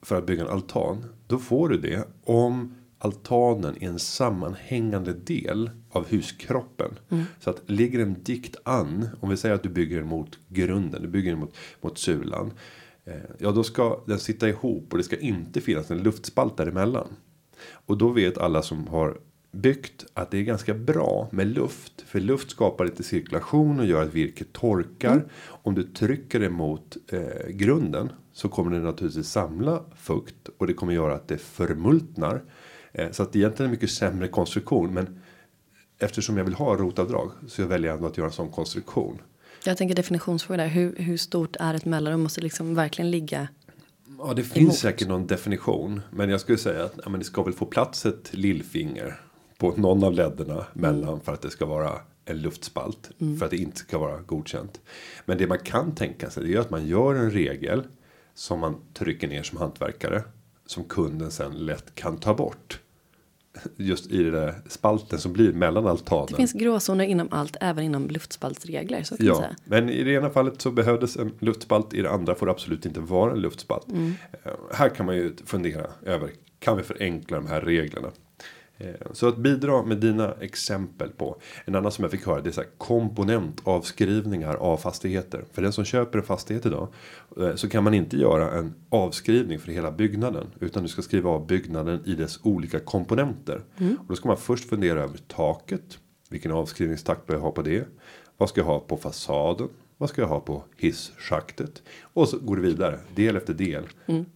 för 0.02 0.18
att 0.18 0.26
bygga 0.26 0.42
en 0.42 0.50
altan, 0.50 1.06
då 1.28 1.40
får 1.40 1.70
du 1.70 1.78
det 1.78 2.08
om 2.24 2.76
altanen 3.00 3.76
är 3.80 3.88
en 3.88 4.00
sammanhängande 4.00 5.14
del 5.14 5.70
av 5.92 6.10
huskroppen. 6.10 7.00
Mm. 7.10 7.24
Så 7.40 7.50
att 7.50 7.62
ligger 7.66 8.00
en 8.00 8.24
dikt 8.24 8.56
an, 8.64 9.08
om 9.20 9.30
vi 9.30 9.38
säger 9.38 9.56
att 9.56 9.64
du 9.64 9.70
bygger 9.70 9.98
den 9.98 10.08
mot 10.08 10.40
grunden, 10.48 11.02
du 11.02 11.08
bygger 11.08 11.32
den 11.32 11.40
mot, 11.40 11.56
mot 11.82 11.98
sulan. 11.98 12.52
Eh, 13.06 13.14
ja, 13.38 13.52
då 13.52 13.64
ska 13.64 14.04
den 14.06 14.20
sitta 14.20 14.50
ihop 14.50 14.88
och 14.92 14.98
det 14.98 15.04
ska 15.04 15.18
inte 15.18 15.62
finnas 15.62 15.92
en 15.92 16.04
luftspalt 16.04 16.58
däremellan. 16.58 17.08
Och 17.86 17.98
då 17.98 18.10
vet 18.10 18.38
alla 18.38 18.62
som 18.62 18.88
har 18.88 19.18
byggt 19.52 20.06
att 20.14 20.32
det 20.32 20.38
är 20.38 20.44
ganska 20.44 20.74
bra 20.74 21.30
med 21.32 21.48
luft. 21.48 22.02
För 22.02 22.20
luft 22.20 22.50
skapar 22.50 22.86
lite 22.86 23.04
cirkulation 23.04 23.80
och 23.80 23.86
gör 23.86 24.04
att 24.04 24.14
virket 24.14 24.54
torkar. 24.54 25.26
Om 25.44 25.76
du 25.76 25.84
trycker 25.84 26.40
det 26.40 26.50
mot 26.50 26.98
eh, 27.08 27.48
grunden 27.50 28.10
så 28.34 28.50
kommer 28.50 28.72
det 28.72 28.80
naturligtvis 28.80 29.30
samla 29.30 29.84
fukt. 29.96 30.50
Och 30.58 30.68
det 30.68 30.74
kommer 30.74 30.94
göra 30.94 31.16
att 31.16 31.28
det 31.28 31.38
förmultnar. 31.38 32.42
Eh, 32.92 33.12
så 33.12 33.24
att 33.24 33.34
det 33.34 33.40
är 33.40 33.42
egentligen 33.42 33.68
en 33.68 33.72
mycket 33.72 33.92
sämre 33.92 34.28
konstruktion. 34.28 34.94
Men 34.94 35.22
eftersom 36.02 36.38
jag 36.38 36.46
vill 36.46 36.54
ha 36.54 36.76
rotavdrag 36.76 37.32
så 37.48 37.62
jag 37.62 37.68
väljer 37.68 37.94
ändå 37.94 38.08
att 38.08 38.18
göra 38.18 38.28
en 38.28 38.34
sån 38.34 38.52
konstruktion. 38.52 39.22
Jag 39.66 39.78
tänker 39.78 39.96
definitionsfråga 39.96 40.64
där. 40.64 40.70
Hur, 40.70 40.96
hur 40.96 41.18
stort 41.18 41.56
är 41.60 41.74
ett 41.74 41.86
mellanrum? 41.86 42.22
Måste 42.24 42.42
liksom 42.42 42.76
verkligen 42.76 43.12
ligga. 43.12 43.48
Ja, 44.20 44.34
det 44.34 44.44
finns 44.44 44.58
Emot. 44.58 44.76
säkert 44.76 45.08
någon 45.08 45.28
definition. 45.28 46.02
Men 46.12 46.30
jag 46.30 46.42
skulle 46.42 46.58
säga 46.58 46.84
att 46.84 46.94
ja, 47.04 47.10
men 47.10 47.20
det 47.20 47.26
ska 47.26 47.44
väl 47.44 47.54
få 47.54 47.66
plats 47.66 48.06
ett 48.06 48.34
lillfinger 48.34 49.22
på 49.58 49.72
någon 49.78 50.04
av 50.04 50.14
ledderna 50.14 50.66
mellan 50.74 51.22
för 51.22 51.34
att 51.34 51.42
det 51.42 51.50
ska 51.50 51.66
vara 51.66 51.92
en 52.26 52.42
luftspalt. 52.42 53.12
För 53.40 53.46
att 53.46 53.52
det 53.52 53.58
inte 53.58 53.78
ska 53.78 53.98
vara 53.98 54.22
godkänt. 54.22 54.82
Men 55.26 55.38
det 55.38 55.48
man 55.48 55.60
kan 55.60 55.96
tänka 55.96 56.30
sig 56.30 56.44
det 56.44 56.54
är 56.54 56.60
att 56.60 56.70
man 56.70 56.88
gör 56.88 57.16
en 57.16 57.32
regel 57.32 57.84
som 58.34 58.60
man 58.60 58.76
trycker 58.94 59.28
ner 59.28 59.44
som 59.44 59.58
hantverkare. 59.58 60.24
Som 60.66 60.84
kunden 60.84 61.32
sen 61.32 61.54
lätt 61.54 61.96
kan 61.96 62.18
ta 62.18 62.34
bort. 62.34 62.81
Just 63.78 64.12
i 64.12 64.24
det 64.24 64.32
där 64.32 64.56
spalten 64.70 65.20
som 65.20 65.34
blir 65.34 65.54
mellan 65.54 65.88
altanen. 65.88 66.28
Det 66.30 66.36
finns 66.36 66.54
gråzoner 66.54 67.06
inom 67.06 67.28
allt, 67.32 67.58
även 67.62 67.84
inom 67.84 68.08
luftspaltsregler. 68.08 69.04
Så 69.04 69.18
kan 69.18 69.26
Ja, 69.26 69.36
säga. 69.36 69.56
men 69.66 69.90
i 69.90 70.04
det 70.04 70.12
ena 70.12 70.30
fallet 70.30 70.62
så 70.62 70.72
behövdes 70.72 71.18
en 71.18 71.32
luftspalt. 71.40 71.94
I 71.94 72.02
det 72.02 72.12
andra 72.12 72.36
får 72.36 72.46
det 72.46 72.52
absolut 72.52 72.86
inte 72.86 73.00
vara 73.00 73.32
en 73.32 73.40
luftspalt. 73.40 73.88
Eh, 73.90 74.52
Här 74.74 74.90
kan 74.90 75.06
man 75.06 75.16
ju 75.16 75.36
fundera 75.46 75.86
över. 76.06 76.30
Kan 76.60 76.78
vi 76.78 76.84
förenkla 76.84 77.38
de 77.38 77.48
här 77.48 77.62
reglerna? 77.62 78.08
Eh, 78.84 79.12
Så 79.14 79.28
att 79.28 79.38
bidra 79.38 79.84
med 79.84 79.98
dina 79.98 80.34
exempel 80.40 81.10
på. 81.10 81.36
En 81.66 81.76
annan 81.76 81.92
som 81.92 82.04
jag 82.04 82.12
fick 82.12 82.26
höra 82.26 82.42
det 82.42 82.50
är 82.50 82.52
så 82.52 82.62
här 82.62 82.70
komponentavskrivningar 82.78 84.56
av 84.56 84.78
fastigheter. 84.78 85.46
För 85.52 85.62
den 85.62 85.74
som 85.74 85.86
köper 85.86 86.20
en 86.20 86.26
fastighet 86.26 86.66
idag. 86.66 86.88
eh, 87.38 87.56
Så 87.56 87.70
kan 87.70 87.84
man 87.84 87.94
inte 87.94 88.18
göra 88.18 88.52
en 88.52 88.74
avskrivning 88.90 89.60
för 89.60 89.72
hela 89.72 89.92
byggnaden. 89.92 90.48
Utan 90.60 90.84
du 90.84 90.90
ska 90.90 91.02
skriva 91.02 91.30
av 91.30 91.48
byggnaden 91.48 92.02
i 92.06 92.16
dess 92.16 92.40
olika 92.44 92.80
komponenter. 92.80 93.62
Och 94.00 94.06
då 94.08 94.16
ska 94.16 94.28
man 94.28 94.38
först 94.38 94.70
fundera 94.70 95.04
över 95.04 95.18
taket. 95.28 96.00
Vilken 96.30 96.52
avskrivningstakt 96.52 97.28
bör 97.28 97.34
jag 97.36 97.42
ha 97.42 97.52
på 97.52 97.62
det? 97.62 97.88
Vad 98.38 98.50
ska 98.50 98.62
jag 98.62 98.66
ha 98.66 98.80
på 98.80 98.98
fasaden? 98.98 99.70
Vad 99.98 100.10
ska 100.10 100.22
jag 100.22 100.30
ha 100.30 100.40
på 100.40 100.64
hisschaktet? 100.78 101.82
Och 102.14 102.28
så 102.30 102.38
går 102.40 102.56
det 102.56 102.62
vidare 102.62 103.00
del 103.16 103.36
efter 103.36 103.54
del 103.54 103.84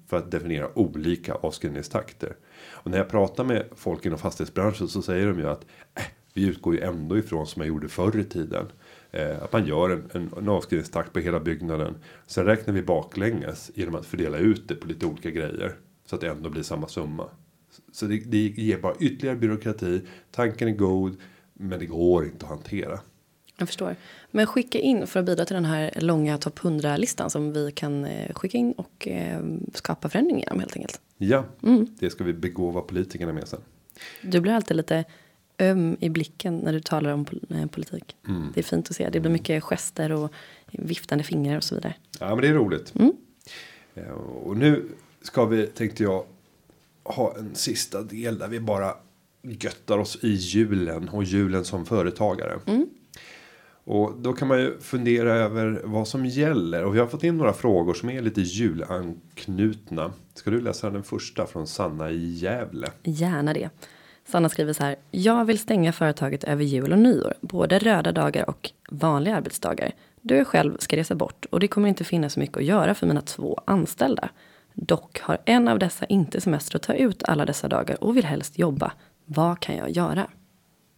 för 0.08 0.18
att 0.18 0.32
definiera 0.32 0.78
olika 0.80 1.34
avskrivningstakter. 1.34 2.36
Och 2.86 2.92
när 2.92 2.98
jag 2.98 3.10
pratar 3.10 3.44
med 3.44 3.66
folk 3.76 4.06
inom 4.06 4.20
fastighetsbranschen 4.20 4.88
så 4.88 5.02
säger 5.02 5.28
de 5.28 5.40
ju 5.40 5.50
att 5.50 5.66
äh, 5.96 6.04
vi 6.34 6.48
utgår 6.48 6.76
ju 6.76 6.82
ändå 6.82 7.18
ifrån 7.18 7.48
som 7.48 7.62
jag 7.62 7.68
gjorde 7.68 7.88
förr 7.90 8.20
i 8.20 8.24
tiden. 8.24 8.66
Eh, 9.12 9.44
att 9.44 9.54
man 9.54 9.66
gör 9.66 9.90
en, 9.90 10.10
en, 10.14 10.34
en 10.38 10.50
avskrivningstakt 10.50 11.14
på 11.14 11.20
hela 11.20 11.40
byggnaden. 11.40 11.96
Sen 12.28 12.46
räknar 12.46 12.74
vi 12.74 12.82
baklänges 12.82 13.72
genom 13.76 13.96
att 13.96 14.06
fördela 14.06 14.38
ut 14.38 14.68
det 14.68 14.76
på 14.76 14.88
lite 14.88 15.06
olika 15.06 15.30
grejer. 15.32 15.76
Så 16.06 16.16
att 16.16 16.22
det 16.22 16.28
ändå 16.28 16.50
blir 16.50 16.64
samma 16.64 16.88
summa. 16.88 17.30
Så 17.92 18.06
det, 18.06 18.18
det 18.18 18.38
ger 18.38 18.78
bara 18.78 18.96
ytterligare 19.00 19.38
byråkrati. 19.38 20.02
Tanken 20.32 20.68
är 20.68 20.76
god. 20.76 21.18
Men 21.54 21.80
det 21.80 21.86
går 21.86 22.26
inte 22.26 22.46
att 22.46 22.52
hantera. 22.52 23.00
Jag 23.58 23.68
förstår. 23.68 23.96
Men 24.32 24.46
skicka 24.48 24.80
in 24.80 25.08
för 25.08 25.20
att 25.20 25.26
bidra 25.26 25.46
till 25.46 25.54
den 25.56 25.66
här 25.66 25.92
långa 26.02 26.38
topp 26.38 26.60
100-listan 26.60 27.30
som 27.30 27.54
vi 27.54 27.72
kan 27.72 28.06
eh, 28.06 28.34
skicka 28.34 28.58
in 28.58 28.72
och 28.72 29.08
eh, 29.08 29.44
skapa 29.74 30.10
förändring 30.10 30.40
genom 30.40 30.60
helt 30.60 30.76
enkelt. 30.76 31.02
Ja, 31.18 31.46
det 32.00 32.10
ska 32.10 32.24
vi 32.24 32.34
begåva 32.34 32.82
politikerna 32.82 33.34
med 33.34 33.48
sen. 33.48 33.60
Du 34.22 34.40
blir 34.42 34.52
alltid 34.54 34.78
lite 34.78 35.04
öm 35.60 35.98
i 36.00 36.10
blicken 36.10 36.58
när 36.58 36.74
du 36.74 36.80
talar 36.80 37.12
om 37.12 37.26
eh, 37.50 37.66
politik. 37.66 38.16
Det 38.54 38.60
är 38.60 38.64
fint 38.64 38.90
att 38.90 38.96
se. 38.96 39.10
Det 39.10 39.20
blir 39.20 39.32
mycket 39.32 39.64
gester 39.64 40.12
och 40.12 40.32
viftande 40.72 41.24
fingrar 41.24 41.58
och 41.58 41.64
så 41.64 41.76
vidare. 41.76 41.94
Ja, 42.20 42.30
men 42.30 42.38
det 42.42 42.48
är 42.48 42.54
roligt. 42.54 42.94
Eh, 43.96 44.10
Och 44.44 44.58
nu 44.58 44.86
ska 45.22 45.46
vi, 45.46 45.68
tänkte 45.68 46.04
jag, 46.04 46.26
ha 47.04 47.36
en 47.38 47.56
sista 47.56 48.02
del 48.02 48.38
där 48.38 48.48
vi 48.48 48.60
bara 48.60 48.94
göttar 49.42 49.98
oss 49.98 50.18
i 50.24 50.30
julen 50.30 51.10
och 51.10 51.24
julen 51.24 51.66
som 51.66 51.86
företagare. 51.86 52.60
Och 53.86 54.14
då 54.18 54.34
kan 54.34 54.48
man 54.48 54.60
ju 54.60 54.80
fundera 54.80 55.34
över 55.34 55.82
vad 55.84 56.08
som 56.08 56.26
gäller. 56.26 56.84
Och 56.84 56.96
vi 56.96 57.00
har 57.00 57.08
fått 57.08 57.24
in 57.24 57.38
några 57.38 57.54
frågor 57.54 57.94
som 57.94 58.10
är 58.10 58.22
lite 58.22 58.42
julanknutna. 58.42 60.14
Ska 60.34 60.52
du 60.52 60.62
läsa 60.62 60.90
den 60.90 61.04
första 61.04 61.46
från 61.46 61.68
Sanna 61.68 62.12
i 62.12 62.34
Gävle? 62.34 62.88
Gärna 63.04 63.54
det. 63.54 63.70
Sanna 64.28 64.50
skriver 64.50 64.74
så 64.74 64.84
här. 64.84 64.96
Jag 65.12 65.46
vill 65.46 65.60
stänga 65.60 65.94
företaget 65.94 66.44
över 66.44 66.64
jul 66.64 66.92
och 66.92 67.00
nyår. 67.00 67.34
Både 67.42 67.80
röda 67.80 68.12
dagar 68.12 68.50
och 68.50 68.72
vanliga 68.90 69.36
arbetsdagar. 69.36 69.92
Du 70.22 70.46
själv 70.46 70.78
ska 70.80 70.98
resa 70.98 71.16
bort 71.16 71.46
och 71.46 71.60
det 71.60 71.68
kommer 71.68 71.90
inte 71.90 72.04
finnas 72.04 72.34
så 72.34 72.40
mycket 72.40 72.58
att 72.58 72.64
göra 72.64 72.96
för 72.96 73.08
mina 73.08 73.22
två 73.22 73.62
anställda. 73.66 74.30
Dock 74.74 75.20
har 75.20 75.38
en 75.46 75.68
av 75.68 75.80
dessa 75.80 76.06
inte 76.06 76.42
semester 76.42 76.76
att 76.76 76.84
ta 76.84 76.94
ut 76.94 77.24
alla 77.24 77.46
dessa 77.46 77.68
dagar 77.68 78.04
och 78.04 78.18
vill 78.18 78.26
helst 78.26 78.60
jobba. 78.60 78.92
Vad 79.26 79.60
kan 79.60 79.76
jag 79.76 79.90
göra? 79.90 80.28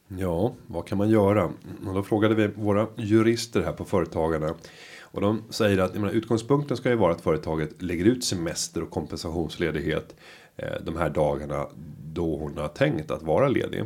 Ja, 0.07 0.53
vad 0.67 0.87
kan 0.87 0.97
man 0.97 1.09
göra? 1.09 1.45
Och 1.87 1.93
då 1.93 2.03
frågade 2.03 2.35
vi 2.35 2.47
våra 2.47 2.87
jurister 2.95 3.61
här 3.61 3.73
på 3.73 3.85
Företagarna. 3.85 4.55
Och 5.01 5.21
de 5.21 5.43
säger 5.49 5.77
att 5.77 5.93
menar, 5.93 6.09
utgångspunkten 6.09 6.77
ska 6.77 6.89
ju 6.89 6.95
vara 6.95 7.11
att 7.11 7.21
företaget 7.21 7.81
lägger 7.81 8.05
ut 8.05 8.23
semester 8.23 8.83
och 8.83 8.89
kompensationsledighet. 8.89 10.15
Eh, 10.55 10.73
de 10.85 10.97
här 10.97 11.09
dagarna 11.09 11.67
då 12.03 12.37
hon 12.37 12.57
har 12.57 12.67
tänkt 12.67 13.11
att 13.11 13.23
vara 13.23 13.47
ledig. 13.47 13.83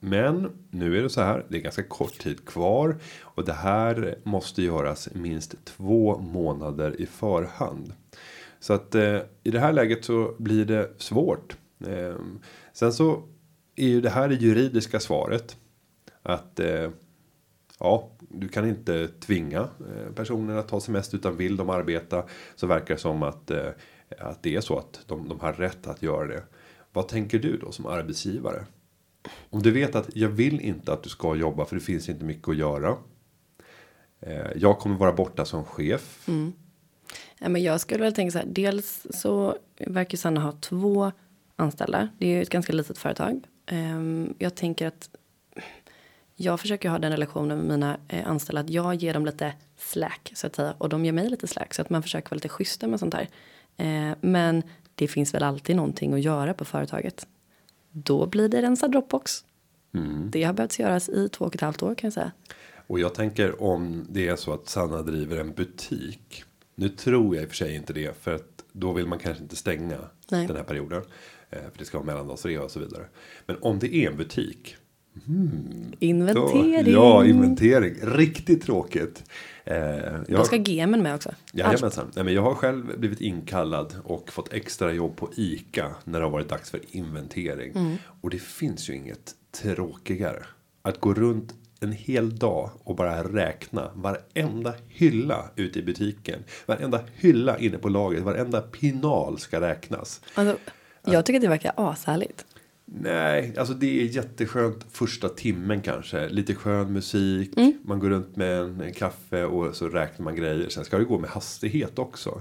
Men 0.00 0.50
nu 0.70 0.98
är 0.98 1.02
det 1.02 1.10
så 1.10 1.20
här. 1.20 1.46
Det 1.48 1.56
är 1.56 1.62
ganska 1.62 1.82
kort 1.82 2.18
tid 2.18 2.44
kvar. 2.46 2.96
Och 3.22 3.44
det 3.44 3.52
här 3.52 4.18
måste 4.24 4.62
göras 4.62 5.08
minst 5.12 5.64
två 5.64 6.18
månader 6.18 7.00
i 7.00 7.06
förhand. 7.06 7.92
Så 8.60 8.72
att 8.72 8.94
eh, 8.94 9.18
i 9.42 9.50
det 9.50 9.60
här 9.60 9.72
läget 9.72 10.04
så 10.04 10.34
blir 10.38 10.64
det 10.64 10.90
svårt. 10.98 11.56
Eh, 11.86 12.14
sen 12.72 12.92
så 12.92 13.22
är 13.76 13.88
ju 13.88 14.00
det 14.00 14.10
här 14.10 14.28
det 14.28 14.34
juridiska 14.34 15.00
svaret. 15.00 15.56
Att 16.22 16.60
eh, 16.60 16.90
ja, 17.78 18.10
du 18.18 18.48
kan 18.48 18.68
inte 18.68 19.08
tvinga 19.08 19.60
eh, 19.60 20.12
personerna 20.14 20.60
att 20.60 20.68
ta 20.68 20.80
semester 20.80 21.18
utan 21.18 21.36
vill 21.36 21.56
de 21.56 21.70
arbeta 21.70 22.24
så 22.54 22.66
verkar 22.66 22.94
det 22.94 23.00
som 23.00 23.22
att, 23.22 23.50
eh, 23.50 23.68
att 24.18 24.42
det 24.42 24.56
är 24.56 24.60
så 24.60 24.78
att 24.78 25.00
de, 25.06 25.28
de 25.28 25.40
har 25.40 25.52
rätt 25.52 25.86
att 25.86 26.02
göra 26.02 26.26
det. 26.26 26.42
Vad 26.92 27.08
tänker 27.08 27.38
du 27.38 27.56
då 27.56 27.72
som 27.72 27.86
arbetsgivare? 27.86 28.64
Om 29.50 29.62
du 29.62 29.70
vet 29.70 29.94
att 29.94 30.16
jag 30.16 30.28
vill 30.28 30.60
inte 30.60 30.92
att 30.92 31.02
du 31.02 31.08
ska 31.08 31.36
jobba 31.36 31.64
för 31.64 31.76
det 31.76 31.82
finns 31.82 32.08
inte 32.08 32.24
mycket 32.24 32.48
att 32.48 32.56
göra. 32.56 32.96
Eh, 34.20 34.46
jag 34.56 34.78
kommer 34.78 34.96
vara 34.96 35.12
borta 35.12 35.44
som 35.44 35.64
chef. 35.64 36.28
Mm. 36.28 36.52
Ja, 37.38 37.48
men 37.48 37.62
jag 37.62 37.80
skulle 37.80 38.02
väl 38.02 38.14
tänka 38.14 38.30
så 38.30 38.38
här. 38.38 38.46
Dels 38.46 39.06
så 39.10 39.56
verkar 39.78 40.18
Sanna 40.18 40.40
ha 40.40 40.52
två 40.52 41.12
anställda. 41.56 42.08
Det 42.18 42.26
är 42.26 42.30
ju 42.30 42.42
ett 42.42 42.50
ganska 42.50 42.72
litet 42.72 42.98
företag. 42.98 43.40
Ehm, 43.66 44.34
jag 44.38 44.54
tänker 44.54 44.86
att 44.86 45.10
jag 46.36 46.60
försöker 46.60 46.88
ha 46.88 46.98
den 46.98 47.10
relationen 47.10 47.58
med 47.58 47.66
mina 47.66 47.98
eh, 48.08 48.28
anställda 48.28 48.60
att 48.60 48.70
jag 48.70 48.94
ger 48.94 49.14
dem 49.14 49.26
lite 49.26 49.52
slack 49.76 50.32
så 50.34 50.46
att 50.46 50.56
säga 50.56 50.74
och 50.78 50.88
de 50.88 51.04
ger 51.04 51.12
mig 51.12 51.30
lite 51.30 51.46
slack 51.46 51.74
så 51.74 51.82
att 51.82 51.90
man 51.90 52.02
försöker 52.02 52.30
vara 52.30 52.36
lite 52.36 52.48
schyssta 52.48 52.86
med 52.86 53.00
sånt 53.00 53.14
här. 53.14 53.28
Eh, 53.76 54.16
men 54.20 54.62
det 54.94 55.08
finns 55.08 55.34
väl 55.34 55.42
alltid 55.42 55.76
någonting 55.76 56.14
att 56.14 56.20
göra 56.20 56.54
på 56.54 56.64
företaget. 56.64 57.26
Då 57.90 58.26
blir 58.26 58.48
det 58.48 58.62
rensa 58.62 58.88
Dropbox. 58.88 59.44
Det 60.30 60.42
har 60.42 60.52
behövt 60.52 60.78
göras 60.78 61.08
i 61.08 61.28
två 61.28 61.44
och 61.44 61.54
ett 61.54 61.60
halvt 61.60 61.82
år 61.82 61.94
kan 61.94 62.06
jag 62.06 62.12
säga. 62.12 62.32
Och 62.86 63.00
jag 63.00 63.14
tänker 63.14 63.62
om 63.62 64.06
det 64.08 64.28
är 64.28 64.36
så 64.36 64.52
att 64.52 64.68
Sanna 64.68 65.02
driver 65.02 65.36
en 65.36 65.52
butik. 65.52 66.44
Nu 66.74 66.88
tror 66.88 67.36
jag 67.36 67.42
i 67.42 67.46
och 67.46 67.50
för 67.50 67.56
sig 67.56 67.74
inte 67.74 67.92
det. 67.92 68.22
För 68.22 68.34
att 68.34 68.64
då 68.72 68.92
vill 68.92 69.06
man 69.06 69.18
kanske 69.18 69.42
inte 69.42 69.56
stänga 69.56 69.98
Nej. 70.30 70.46
den 70.46 70.56
här 70.56 70.64
perioden. 70.64 71.02
Eh, 71.50 71.58
för 71.58 71.78
det 71.78 71.84
ska 71.84 71.98
vara 71.98 72.06
mellandagsrea 72.06 72.62
och 72.62 72.70
så 72.70 72.80
vidare. 72.80 73.04
Men 73.46 73.56
om 73.60 73.78
det 73.78 73.94
är 73.94 74.10
en 74.10 74.16
butik. 74.16 74.76
Inventering. 75.98 76.84
Då, 76.84 76.90
ja, 76.90 77.26
inventering. 77.26 77.94
Riktigt 78.02 78.62
tråkigt. 78.62 79.24
Eh, 79.64 79.76
jag, 79.76 80.24
Då 80.28 80.44
ska 80.44 80.56
gemen 80.56 81.02
med 81.02 81.14
också. 81.14 81.34
Jajamensan. 81.52 82.10
Nej, 82.14 82.24
men 82.24 82.34
jag 82.34 82.42
har 82.42 82.54
själv 82.54 82.98
blivit 82.98 83.20
inkallad 83.20 83.94
och 84.04 84.32
fått 84.32 84.52
extra 84.52 84.92
jobb 84.92 85.16
på 85.16 85.30
ICA 85.36 85.94
när 86.04 86.18
det 86.18 86.24
har 86.24 86.30
varit 86.30 86.48
dags 86.48 86.70
för 86.70 86.80
inventering. 86.90 87.72
Mm. 87.76 87.96
Och 88.20 88.30
det 88.30 88.42
finns 88.42 88.90
ju 88.90 88.94
inget 88.94 89.34
tråkigare. 89.62 90.42
Att 90.82 91.00
gå 91.00 91.14
runt 91.14 91.54
en 91.80 91.92
hel 91.92 92.38
dag 92.38 92.70
och 92.84 92.96
bara 92.96 93.22
räkna 93.24 93.90
varenda 93.94 94.74
hylla 94.88 95.50
ute 95.56 95.78
i 95.78 95.82
butiken. 95.82 96.44
Varenda 96.66 97.00
hylla 97.14 97.58
inne 97.58 97.78
på 97.78 97.88
lagret, 97.88 98.22
varenda 98.22 98.60
pinal 98.60 99.38
ska 99.38 99.60
räknas. 99.60 100.20
Alltså, 100.34 100.56
jag 101.06 101.26
tycker 101.26 101.40
det 101.40 101.48
verkar 101.48 101.72
ashärligt. 101.76 102.44
Nej, 102.84 103.54
alltså 103.58 103.74
det 103.74 104.00
är 104.00 104.04
jätteskönt 104.04 104.86
första 104.92 105.28
timmen 105.28 105.80
kanske. 105.80 106.28
Lite 106.28 106.54
skön 106.54 106.92
musik. 106.92 107.56
Mm. 107.56 107.72
Man 107.84 107.98
går 107.98 108.08
runt 108.08 108.36
med 108.36 108.60
en 108.60 108.92
kaffe 108.92 109.44
och 109.44 109.76
så 109.76 109.88
räknar 109.88 110.24
man 110.24 110.36
grejer. 110.36 110.68
Sen 110.68 110.84
ska 110.84 110.98
det 110.98 111.04
gå 111.04 111.18
med 111.18 111.30
hastighet 111.30 111.98
också. 111.98 112.40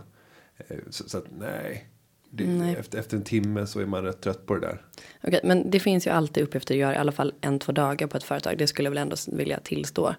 Eh, 0.67 0.77
Så, 0.89 1.09
så 1.09 1.17
att 1.17 1.25
nej. 1.39 1.85
Det, 2.29 2.47
Nej. 2.47 2.75
Efter, 2.79 2.99
efter 2.99 3.17
en 3.17 3.23
timme 3.23 3.67
så 3.67 3.79
är 3.79 3.85
man 3.85 4.03
rätt 4.03 4.21
trött 4.21 4.45
på 4.45 4.53
det 4.55 4.59
där. 4.59 4.81
Okej, 5.23 5.39
men 5.43 5.71
det 5.71 5.79
finns 5.79 6.07
ju 6.07 6.11
alltid 6.11 6.43
uppgifter 6.43 6.73
att 6.75 6.79
göra 6.79 6.93
i 6.95 6.97
alla 6.97 7.11
fall 7.11 7.33
en, 7.41 7.59
två 7.59 7.71
dagar 7.71 8.07
på 8.07 8.17
ett 8.17 8.23
företag. 8.23 8.57
Det 8.57 8.67
skulle 8.67 8.85
jag 8.85 8.91
väl 8.91 8.97
ändå 8.97 9.15
vilja 9.27 9.59
tillstå. 9.59 10.15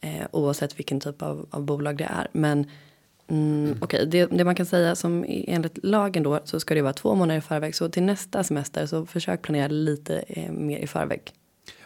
Eh, 0.00 0.26
oavsett 0.30 0.78
vilken 0.78 1.00
typ 1.00 1.22
av, 1.22 1.46
av 1.50 1.62
bolag 1.62 1.96
det 1.96 2.04
är. 2.04 2.28
Men 2.32 2.66
mm, 3.30 3.76
okej, 3.80 4.06
det, 4.06 4.26
det 4.26 4.44
man 4.44 4.54
kan 4.54 4.66
säga 4.66 4.94
som 4.94 5.24
enligt 5.28 5.78
lagen 5.82 6.22
då 6.22 6.40
så 6.44 6.60
ska 6.60 6.74
det 6.74 6.82
vara 6.82 6.92
två 6.92 7.14
månader 7.14 7.38
i 7.38 7.42
förväg. 7.42 7.74
Så 7.74 7.88
till 7.88 8.02
nästa 8.02 8.44
semester 8.44 8.86
så 8.86 9.06
försök 9.06 9.42
planera 9.42 9.68
lite 9.68 10.24
eh, 10.28 10.52
mer 10.52 10.78
i 10.78 10.86
förväg. 10.86 11.32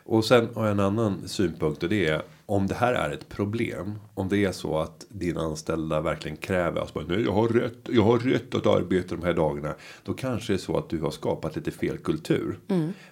Och 0.07 0.25
sen 0.25 0.49
har 0.55 0.63
jag 0.63 0.73
en 0.73 0.81
annan 0.81 1.29
synpunkt 1.29 1.83
och 1.83 1.89
det 1.89 2.07
är 2.07 2.23
om 2.47 2.67
det 2.67 2.75
här 2.75 2.93
är 2.93 3.11
ett 3.11 3.29
problem. 3.29 3.99
Om 4.15 4.29
det 4.29 4.45
är 4.45 4.53
så 4.53 4.79
att 4.79 5.07
dina 5.09 5.41
anställda 5.41 6.01
verkligen 6.01 6.37
kräver 6.37 6.81
alltså, 6.81 6.95
bara, 6.95 7.05
nej, 7.09 7.25
jag 7.25 7.33
har 7.33 7.49
rätt. 7.49 7.79
Jag 7.89 8.03
har 8.03 8.19
rätt 8.19 8.55
att 8.55 8.67
arbeta 8.67 9.17
de 9.17 9.25
här 9.25 9.35
dagarna. 9.35 9.75
Då 10.05 10.15
kanske 10.15 10.53
det 10.53 10.57
är 10.57 10.59
så 10.59 10.77
att 10.77 10.89
du 10.89 11.01
har 11.01 11.11
skapat 11.11 11.57
lite 11.57 11.71
fel 11.71 11.99
kultur. 11.99 12.59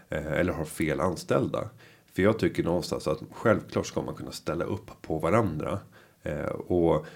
Eh, 0.09 0.33
eller 0.33 0.53
har 0.53 0.65
fel 0.65 1.01
anställda. 1.01 1.69
För 2.15 2.23
jag 2.23 2.39
tycker 2.39 2.63
någonstans 2.63 3.09
att 3.09 3.21
självklart 3.33 3.87
ska 3.87 4.03
man 4.03 4.15
kunna 4.15 4.33
ställa 4.33 4.65
upp 4.65 4.91
på 5.03 5.19
varandra. 5.19 5.79
Eh, 6.23 6.45
och 6.47 7.07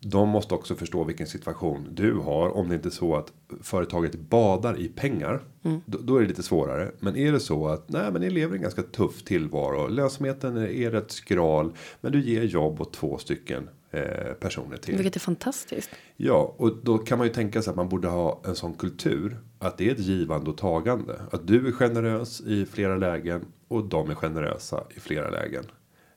de 0.00 0.28
måste 0.28 0.54
också 0.54 0.74
förstå 0.74 1.04
vilken 1.04 1.26
situation 1.26 1.88
du 1.92 2.14
har. 2.14 2.56
Om 2.56 2.68
det 2.68 2.74
inte 2.74 2.88
är 2.88 2.90
så 2.90 3.16
att 3.16 3.32
företaget 3.62 4.20
badar 4.20 4.80
i 4.80 4.88
pengar. 4.88 5.40
Då, 5.86 5.98
då 5.98 6.16
är 6.16 6.20
det 6.20 6.28
lite 6.28 6.42
svårare. 6.42 6.90
Men 7.00 7.16
är 7.16 7.32
det 7.32 7.40
så 7.40 7.68
att 7.68 7.88
nej, 7.88 8.12
men 8.12 8.20
ni 8.20 8.30
lever 8.30 8.56
en 8.56 8.62
ganska 8.62 8.82
tuff 8.82 9.24
tillvaro. 9.24 9.88
Lönsamheten 9.88 10.56
är, 10.56 10.66
är 10.66 10.90
rätt 10.90 11.10
skral. 11.10 11.72
Men 12.00 12.12
du 12.12 12.22
ger 12.22 12.42
jobb 12.42 12.80
åt 12.80 12.92
två 12.92 13.18
stycken 13.18 13.68
eh, 13.90 14.32
personer 14.40 14.76
till. 14.76 14.96
Vilket 14.96 15.16
är 15.16 15.20
fantastiskt. 15.20 15.90
Ja, 16.16 16.54
och 16.56 16.76
då 16.82 16.98
kan 16.98 17.18
man 17.18 17.26
ju 17.26 17.32
tänka 17.32 17.62
sig 17.62 17.70
att 17.70 17.76
man 17.76 17.88
borde 17.88 18.08
ha 18.08 18.42
en 18.44 18.54
sån 18.54 18.74
kultur. 18.74 19.40
Att 19.58 19.78
det 19.78 19.88
är 19.88 19.92
ett 19.92 19.98
givande 19.98 20.50
och 20.50 20.56
tagande. 20.58 21.20
Att 21.32 21.46
du 21.46 21.68
är 21.68 21.72
generös 21.72 22.40
i 22.40 22.66
flera 22.66 22.96
lägen. 22.96 23.44
Och 23.68 23.84
de 23.84 24.10
är 24.10 24.14
generösa 24.14 24.84
i 24.96 25.00
flera 25.00 25.30
lägen. 25.30 25.64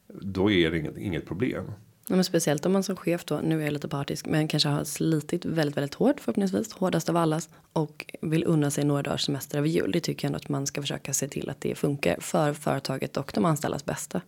Då 0.08 0.50
är 0.50 0.70
det 0.70 0.78
inget, 0.78 0.98
inget 0.98 1.26
problem. 1.26 1.64
Ja, 2.08 2.14
men 2.14 2.24
speciellt 2.24 2.66
om 2.66 2.72
man 2.72 2.82
som 2.82 2.96
chef 2.96 3.24
då, 3.24 3.40
nu 3.44 3.60
är 3.60 3.64
jag 3.64 3.72
lite 3.72 3.88
partisk, 3.88 4.26
men 4.26 4.48
kanske 4.48 4.68
har 4.68 4.84
slitit 4.84 5.44
väldigt, 5.44 5.76
väldigt 5.76 5.94
hårt 5.94 6.20
förhoppningsvis, 6.20 6.72
hårdast 6.72 7.08
av 7.08 7.16
allas 7.16 7.48
och 7.72 8.14
vill 8.20 8.44
unna 8.44 8.70
sig 8.70 8.84
några 8.84 9.02
dagars 9.02 9.24
semester 9.24 9.58
över 9.58 9.68
jul. 9.68 9.92
Det 9.92 10.00
tycker 10.00 10.24
jag 10.24 10.28
ändå 10.28 10.36
att 10.36 10.48
man 10.48 10.66
ska 10.66 10.80
försöka 10.80 11.12
se 11.12 11.28
till 11.28 11.50
att 11.50 11.60
det 11.60 11.74
funkar 11.74 12.20
för 12.20 12.52
företaget 12.52 13.16
och 13.16 13.30
de 13.34 13.44
anställdas 13.44 13.84
bästa. 13.84 14.20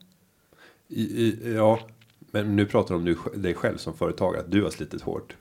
I, 0.89 1.03
i, 1.03 1.55
ja, 1.55 1.81
men 2.31 2.57
nu 2.57 2.67
pratar 2.67 2.95
du 2.95 2.99
om 2.99 3.05
du, 3.05 3.41
dig 3.41 3.55
själv 3.55 3.77
som 3.77 3.95
företag. 3.95 4.37
Att 4.37 4.51
du 4.51 4.63
har 4.63 4.71
slitit 4.71 5.03
hårt. 5.03 5.37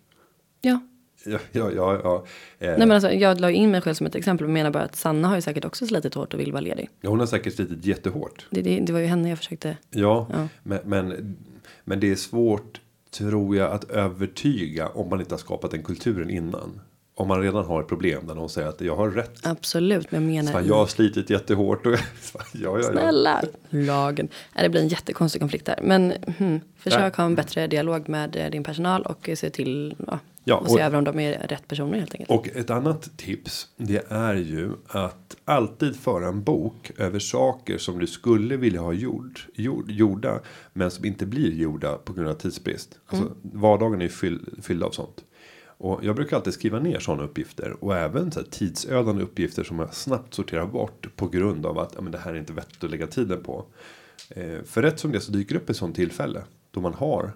Ja, 0.61 0.79
Ja, 1.25 1.39
ja, 1.51 1.71
ja. 1.75 2.01
ja. 2.03 2.25
Eh, 2.59 2.69
nej 2.69 2.77
men 2.77 2.91
alltså 2.91 3.11
jag 3.11 3.41
la 3.41 3.51
in 3.51 3.71
mig 3.71 3.81
själv 3.81 3.93
som 3.93 4.07
ett 4.07 4.15
exempel 4.15 4.45
och 4.45 4.51
menar 4.51 4.71
bara 4.71 4.83
att 4.83 4.95
Sanna 4.95 5.27
har 5.27 5.35
ju 5.35 5.41
säkert 5.41 5.65
också 5.65 5.87
slitit 5.87 6.13
hårt 6.13 6.33
och 6.33 6.39
vill 6.39 6.51
vara 6.51 6.61
ledig. 6.61 6.89
ja, 7.01 7.09
hon 7.09 7.19
har 7.19 7.27
säkert 7.27 7.53
slitit 7.53 7.85
jättehårt. 7.85 8.47
Det, 8.49 8.61
det, 8.61 8.79
det 8.79 8.93
var 8.93 8.99
ju 8.99 9.05
henne 9.05 9.29
jag 9.29 9.37
försökte. 9.37 9.77
Ja, 9.89 10.27
Ja. 10.31 10.47
Men, 10.63 10.79
men, 10.85 11.35
men 11.83 11.99
det 11.99 12.11
är 12.11 12.15
svårt 12.15 12.81
tror 13.11 13.55
jag 13.55 13.71
att 13.71 13.83
övertyga 13.83 14.87
om 14.87 15.09
man 15.09 15.19
inte 15.19 15.33
har 15.33 15.39
skapat 15.39 15.71
den 15.71 15.83
kulturen 15.83 16.29
innan. 16.29 16.81
Om 17.17 17.27
man 17.27 17.41
redan 17.41 17.65
har 17.65 17.81
ett 17.81 17.87
problem 17.87 18.27
där 18.27 18.35
någon 18.35 18.49
säger 18.49 18.67
att 18.67 18.81
jag 18.81 18.95
har 18.95 19.09
rätt. 19.09 19.39
Absolut, 19.43 20.11
men 20.11 20.23
jag 20.23 20.33
menar. 20.33 20.51
Fan, 20.51 20.67
jag 20.67 20.75
har 20.75 20.87
slitit 20.87 21.29
jättehårt. 21.29 21.85
Och, 21.85 21.93
ja, 21.93 21.99
ja, 22.53 22.77
ja. 22.77 22.83
Snälla, 22.83 23.43
lagen. 23.69 24.27
Det 24.55 24.69
blir 24.69 24.81
en 24.81 24.87
jättekonstig 24.87 25.41
konflikt 25.41 25.65
där. 25.65 25.79
Men 25.81 26.13
hmm, 26.37 26.61
försök 26.77 26.99
Nej. 26.99 27.11
ha 27.17 27.25
en 27.25 27.35
bättre 27.35 27.67
dialog 27.67 28.09
med 28.09 28.35
eh, 28.35 28.49
din 28.49 28.63
personal 28.63 29.01
och 29.01 29.29
se 29.35 29.49
till 29.49 29.95
ja, 30.07 30.19
Ja, 30.47 30.57
och 30.57 30.67
se 30.67 30.73
och- 30.73 30.79
över 30.79 30.97
om 30.97 31.03
de 31.03 31.19
är 31.19 31.47
rätt 31.47 31.67
personer 31.67 31.99
helt 31.99 32.13
enkelt. 32.13 32.29
Och 32.29 32.47
ett 32.55 32.69
annat 32.69 33.17
tips. 33.17 33.67
Det 33.77 34.05
är 34.11 34.35
ju 34.35 34.71
att 34.87 35.37
alltid 35.45 35.95
föra 35.95 36.27
en 36.27 36.43
bok 36.43 36.91
över 36.97 37.19
saker 37.19 37.77
som 37.77 37.99
du 37.99 38.07
skulle 38.07 38.57
vilja 38.57 38.81
ha 38.81 38.93
gjort, 38.93 39.47
gjord, 39.53 39.91
gjorda. 39.91 40.39
Men 40.73 40.91
som 40.91 41.05
inte 41.05 41.25
blir 41.25 41.53
gjorda 41.53 41.97
på 41.97 42.13
grund 42.13 42.29
av 42.29 42.33
tidsbrist. 42.33 42.99
Alltså 43.05 43.31
vardagen 43.41 43.99
är 43.99 44.05
ju 44.05 44.09
fyll, 44.09 44.49
fylld 44.61 44.83
av 44.83 44.91
sånt. 44.91 45.23
Och 45.77 45.99
jag 46.03 46.15
brukar 46.15 46.37
alltid 46.37 46.53
skriva 46.53 46.79
ner 46.79 46.99
sådana 46.99 47.23
uppgifter. 47.23 47.83
Och 47.83 47.95
även 47.95 48.31
så 48.31 48.43
tidsödande 48.43 49.23
uppgifter 49.23 49.63
som 49.63 49.79
jag 49.79 49.93
snabbt 49.93 50.33
sorterar 50.33 50.65
bort. 50.65 51.07
På 51.15 51.27
grund 51.27 51.65
av 51.65 51.79
att 51.79 51.91
ja, 51.95 52.01
men 52.01 52.11
det 52.11 52.17
här 52.17 52.33
är 52.33 52.37
inte 52.39 52.53
vettigt 52.53 52.83
att 52.83 52.89
lägga 52.89 53.07
tiden 53.07 53.43
på. 53.43 53.65
Eh, 54.29 54.63
för 54.65 54.81
rätt 54.81 54.99
som 54.99 55.11
det 55.11 55.19
så 55.19 55.31
dyker 55.31 55.55
upp 55.55 55.69
ett 55.69 55.77
sånt 55.77 55.95
tillfälle. 55.95 56.41
Då 56.71 56.81
man 56.81 56.93
har 56.93 57.31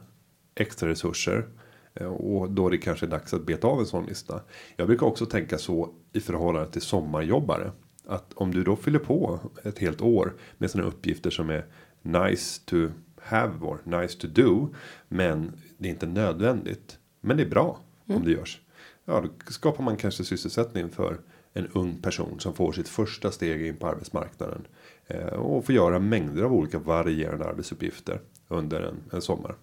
extra 0.56 0.90
resurser. 0.90 1.46
Eh, 1.94 2.08
Och 2.08 2.52
då 2.52 2.70
det 2.70 2.78
kanske 2.78 3.06
är 3.06 3.10
dags 3.10 3.34
att 3.34 3.46
beta 3.46 3.68
av 3.68 3.80
en 3.80 3.86
sån 3.86 4.06
lista. 4.06 4.42
Jag 4.76 4.88
brukar 4.88 5.08
också 5.08 5.26
tänka 5.26 5.58
så 5.58 5.90
i 6.14 6.20
förhållande 6.20 6.72
till 6.72 6.82
sommarjobbare. 6.82 7.72
Att 8.06 8.34
om 8.34 8.54
du 8.54 8.64
då 8.64 8.76
fyller 8.76 9.00
på 9.00 9.40
ett 9.64 9.80
helt 9.80 10.02
år 10.02 10.34
med 10.58 10.72
sådana 10.72 10.90
uppgifter 10.90 11.30
som 11.30 11.50
är 11.50 11.66
nice 12.02 12.62
to 12.66 12.88
have 13.22 13.66
or 13.66 13.82
nice 14.02 14.20
to 14.20 14.28
do. 14.28 14.68
Men 15.08 15.52
det 15.78 15.88
är 15.88 15.92
inte 15.92 16.08
nödvändigt. 16.08 16.98
Men 17.22 17.38
det 17.38 17.44
är 17.44 17.50
bra 17.50 17.80
om 18.06 18.24
det 18.24 18.32
görs. 18.32 18.62
Ja, 19.06 19.22
då 19.22 19.52
skapar 19.52 19.84
man 19.84 19.98
kanske 19.98 20.24
sysselsättning 20.24 20.90
för 20.90 21.20
en 21.54 21.68
ung 21.68 22.02
person 22.02 22.40
som 22.40 22.54
får 22.54 22.72
sitt 22.72 22.88
första 22.88 23.32
steg 23.32 23.68
in 23.68 23.78
på 23.78 23.88
arbetsmarknaden. 23.88 24.68
Eh, 25.08 25.28
och 25.28 25.66
får 25.66 25.76
göra 25.76 26.00
mängder 26.00 26.44
av 26.44 26.54
olika 26.54 26.80
varierande 26.80 27.46
arbetsuppgifter 27.46 28.22
under 28.48 28.82
en, 28.82 28.96
en 29.12 29.22
sommar. 29.22 29.56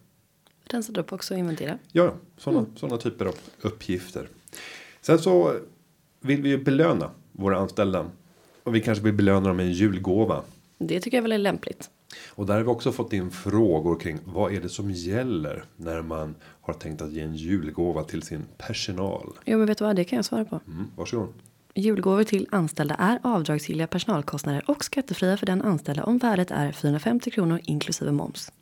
Rensade 0.70 1.00
upp 1.00 1.12
också 1.12 1.34
och 1.34 1.40
inventera. 1.40 1.78
Ja, 1.92 2.14
sådana 2.36 2.66
såna 2.76 2.96
typer 2.96 3.26
av 3.26 3.34
uppgifter. 3.60 4.28
Sen 5.00 5.18
så 5.18 5.54
vill 6.20 6.42
vi 6.42 6.48
ju 6.48 6.64
belöna 6.64 7.10
våra 7.32 7.58
anställda. 7.58 8.10
Och 8.62 8.74
vi 8.74 8.80
kanske 8.80 9.04
vill 9.04 9.14
belöna 9.14 9.48
dem 9.48 9.56
med 9.56 9.66
en 9.66 9.72
julgåva. 9.72 10.42
Det 10.78 11.00
tycker 11.00 11.16
jag 11.16 11.22
väl 11.22 11.32
är 11.32 11.38
lämpligt. 11.38 11.90
Och 12.28 12.46
där 12.46 12.54
har 12.54 12.62
vi 12.62 12.68
också 12.68 12.92
fått 12.92 13.12
in 13.12 13.30
frågor 13.30 14.00
kring 14.00 14.18
vad 14.24 14.54
är 14.54 14.60
det 14.60 14.68
som 14.68 14.90
gäller 14.90 15.64
när 15.76 16.02
man 16.02 16.34
har 16.60 16.74
tänkt 16.74 17.02
att 17.02 17.12
ge 17.12 17.20
en 17.20 17.36
julgåva 17.36 18.04
till 18.04 18.22
sin 18.22 18.44
personal. 18.58 19.32
Jo 19.44 19.58
men 19.58 19.66
vet 19.66 19.78
du 19.78 19.84
vad, 19.84 19.96
det 19.96 20.04
kan 20.04 20.16
jag 20.16 20.24
svara 20.24 20.44
på. 20.44 20.60
Mm, 20.66 20.86
varsågod. 20.96 21.32
Julgåvor 21.74 22.24
till 22.24 22.48
anställda 22.50 22.94
är 22.94 23.18
avdragsgilla 23.22 23.86
personalkostnader 23.86 24.70
och 24.70 24.84
skattefria 24.84 25.36
för 25.36 25.46
den 25.46 25.62
anställda 25.62 26.04
om 26.04 26.18
värdet 26.18 26.50
är 26.50 26.72
450 26.72 27.30
kronor 27.30 27.60
inklusive 27.64 28.12
moms. 28.12 28.52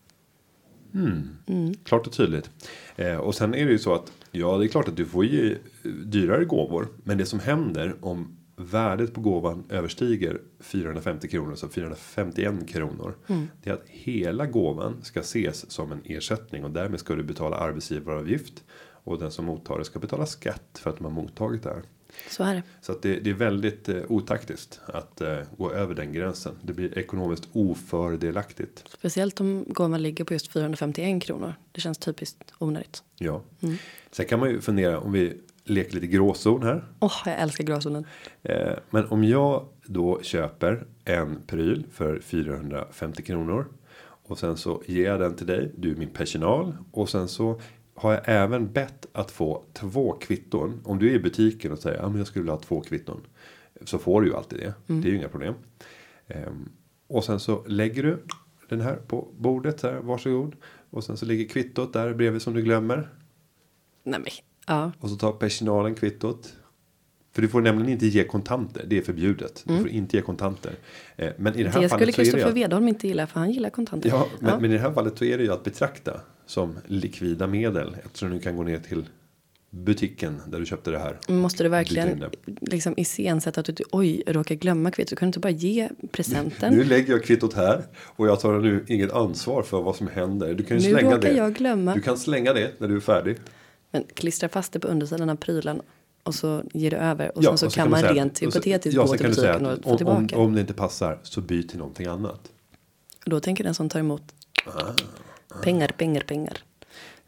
Klart 1.85 2.07
och 2.07 2.13
tydligt. 2.13 2.51
Eh, 2.97 3.17
och 3.17 3.35
sen 3.35 3.55
är 3.55 3.65
det 3.65 3.73
ju 3.73 3.79
så 3.79 3.95
att 3.95 4.13
ja, 4.31 4.59
det 4.59 4.67
är 4.67 4.69
klart 4.69 4.89
att 4.89 4.97
du 4.97 5.05
får 5.05 5.25
eh, 5.25 5.57
dyrare 6.05 6.45
gåvor. 6.45 6.89
Men 7.05 7.19
det 7.19 7.27
som 7.27 7.41
händer 7.41 7.97
om 8.01 8.37
värdet 8.57 9.15
på 9.15 9.21
gåvan 9.21 9.65
överstiger 9.69 10.41
450 10.61 11.29
kronor, 11.29 11.55
så 11.55 11.69
451 11.69 12.69
kronor. 12.69 13.15
Det 13.63 13.71
är 13.71 13.75
att 13.75 13.85
hela 13.87 14.47
gåvan 14.47 15.03
ska 15.03 15.21
ses 15.21 15.71
som 15.71 15.93
en 15.93 16.01
ersättning 16.05 16.65
och 16.65 16.71
därmed 16.71 17.01
ska 17.01 17.15
du 17.15 17.23
betala 17.23 17.57
arbetsgivaravgift. 17.57 18.65
Och 19.07 19.19
den 19.19 19.31
som 19.31 19.45
mottar 19.45 19.79
det 19.79 19.85
ska 19.85 19.99
betala 19.99 20.27
skatt 20.27 20.81
för 20.83 20.91
att 20.91 20.97
de 20.97 21.05
har 21.05 21.13
mottagit 21.13 21.63
det 21.63 21.69
här. 21.69 21.83
Så 22.31 22.45
är 22.45 22.55
det. 22.55 22.63
Så 22.81 22.93
att 22.93 23.03
det, 23.03 23.17
det 23.17 23.31
är 23.31 23.35
väldigt 23.35 23.89
eh, 23.89 23.97
otaktiskt 24.09 24.81
att 24.87 25.21
eh, 25.21 25.39
gå 25.59 25.73
över 25.73 25.95
den 25.95 26.13
gränsen. 26.13 26.59
Det 26.63 26.73
blir 26.73 26.99
ekonomiskt 26.99 27.49
ofördelaktigt. 27.53 28.85
Speciellt 28.89 29.41
om 29.41 29.65
gåvan 29.69 30.03
ligger 30.03 30.25
på 30.25 30.33
just 30.33 30.53
451 30.53 31.23
kronor. 31.23 31.55
Det 31.73 31.81
känns 31.81 31.99
typiskt 31.99 32.55
onödigt. 32.59 33.03
Ja. 33.19 33.43
Sen 34.11 34.27
kan 34.27 34.41
man 34.41 34.51
ju 34.51 34.61
fundera 34.61 35.01
om 35.01 35.13
vi 35.13 35.41
leker 35.65 35.95
lite 35.95 36.07
gråzon 36.07 36.63
här. 36.63 36.85
Åh, 37.01 37.23
jag 37.25 37.41
älskar 37.41 37.65
gråzonen. 37.65 38.07
Eh, 38.43 38.73
men 38.91 39.07
om 39.07 39.25
jag 39.25 39.67
då 39.85 40.23
köper 40.23 40.87
en 41.05 41.43
pryl 41.47 41.87
för 41.93 42.21
450 42.21 43.23
kronor. 43.23 43.67
Och 44.27 44.39
sen 44.39 44.57
så 44.57 44.83
ger 44.87 45.07
jag 45.07 45.21
den 45.21 45.37
till 45.37 45.47
dig. 45.47 45.73
Du 45.77 45.91
är 45.91 45.97
min 45.97 46.09
personal. 46.09 46.77
Och 46.93 47.09
sen 47.09 47.29
så 47.29 47.61
har 47.95 48.13
jag 48.13 48.23
även 48.27 48.73
bett 48.73 49.07
att 49.13 49.31
få 49.31 49.65
två 49.73 50.13
kvitton. 50.13 50.81
Om 50.85 50.99
du 50.99 51.11
är 51.11 51.15
i 51.15 51.19
butiken 51.19 51.73
och 51.73 51.79
säger 51.79 51.99
att 51.99 52.15
ah, 52.15 52.19
jag 52.19 52.27
skulle 52.27 52.43
vilja 52.43 52.53
ha 52.55 52.61
två 52.61 52.81
kvitton. 52.81 53.21
Så 53.85 53.99
får 53.99 54.21
du 54.21 54.29
ju 54.29 54.35
alltid 54.37 54.59
det. 54.59 54.75
Det 54.87 55.09
är 55.09 55.11
ju 55.13 55.17
inga 55.19 55.29
problem. 55.29 55.55
Ehm, 56.29 56.69
Och 57.07 57.25
sen 57.25 57.41
så 57.41 57.65
lägger 57.67 58.03
du 58.03 58.25
den 58.69 58.81
här 58.81 58.97
på 58.97 59.29
bordet 59.39 59.81
så 59.81 59.87
här, 59.91 59.97
varsågod. 60.01 60.55
Och 60.91 61.05
sen 61.05 61.17
så 61.17 61.27
ligger 61.27 61.49
kvittot 61.49 61.93
där 61.93 62.15
bredvid 62.15 62.43
som 62.43 62.55
du 62.55 62.63
glömmer. 62.63 63.09
Nej 64.05 64.21
men, 64.21 64.29
ja. 64.67 64.93
Och 65.01 65.11
så 65.11 65.17
tar 65.17 65.33
personalen 65.33 65.95
kvittot. 65.95 66.55
För 67.33 67.43
du 67.43 67.49
får 67.49 67.61
nämligen 67.61 67.93
inte 67.93 68.07
ge 68.07 68.25
kontanter. 68.25 68.85
Det 68.89 68.99
är 68.99 69.03
förbjudet. 69.03 69.63
Du 69.67 69.79
får 69.79 69.89
inte 69.89 70.17
ge 70.17 70.23
kontanter. 70.23 70.73
Eh, 71.17 71.33
Men 71.39 71.55
i 71.59 71.63
det 71.63 71.69
här 71.71 71.81
Det 71.83 71.89
skulle 71.89 71.89
fallet 71.89 72.17
det 72.17 72.23
ju 72.23 72.31
Kristoffer 72.31 72.53
Wedholm 72.55 72.89
inte 72.89 73.09
gilla 73.09 73.27
för 73.27 73.41
han 73.41 73.51
gillar 73.51 73.71
kontanter. 73.71 74.09
ja, 74.09 74.27
men, 74.41 74.51
Ja. 74.51 74.59
men 74.61 74.71
i 74.71 74.75
det 74.75 74.81
här 74.81 74.93
fallet 74.93 75.19
så 75.19 75.25
är 75.25 75.39
det 75.39 75.45
ju 75.45 75.53
att 75.53 75.65
betrakta 75.65 76.21
som 76.47 76.79
likvida 76.87 77.47
medel. 77.47 77.97
Eftersom 78.05 78.31
du 78.31 78.41
kan 78.41 78.57
gå 78.57 78.63
ner 78.63 78.79
till 78.79 79.05
butiken 79.71 80.43
där 80.47 80.61
du 80.61 80.67
köpte 80.67 80.91
det 80.91 80.99
här. 80.99 81.19
Måste 81.29 81.63
du 81.63 81.69
verkligen 81.69 82.25
liksom 82.61 82.95
iscensätta 82.97 83.61
att 83.61 83.67
du 83.77 83.85
oj, 83.93 84.23
råkar 84.27 84.55
glömma 84.55 84.91
kvittot? 84.91 85.11
Du 85.11 85.17
kan 85.17 85.27
inte 85.29 85.39
bara 85.41 85.51
ge 85.51 85.89
presenten. 86.13 86.75
Nu 86.75 86.85
lägger 86.85 87.13
jag 87.13 87.25
kvittot 87.25 87.55
här 87.55 87.83
och 87.97 88.29
jag 88.29 88.41
tar 88.41 88.59
nu 88.61 88.85
inget 88.89 89.13
ansvar 89.13 89.63
för 89.63 89.83
vad 89.83 89.97
som 89.97 90.07
händer. 90.09 90.55
Du 90.55 90.63
kan 90.65 90.79
ju 90.79 90.89
Nu 90.93 90.99
slänga 90.99 91.19
det. 91.19 91.33
jag 91.33 91.55
glömma. 91.55 91.95
Du 91.95 92.01
kan 92.01 92.19
slänga 92.19 92.53
det 92.53 92.73
när 92.81 92.89
du 92.89 92.97
är 92.97 93.01
färdig. 93.01 93.37
Men 93.91 94.05
klistra 94.15 94.49
fast 94.49 94.73
det 94.73 94.81
på 94.81 94.89
undersidan 94.89 95.31
av 95.31 95.37
prylen 95.37 95.81
och 96.23 96.35
så 96.35 96.63
ger 96.73 96.91
du 96.91 96.97
över 96.97 97.37
och 97.39 97.45
Ja, 97.45 97.51
sen 97.51 97.59
så 97.59 97.67
och 97.67 97.73
kan 97.73 97.91
man 97.91 98.01
säga- 98.01 98.13
rent 98.13 98.37
så- 98.39 98.45
hypotetiskt 98.45 98.97
ja, 98.97 99.07
gå 99.07 99.17
till 99.17 99.27
butiken 99.29 99.67
och 99.67 99.83
få 99.85 99.91
om, 99.91 99.97
tillbaka. 99.97 100.37
Om, 100.39 100.45
om 100.47 100.55
det 100.55 100.61
inte 100.61 100.75
passar 100.75 101.19
så 101.23 101.41
byt 101.41 101.69
till 101.69 101.79
någonting 101.79 102.07
annat. 102.07 102.41
Då 103.27 103.41
tänker 103.41 103.65
den 103.65 103.75
som 103.75 103.89
tar 103.89 104.01
emot 104.01 104.23
Ah. 104.67 104.71
Pengar, 105.63 105.89
pengar, 105.89 106.21
pengar. 106.21 106.59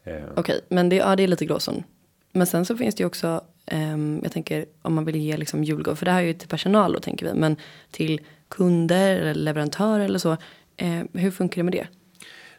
Eh, 0.03 0.23
Okej, 0.35 0.61
men 0.69 0.89
det, 0.89 0.95
ja, 0.95 1.15
det 1.15 1.23
är 1.23 1.27
lite 1.27 1.45
gråzon. 1.45 1.83
Men 2.31 2.47
sen 2.47 2.65
så 2.65 2.77
finns 2.77 2.95
det 2.95 3.01
ju 3.01 3.07
också, 3.07 3.41
ehm, 3.65 4.19
jag 4.23 4.31
tänker 4.31 4.65
om 4.81 4.93
man 4.93 5.05
vill 5.05 5.15
ge 5.15 5.37
liksom 5.37 5.63
julgåvor, 5.63 5.95
för 5.95 6.05
det 6.05 6.11
här 6.11 6.21
är 6.21 6.27
ju 6.27 6.33
till 6.33 6.49
personal 6.49 6.93
då 6.93 6.99
tänker 6.99 7.25
vi, 7.25 7.39
men 7.39 7.55
till 7.91 8.21
kunder 8.47 9.15
eller 9.15 9.33
leverantörer 9.33 10.05
eller 10.05 10.19
så. 10.19 10.37
Eh, 10.77 11.03
hur 11.13 11.31
funkar 11.31 11.55
det 11.59 11.63
med 11.63 11.73
det? 11.73 11.87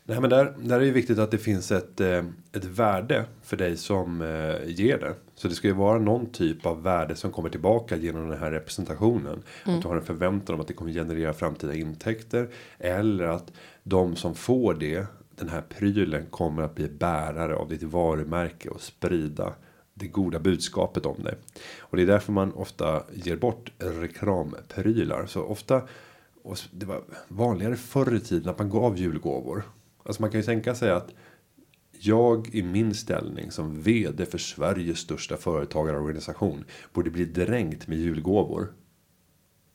Nej, 0.04 0.20
men 0.20 0.30
där, 0.30 0.54
där 0.58 0.80
är 0.80 0.84
det 0.84 0.90
viktigt 0.90 1.18
att 1.18 1.30
det 1.30 1.38
finns 1.38 1.72
ett, 1.72 2.00
eh, 2.00 2.24
ett 2.52 2.64
värde 2.64 3.24
för 3.42 3.56
dig 3.56 3.76
som 3.76 4.22
eh, 4.22 4.70
ger 4.70 4.98
det. 4.98 5.14
Så 5.34 5.48
det 5.48 5.54
ska 5.54 5.68
ju 5.68 5.74
vara 5.74 5.98
någon 5.98 6.32
typ 6.32 6.66
av 6.66 6.82
värde 6.82 7.16
som 7.16 7.32
kommer 7.32 7.48
tillbaka 7.48 7.96
genom 7.96 8.28
den 8.28 8.38
här 8.38 8.50
representationen. 8.50 9.42
Att 9.64 9.82
du 9.82 9.88
har 9.88 9.96
en 9.96 10.02
förväntan 10.02 10.54
om 10.54 10.60
att 10.60 10.68
det 10.68 10.74
kommer 10.74 10.92
generera 10.92 11.32
framtida 11.32 11.74
intäkter. 11.74 12.48
Eller 12.78 13.24
att 13.24 13.52
de 13.82 14.16
som 14.16 14.34
får 14.34 14.74
det, 14.74 15.06
den 15.38 15.48
här 15.48 15.60
prylen 15.60 16.26
kommer 16.30 16.62
att 16.62 16.74
bli 16.74 16.88
bärare 16.88 17.56
av 17.56 17.68
ditt 17.68 17.82
varumärke 17.82 18.68
och 18.68 18.80
sprida 18.80 19.54
det 19.94 20.06
goda 20.06 20.38
budskapet 20.38 21.06
om 21.06 21.22
det. 21.22 21.34
Och 21.78 21.96
det 21.96 22.02
är 22.02 22.06
därför 22.06 22.32
man 22.32 22.52
ofta 22.52 23.02
ger 23.12 23.36
bort 23.36 23.72
reklamprylar. 23.78 25.26
Så 25.26 25.42
ofta, 25.42 25.82
och 26.42 26.58
det 26.70 26.86
var 26.86 27.02
vanligare 27.28 27.76
förr 27.76 28.14
i 28.14 28.20
tiden 28.20 28.48
att 28.48 28.58
man 28.58 28.70
gav 28.70 28.96
julgåvor. 28.96 29.62
Alltså 30.02 30.22
man 30.22 30.30
kan 30.30 30.40
ju 30.40 30.46
tänka 30.46 30.74
sig 30.74 30.90
att 30.90 31.10
jag 32.00 32.54
i 32.54 32.62
min 32.62 32.94
ställning 32.94 33.50
som 33.50 33.82
vd 33.82 34.26
för 34.26 34.38
Sveriges 34.38 34.98
största 34.98 35.36
företagarorganisation 35.36 36.64
borde 36.92 37.10
bli 37.10 37.24
dränkt 37.24 37.88
med 37.88 37.98
julgåvor. 37.98 38.72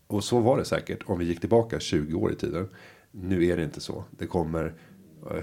Och 0.08 0.24
så 0.24 0.40
var 0.40 0.58
det 0.58 0.66
säkert 0.66 1.04
om 1.06 1.20
vi 1.20 1.26
gick 1.26 1.40
tillbaka 1.40 1.80
20 1.80 2.16
år 2.16 2.32
i 2.32 2.36
tiden. 2.36 2.70
Nu 3.12 3.46
är 3.46 3.58
det 3.58 3.64
inte 3.64 3.82
så. 3.82 4.04
Det 4.12 4.28
kommer 4.28 4.74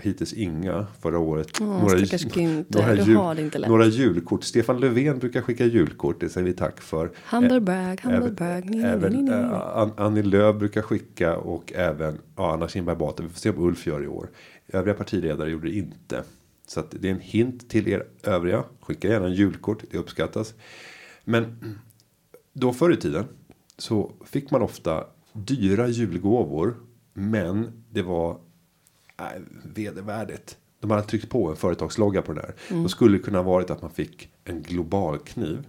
hittills 0.02 0.32
inga 0.32 0.86
förra 1.00 1.18
året. 1.18 1.58
Har 1.58 3.34
det 3.34 3.42
inte 3.42 3.58
lätt. 3.58 3.68
några 3.70 3.86
julkort. 3.86 4.44
Stefan 4.44 4.80
Löfven 4.80 5.18
brukar 5.18 5.42
skicka 5.42 5.64
julkort. 5.64 6.20
Det 6.20 6.28
säger 6.28 6.46
vi 6.46 6.52
tack 6.52 6.80
för. 6.80 7.10
Brag, 7.60 8.00
humble 8.02 8.30
Även, 8.84 9.28
även 9.28 9.92
Annie 9.96 10.22
Lööf 10.22 10.56
brukar 10.56 10.82
skicka 10.82 11.36
och 11.36 11.72
även 11.72 12.18
ja, 12.36 12.52
Anna 12.52 12.68
Kinberg 12.68 12.96
Batra. 12.96 13.26
Vi 13.26 13.32
får 13.32 13.38
se 13.38 13.50
om 13.50 13.64
Ulf 13.64 13.86
gör 13.86 14.02
i 14.02 14.06
år. 14.06 14.30
Övriga 14.68 14.94
partiledare 14.94 15.50
gjorde 15.50 15.68
det 15.68 15.74
inte. 15.74 16.22
Så 16.66 16.80
att 16.80 16.94
det 17.00 17.08
är 17.08 17.12
en 17.12 17.20
hint 17.20 17.68
till 17.68 17.88
er 17.88 18.06
övriga. 18.22 18.64
Skicka 18.80 19.08
gärna 19.08 19.26
en 19.26 19.34
julkort, 19.34 19.82
det 19.90 19.98
uppskattas. 19.98 20.54
Men 21.24 21.58
då 22.52 22.72
förr 22.72 22.92
i 22.92 22.96
tiden 22.96 23.24
så 23.78 24.12
fick 24.24 24.50
man 24.50 24.62
ofta 24.62 25.04
dyra 25.32 25.88
julgåvor. 25.88 26.74
Men 27.12 27.84
det 27.90 28.02
var 28.02 28.38
nej, 29.20 29.40
vedervärdigt. 29.74 30.56
De 30.80 30.90
hade 30.90 31.02
tryckt 31.02 31.28
på 31.28 31.48
en 31.48 31.56
företagslogga 31.56 32.22
på 32.22 32.32
den 32.32 32.44
här. 32.44 32.54
Mm. 32.70 32.82
Då 32.82 32.88
skulle 32.88 33.18
det 33.18 33.24
kunna 33.24 33.42
varit 33.42 33.70
att 33.70 33.82
man 33.82 33.90
fick 33.90 34.30
en 34.44 34.62
global 34.62 35.18
kniv. 35.18 35.66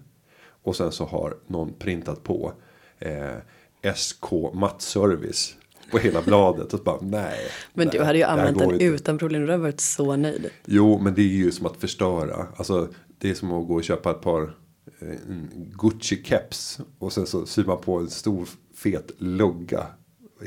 Och 0.64 0.76
sen 0.76 0.92
så 0.92 1.06
har 1.06 1.38
någon 1.48 1.74
printat 1.74 2.24
på 2.24 2.54
eh, 3.00 3.94
SK 3.96 4.32
Mattservice 4.54 5.56
på 5.92 5.98
hela 5.98 6.22
bladet. 6.26 6.74
Och 6.74 6.80
bara 6.80 7.02
nej. 7.02 7.40
Men 7.74 7.88
nej, 7.88 7.98
du 7.98 8.04
hade 8.04 8.18
ju 8.18 8.24
det 8.24 8.30
använt 8.30 8.60
den 8.60 8.72
inte. 8.72 8.86
utan 8.86 9.18
problem. 9.18 9.42
Du 9.42 9.52
hade 9.52 9.64
varit 9.64 9.80
så 9.80 10.16
nöjd. 10.16 10.50
Jo, 10.66 11.00
men 11.00 11.14
det 11.14 11.22
är 11.22 11.26
ju 11.26 11.52
som 11.52 11.66
att 11.66 11.78
förstöra. 11.78 12.48
Alltså, 12.56 12.88
det 13.18 13.30
är 13.30 13.34
som 13.34 13.52
att 13.52 13.68
gå 13.68 13.76
och 13.76 13.84
köpa 13.84 14.12
ett 14.12 14.22
par 14.22 14.42
eh, 15.00 15.10
en 15.10 15.50
Gucci 15.78 16.24
keps 16.24 16.80
och 17.00 17.14
sen 17.14 17.26
så 17.26 17.46
syr 17.46 17.64
man 17.64 17.82
på 17.82 17.98
en 17.98 18.10
stor 18.10 18.48
fet 18.76 19.12
logga. 19.18 19.88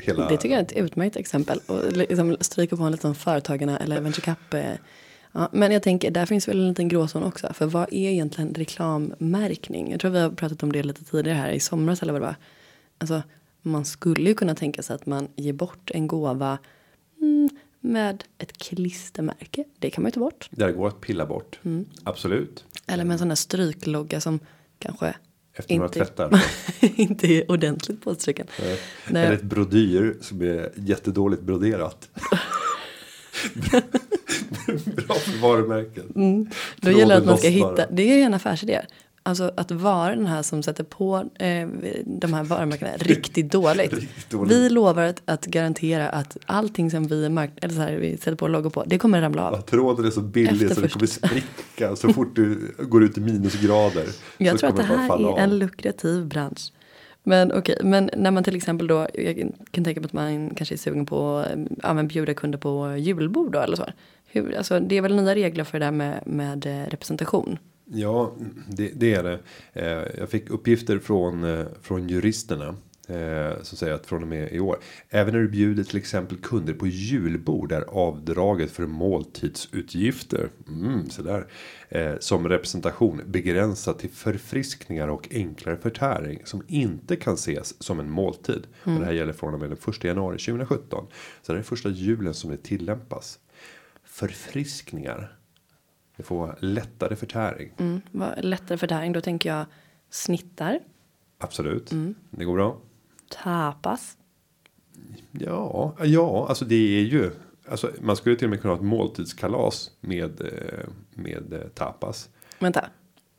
Hela. 0.01 0.29
Det 0.29 0.37
tycker 0.37 0.55
jag 0.55 0.59
är 0.59 0.63
ett 0.65 0.71
utmärkt 0.85 1.15
exempel. 1.15 1.59
Och 1.67 1.91
liksom 1.97 2.37
stryka 2.41 2.77
på 2.77 2.83
en 2.83 2.91
liten 2.91 3.15
företagarna 3.15 3.77
eller 3.77 4.01
venture 4.01 4.21
cap. 4.25 4.53
eh, 4.53 4.73
Ja, 5.37 5.49
men 5.51 5.71
jag 5.71 5.83
tänker, 5.83 6.11
där 6.11 6.25
finns 6.25 6.47
väl 6.47 6.59
en 6.59 6.67
liten 6.69 6.87
gråzon 6.87 7.23
också. 7.23 7.53
För 7.53 7.65
vad 7.65 7.83
är 7.93 8.09
egentligen 8.09 8.53
reklammärkning? 8.53 9.91
Jag 9.91 9.99
tror 9.99 10.11
vi 10.11 10.19
har 10.19 10.29
pratat 10.29 10.63
om 10.63 10.71
det 10.71 10.83
lite 10.83 11.03
tidigare 11.03 11.37
här 11.37 11.51
i 11.51 11.59
somras 11.59 12.01
eller 12.01 12.13
vad 12.13 12.21
det 12.21 12.25
var. 12.25 12.35
Alltså, 12.97 13.21
man 13.61 13.85
skulle 13.85 14.29
ju 14.29 14.35
kunna 14.35 14.55
tänka 14.55 14.83
sig 14.83 14.95
att 14.95 15.05
man 15.05 15.27
ger 15.35 15.53
bort 15.53 15.91
en 15.93 16.07
gåva 16.07 16.57
mm, 17.21 17.49
med 17.79 18.23
ett 18.37 18.57
klistermärke. 18.57 19.63
Det 19.79 19.89
kan 19.89 20.01
man 20.01 20.09
ju 20.09 20.11
ta 20.11 20.19
bort. 20.19 20.47
Det 20.51 20.71
går 20.71 20.87
att 20.87 21.01
pilla 21.01 21.25
bort. 21.25 21.59
Mm. 21.63 21.85
Absolut. 22.03 22.65
Eller 22.87 23.03
med 23.03 23.13
en 23.13 23.19
sån 23.19 23.27
där 23.27 23.35
stryklogga 23.35 24.21
som 24.21 24.39
kanske 24.79 25.15
Efter 25.55 25.75
några 25.75 25.87
inte, 25.87 25.99
tvättar. 25.99 26.43
inte 26.95 27.27
är 27.27 27.51
ordentligt 27.51 28.03
påstruken. 28.03 28.47
Nej. 28.61 28.79
Eller 29.07 29.33
ett 29.33 29.43
brodyr 29.43 30.17
som 30.21 30.41
är 30.41 30.71
jättedåligt 30.75 31.41
broderat. 31.41 32.09
Bra 34.85 35.15
för 35.15 35.41
varumärken. 35.41 36.13
Mm. 36.15 36.49
Då 36.75 36.91
gäller 36.91 37.15
det 37.15 37.21
att 37.21 37.25
man 37.25 37.37
ska 37.37 37.47
hitta, 37.47 37.87
det 37.91 38.03
är 38.11 38.17
ju 38.17 38.21
en 38.21 38.33
affärsidé. 38.33 38.81
Alltså 39.27 39.51
att 39.57 39.71
vara 39.71 40.15
den 40.15 40.25
här 40.25 40.41
som 40.41 40.63
sätter 40.63 40.83
på 40.83 41.17
eh, 41.39 41.67
de 42.05 42.33
här 42.33 42.43
varumärkena 42.43 42.91
riktigt 42.97 43.51
dåligt. 43.51 43.93
Riktigt 43.93 44.29
dåligt. 44.29 44.51
Vi 44.51 44.69
lovar 44.69 45.03
att, 45.03 45.21
att 45.25 45.45
garantera 45.45 46.09
att 46.09 46.37
allting 46.45 46.91
som 46.91 47.07
vi, 47.07 47.29
mark- 47.29 47.59
eller 47.61 47.73
så 47.73 47.81
här, 47.81 47.97
vi 47.97 48.17
sätter 48.17 48.35
på 48.35 48.47
logo 48.47 48.69
på, 48.69 48.83
det 48.83 48.97
kommer 48.97 49.21
ramla 49.21 49.47
av. 49.47 49.53
Ja, 49.53 49.61
tråden 49.61 50.05
är 50.05 50.09
så 50.09 50.21
billig 50.21 50.65
Efter 50.65 50.75
så 50.75 50.81
det 50.81 50.89
kommer 50.89 51.05
spricka 51.07 51.95
så 51.95 52.13
fort 52.13 52.35
du 52.35 52.75
går 52.79 53.03
ut 53.03 53.17
i 53.17 53.21
minusgrader. 53.21 54.05
Jag 54.37 54.59
tror 54.59 54.69
att 54.69 54.75
det 54.75 54.83
här 54.83 55.19
är 55.19 55.25
av. 55.25 55.39
en 55.39 55.59
lukrativ 55.59 56.25
bransch. 56.25 56.73
Men 57.23 57.51
okej, 57.51 57.77
men 57.83 58.09
när 58.17 58.31
man 58.31 58.43
till 58.43 58.55
exempel 58.55 58.87
då, 58.87 59.07
jag 59.13 59.51
kan 59.71 59.83
tänka 59.83 60.01
mig 60.01 60.05
att 60.05 60.13
man 60.13 60.49
kanske 60.55 60.75
är 60.75 60.77
sugen 60.77 61.05
på 61.05 61.37
att 61.37 61.57
ja, 61.83 61.93
men 61.93 62.07
bjuda 62.07 62.33
kunder 62.33 62.59
på 62.59 62.95
julbord 62.97 63.51
då 63.51 63.59
eller 63.59 63.77
så. 63.77 63.85
Hur, 64.27 64.57
alltså, 64.57 64.79
det 64.79 64.97
är 64.97 65.01
väl 65.01 65.15
nya 65.15 65.35
regler 65.35 65.63
för 65.63 65.79
det 65.79 65.85
där 65.85 65.91
med, 65.91 66.23
med 66.25 66.65
eh, 66.65 66.89
representation. 66.89 67.57
Ja, 67.85 68.35
det, 68.69 68.91
det 68.95 69.13
är 69.13 69.23
det. 69.23 69.39
Eh, 69.73 70.19
jag 70.19 70.29
fick 70.29 70.49
uppgifter 70.49 70.99
från, 70.99 71.43
eh, 71.43 71.65
från 71.81 72.07
juristerna. 72.07 72.75
Eh, 73.07 73.61
som 73.61 73.77
säger 73.77 73.93
att 73.93 74.05
från 74.05 74.21
och 74.21 74.27
med 74.27 74.53
i 74.53 74.59
år. 74.59 74.79
Även 75.09 75.33
när 75.33 75.41
du 75.41 75.47
bjuder 75.47 75.83
till 75.83 75.97
exempel 75.97 76.37
kunder 76.37 76.73
på 76.73 76.87
julbord. 76.87 77.71
Är 77.71 77.81
avdraget 77.81 78.71
för 78.71 78.87
måltidsutgifter. 78.87 80.49
Mm, 80.67 81.09
så 81.09 81.21
där, 81.21 81.47
eh, 81.89 82.13
som 82.19 82.49
representation 82.49 83.21
begränsat 83.25 83.99
till 83.99 84.09
förfriskningar 84.09 85.07
och 85.07 85.27
enklare 85.31 85.77
förtäring. 85.77 86.41
Som 86.45 86.63
inte 86.67 87.15
kan 87.15 87.33
ses 87.33 87.83
som 87.83 87.99
en 87.99 88.09
måltid. 88.09 88.67
Och 88.83 88.99
det 88.99 89.05
här 89.05 89.13
gäller 89.13 89.33
från 89.33 89.53
och 89.53 89.59
med 89.59 89.69
den 89.69 89.77
1 89.77 90.03
januari 90.03 90.37
2017. 90.37 91.07
Så 91.41 91.53
det 91.53 91.59
är 91.59 91.63
första 91.63 91.89
julen 91.89 92.33
som 92.33 92.51
det 92.51 92.63
tillämpas. 92.63 93.39
Förfriskningar. 94.03 95.37
Det 96.17 96.23
får 96.23 96.55
lättare 96.59 97.15
förtäring. 97.15 97.71
Mm, 97.77 98.01
lättare 98.37 98.77
förtäring, 98.77 99.13
då 99.13 99.21
tänker 99.21 99.49
jag 99.49 99.65
snittar, 100.09 100.79
Absolut. 101.37 101.91
Det 102.29 102.45
går 102.45 102.53
bra. 102.55 102.77
tapas. 103.43 104.17
Ja, 105.31 105.95
ja, 106.03 106.45
alltså 106.49 106.65
det 106.65 106.75
är 106.75 107.01
ju. 107.03 107.31
Alltså 107.69 107.91
man 108.01 108.15
skulle 108.15 108.35
till 108.35 108.45
och 108.45 108.49
med 108.49 108.61
kunna 108.61 108.73
ha 108.73 108.79
ett 108.79 108.85
måltidskalas 108.85 109.91
med 110.01 110.41
eh, 110.41 110.87
med 111.13 111.53
eh, 111.53 111.59
tapas. 111.59 112.29
Vänta, 112.59 112.85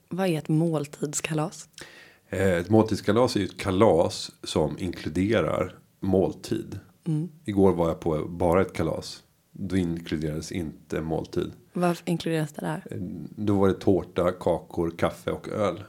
vad 0.08 0.26
är 0.28 0.38
ett 0.38 0.48
måltidskalas? 0.48 1.68
Eh, 2.28 2.40
Ett 2.52 2.70
måltidskalas 2.70 3.36
är 3.36 3.40
ju 3.40 3.46
ett 3.46 3.58
kalas 3.58 4.30
som 4.42 4.78
inkluderar 4.78 5.74
måltid. 6.00 6.78
Igår 7.44 7.72
var 7.72 7.88
jag 7.88 8.00
på 8.00 8.24
bara 8.28 8.62
ett 8.62 8.72
kalas. 8.72 9.22
Då 9.58 9.76
inkluderades 9.76 10.52
inte 10.52 11.00
måltid. 11.00 11.52
Vad 11.72 11.96
inkluderas 12.04 12.52
det 12.52 12.60
där? 12.66 12.82
Eh, 12.90 12.96
Då 13.36 13.58
var 13.58 13.68
det 13.68 13.74
tårta, 13.74 14.32
kakor, 14.32 14.92
kaffe 14.98 15.30
och 15.30 15.48
öl. 15.48 15.82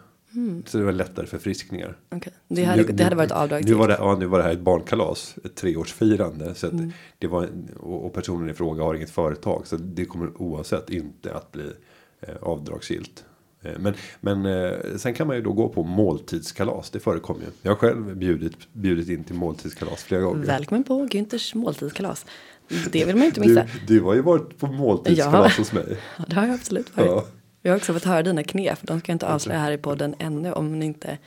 Så 0.65 0.77
det 0.77 0.83
var 0.83 0.91
lättare 0.91 1.25
förfriskningar. 1.25 1.97
Okej. 2.11 2.33
Det, 2.47 2.63
hade, 2.63 2.81
Nu- 2.83 2.87
det 2.93 3.03
hade 3.03 3.15
varit 3.15 3.31
avdrag 3.31 3.59
Nu 3.59 3.63
till. 3.65 3.75
var, 3.75 3.87
det, 3.87 3.93
ja, 3.99 4.15
nu 4.19 4.25
var 4.25 4.37
det 4.37 4.43
här 4.43 4.51
ett 4.51 4.59
barnkalas, 4.59 5.35
ett 5.45 5.55
treårsfirande. 5.55 6.55
Så 6.55 6.67
Mm. 6.69 6.91
det 7.19 7.27
var, 7.27 7.49
och, 7.79 8.05
och 8.05 8.13
personen 8.13 8.49
i 8.49 8.53
fråga 8.53 8.83
har 8.83 8.95
inget 8.95 9.09
företag. 9.09 9.67
Så 9.67 9.77
det 9.77 10.05
kommer 10.05 10.41
oavsett 10.41 10.89
inte 10.89 11.33
att 11.33 11.51
bli 11.51 11.71
eh, 12.21 12.35
avdragsgillt. 12.41 13.25
Eh, 13.61 13.71
men 13.79 13.93
men 14.21 14.45
eh, 14.45 14.71
sen 14.97 15.13
kan 15.13 15.27
man 15.27 15.35
ju 15.35 15.41
då 15.41 15.53
gå 15.53 15.69
på 15.69 15.83
måltidskalas. 15.83 16.89
Det 16.89 16.99
förekommer 16.99 17.41
ju. 17.41 17.47
Jag 17.61 17.71
har 17.71 17.75
själv 17.77 18.15
bjudit, 18.17 18.57
bjudit 18.73 19.09
in 19.09 19.23
till 19.23 19.35
måltidskalas 19.35 20.03
flera 20.03 20.21
gånger. 20.21 20.45
Välkommen 20.45 20.83
på 20.83 21.05
Günthers 21.07 21.55
måltidskalas. 21.57 22.25
Det 22.91 23.05
vill 23.05 23.15
man 23.15 23.21
ju 23.21 23.27
inte 23.27 23.39
missa. 23.39 23.65
Du, 23.87 23.95
du 23.99 24.03
har 24.03 24.13
ju 24.13 24.21
varit 24.21 24.57
på 24.59 24.67
måltidskalas 24.67 25.53
Ja. 25.57 25.61
hos 25.61 25.73
mig. 25.73 25.97
Ja, 26.17 26.25
det 26.27 26.35
har 26.35 26.45
jag 26.45 26.53
absolut 26.55 26.97
varit. 26.97 27.07
Ja. 27.09 27.25
Jag 27.61 27.71
har 27.71 27.77
också 27.77 27.93
fått 27.93 28.03
höra 28.03 28.23
dina 28.23 28.43
knep. 28.43 28.79
De 28.81 28.99
ska 28.99 29.11
jag 29.11 29.15
inte 29.15 29.27
avslöja 29.27 29.59
här 29.59 29.71
i 29.71 29.77
podden 29.77 30.15
ännu 30.19 30.51
om 30.53 30.79
ni 30.79 30.85
inte 30.85 31.17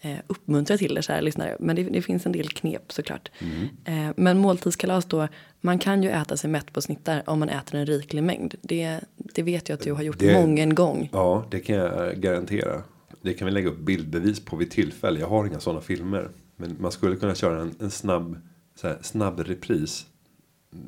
eh, 0.00 0.16
uppmuntrar 0.26 0.76
till 0.76 0.94
det 0.94 1.02
så 1.02 1.12
här 1.12 1.22
lyssnare. 1.22 1.56
Men 1.60 1.76
det, 1.76 1.82
det 1.82 2.02
finns 2.02 2.26
en 2.26 2.32
del 2.32 2.48
knep 2.48 2.92
såklart. 2.92 3.30
Mm. 3.38 3.68
Eh, 4.08 4.14
men 4.16 4.38
måltidskalas 4.38 5.04
då, 5.04 5.28
man 5.60 5.78
kan 5.78 6.02
ju 6.02 6.10
äta 6.10 6.36
sig 6.36 6.50
mätt 6.50 6.72
på 6.72 6.82
snittar 6.82 7.22
om 7.26 7.38
man 7.38 7.48
äter 7.48 7.74
en 7.80 7.86
riklig 7.86 8.22
mängd. 8.22 8.54
Det, 8.62 9.00
det 9.16 9.42
vet 9.42 9.68
jag 9.68 9.76
att 9.76 9.82
du 9.82 9.92
har 9.92 10.02
gjort 10.02 10.18
Det- 10.18 10.34
många 10.40 10.62
en 10.62 10.74
gång. 10.74 11.08
Ja, 11.12 11.46
det 11.50 11.60
kan 11.60 11.76
jag 11.76 12.16
garantera. 12.20 12.82
Det 13.22 13.34
kan 13.34 13.46
vi 13.46 13.52
lägga 13.52 13.68
upp 13.68 13.78
bildbevis 13.78 14.44
på 14.44 14.56
vid 14.56 14.70
tillfälle. 14.70 15.20
Jag 15.20 15.26
har 15.28 15.46
inga 15.46 15.60
sådana 15.60 15.80
filmer. 15.80 16.28
Men 16.56 16.76
man 16.80 16.92
skulle 16.92 17.16
kunna 17.16 17.34
köra 17.34 17.60
en, 17.60 17.74
en 17.80 17.90
snabb, 17.90 18.36
så 18.80 18.88
här, 18.88 18.98
snabb 19.02 19.40
repris. 19.40 20.06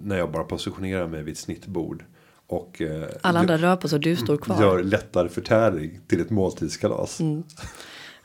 När 0.03 0.18
jag 0.18 0.30
bara 0.30 0.45
positionerar 0.45 1.07
mig 1.07 1.22
vid 1.22 1.32
ett 1.32 1.39
snittbord. 1.39 2.05
Och 2.47 2.82
eh, 2.82 3.09
Alla 3.22 3.39
andra 3.39 3.57
rör 3.57 3.76
på 3.76 3.89
sig 3.89 3.97
och 3.97 4.03
du 4.03 4.16
står 4.16 4.37
kvar. 4.37 4.61
gör 4.61 4.82
lättare 4.82 5.28
förtäring 5.28 6.01
till 6.07 6.20
ett 6.20 6.30
måltidskalas. 6.30 7.20
Mm. 7.20 7.43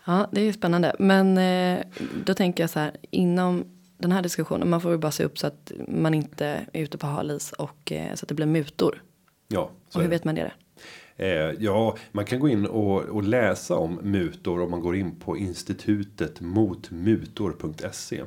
Ja, 0.06 0.28
det 0.32 0.42
är 0.42 0.46
ju 0.46 0.54
spännande. 0.54 0.96
Men 1.00 1.38
eh, 1.38 1.80
då 2.26 2.34
tänker 2.34 2.64
jag 2.64 2.70
så 2.70 2.80
här, 2.80 2.96
inom 3.12 3.66
den 3.98 4.12
här 4.12 4.22
diskussionen, 4.22 4.70
man 4.70 4.82
får 4.82 4.92
ju 4.92 4.98
bara 4.98 5.12
se 5.12 5.24
upp 5.24 5.40
så 5.40 5.48
att 5.48 5.72
man 5.88 6.14
inte 6.14 6.46
är 6.74 6.82
ute 6.82 6.98
på 6.98 7.08
halis 7.08 7.52
och 7.52 7.92
eh, 7.92 8.16
så 8.16 8.24
att 8.24 8.30
det 8.30 8.36
blir 8.36 8.46
mutor. 8.46 9.04
Ja, 9.48 9.72
så 9.90 9.98
Och 10.00 10.04
hur 10.04 10.10
vet 10.10 10.24
man 10.24 10.36
det? 10.36 10.52
Eh, 11.22 11.52
ja, 11.60 11.98
man 12.12 12.26
kan 12.26 12.40
gå 12.40 12.50
in 12.50 12.66
och, 12.66 13.02
och 13.02 13.24
läsa 13.24 13.76
om 13.76 14.00
mutor 14.02 14.62
om 14.62 14.72
man 14.72 14.82
går 14.82 14.96
in 14.96 15.20
på 15.20 15.38
institutet 15.38 16.42
motmutor.se. 16.42 18.24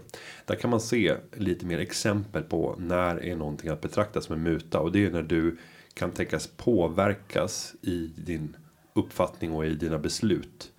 Där 0.47 0.55
kan 0.55 0.71
man 0.71 0.81
se 0.81 1.15
lite 1.33 1.67
mer 1.67 1.79
exempel 1.79 2.43
på 2.43 2.75
när 2.79 3.25
är 3.25 3.37
någonting 3.37 3.71
att 3.71 3.81
betrakta 3.81 4.21
som 4.21 4.35
en 4.35 4.43
muta. 4.43 4.81
Och 4.81 4.93
det 4.93 5.07
är 5.07 5.11
när 5.11 5.23
du 5.23 5.57
kan 5.95 6.11
tänkas 6.11 6.47
påverkas 6.47 7.75
i 7.83 8.13
din 8.17 8.57
uppfattning 8.95 9.53
och 9.53 9.67
i 9.67 9.75
dina 9.75 9.99
beslut. 9.99 10.71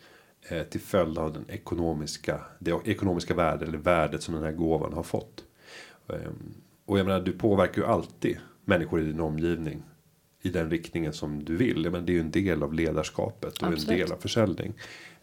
Eh, 0.50 0.64
till 0.64 0.82
följd 0.82 1.18
av 1.18 1.34
den 1.34 1.46
ekonomiska, 1.50 2.42
det 2.60 2.72
ekonomiska 2.86 3.34
värdet 3.34 3.68
eller 3.68 3.78
värdet 3.78 4.24
som 4.24 4.34
den 4.34 4.44
här 4.44 4.52
gåvan 4.52 4.94
har 4.94 5.04
fått. 5.04 5.44
Eh, 6.10 6.32
Och 6.86 7.00
jag 7.00 7.06
menar, 7.06 7.22
du 7.22 7.32
påverkar 7.32 7.82
ju 7.82 7.88
alltid 7.88 8.38
människor 8.66 9.02
i 9.02 9.04
din 9.04 9.20
omgivning 9.20 9.84
i 10.46 10.50
den 10.50 10.70
riktningen 10.70 11.14
som 11.14 11.44
du 11.44 11.56
vill. 11.56 11.90
Men 11.92 12.06
det 12.06 12.12
är 12.12 12.14
ju 12.14 12.20
en 12.20 12.32
del 12.32 12.64
av 12.64 12.74
ledarskapet 12.74 13.58
och 13.58 13.68
Absolut. 13.68 13.90
en 13.90 13.98
del 13.98 14.12
av 14.12 14.18
försäljning. 14.18 14.74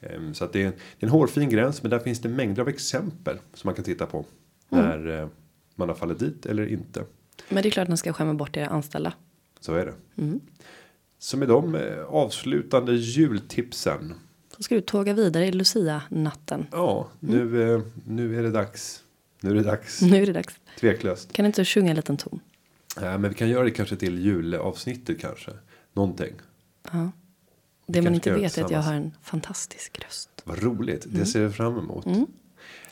Ehm, 0.01 0.35
Så 0.35 0.45
att 0.45 0.53
det 0.53 0.62
är, 0.62 0.66
en, 0.66 0.73
det 0.73 1.05
är 1.05 1.07
en 1.07 1.12
hårfin 1.12 1.49
gräns, 1.49 1.83
men 1.83 1.91
där 1.91 1.99
finns 1.99 2.20
det 2.20 2.29
mängder 2.29 2.62
av 2.62 2.68
exempel 2.68 3.39
som 3.55 3.68
man 3.68 3.75
kan 3.75 3.85
titta 3.85 4.07
på. 4.07 4.25
Mm. 4.70 4.85
När 4.85 5.20
eh, 5.20 5.29
man 5.75 5.89
har 5.89 5.97
fallit 5.97 6.18
dit 6.18 6.47
eller 6.47 6.66
inte. 6.66 7.05
Men 7.49 7.62
det 7.62 7.68
är 7.68 7.70
klart 7.70 7.83
att 7.83 7.89
man 7.89 7.97
ska 7.99 8.12
skämma 8.12 8.35
bort 8.35 8.57
era 8.57 8.66
anställda. 8.66 9.12
Så 9.61 9.75
är 9.75 9.87
det. 9.87 10.23
Mm. 10.23 10.41
Så 11.18 11.37
med 11.37 11.49
de 11.49 11.75
eh, 11.75 12.05
avslutande 12.09 12.93
jultipsen. 12.95 14.14
Så 14.57 14.62
ska 14.62 14.75
du 14.75 14.81
tåga 14.81 15.12
vidare 15.14 15.47
i 15.47 15.53
Lucia-natten. 15.53 16.66
Ja, 16.73 17.09
nu, 17.20 17.75
eh, 17.75 17.81
nu 18.07 18.39
är 18.39 18.43
det 18.43 18.51
dags. 18.51 19.03
Nu 19.41 19.51
är 19.51 19.55
det 19.55 19.62
dags. 19.62 20.03
Nu 20.03 20.23
är 20.23 20.27
det 20.27 20.33
dags. 20.33 20.55
Tveklöst. 20.81 21.33
Kan 21.33 21.43
du 21.43 21.47
inte 21.47 21.64
sjunga 21.64 21.91
en 21.91 21.97
liten 21.97 22.16
ton? 22.16 22.41
Ja, 22.97 23.18
men 23.18 23.30
vi 23.30 23.34
kan 23.34 23.49
göra 23.49 23.64
det 23.64 23.70
kanske 23.70 23.97
till 23.97 24.18
julavsnittet 24.18 25.20
kanske. 25.20 25.51
Någonting. 25.93 26.32
Ja. 26.93 27.11
Vi 27.86 27.93
Det 27.93 28.03
man 28.03 28.12
kanske 28.12 28.30
inte 28.30 28.43
vet 28.43 28.59
är 28.59 28.64
att 28.64 28.70
jag 28.70 28.82
har 28.82 28.95
en 28.95 29.16
fantastisk 29.22 29.99
röst. 29.99 30.28
Vad 30.45 30.62
roligt. 30.62 31.07
Det 31.09 31.26
ser 31.26 31.43
jag 31.43 31.55
fram 31.55 31.78
emot. 31.78 32.07
Mm. 32.07 32.26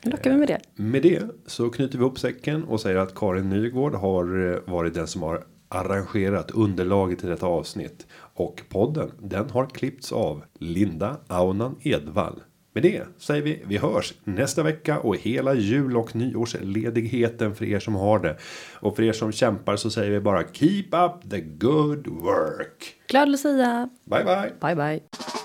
Nu 0.04 0.10
lockar 0.10 0.30
vi 0.30 0.36
med 0.36 0.48
det. 0.48 0.60
Med 0.74 1.02
det 1.02 1.22
så 1.46 1.70
knyter 1.70 1.98
vi 1.98 2.04
upp 2.04 2.18
säcken 2.18 2.64
och 2.64 2.80
säger 2.80 2.96
att 2.96 3.14
Karin 3.14 3.50
Nygård 3.50 3.94
har 3.94 4.52
eh, 4.52 4.72
varit 4.72 4.94
den 4.94 5.06
som 5.06 5.22
har 5.22 5.44
arrangerat 5.68 6.50
underlaget 6.50 7.18
till 7.18 7.28
detta 7.28 7.46
avsnitt. 7.46 8.06
Och 8.34 8.62
podden 8.68 9.10
den 9.18 9.50
har 9.50 9.66
klippts 9.66 10.12
av 10.12 10.44
Linda 10.58 11.16
Aunan 11.26 11.76
Edvall. 11.82 12.42
Med 12.72 12.82
det 12.82 13.02
säger 13.18 13.42
vi 13.42 13.62
vi 13.66 13.78
hörs 13.78 14.14
nästa 14.24 14.62
vecka 14.62 14.98
och 14.98 15.16
hela 15.16 15.54
jul 15.54 15.96
och 15.96 16.16
nyårsledigheten 16.16 17.54
för 17.54 17.64
er 17.64 17.78
som 17.78 17.94
har 17.94 18.18
det. 18.18 18.36
Och 18.80 18.96
för 18.96 19.02
er 19.02 19.12
som 19.12 19.32
kämpar 19.32 19.76
så 19.76 19.90
säger 19.90 20.10
vi 20.10 20.20
bara 20.20 20.44
keep 20.52 20.88
up 20.92 21.30
the 21.30 21.40
good 21.40 22.06
work. 22.06 22.94
Glad 23.08 23.28
Lucia! 23.28 23.88
Bye 24.04 24.24
bye. 24.24 24.52
Bye 24.60 24.74
bye! 24.74 25.39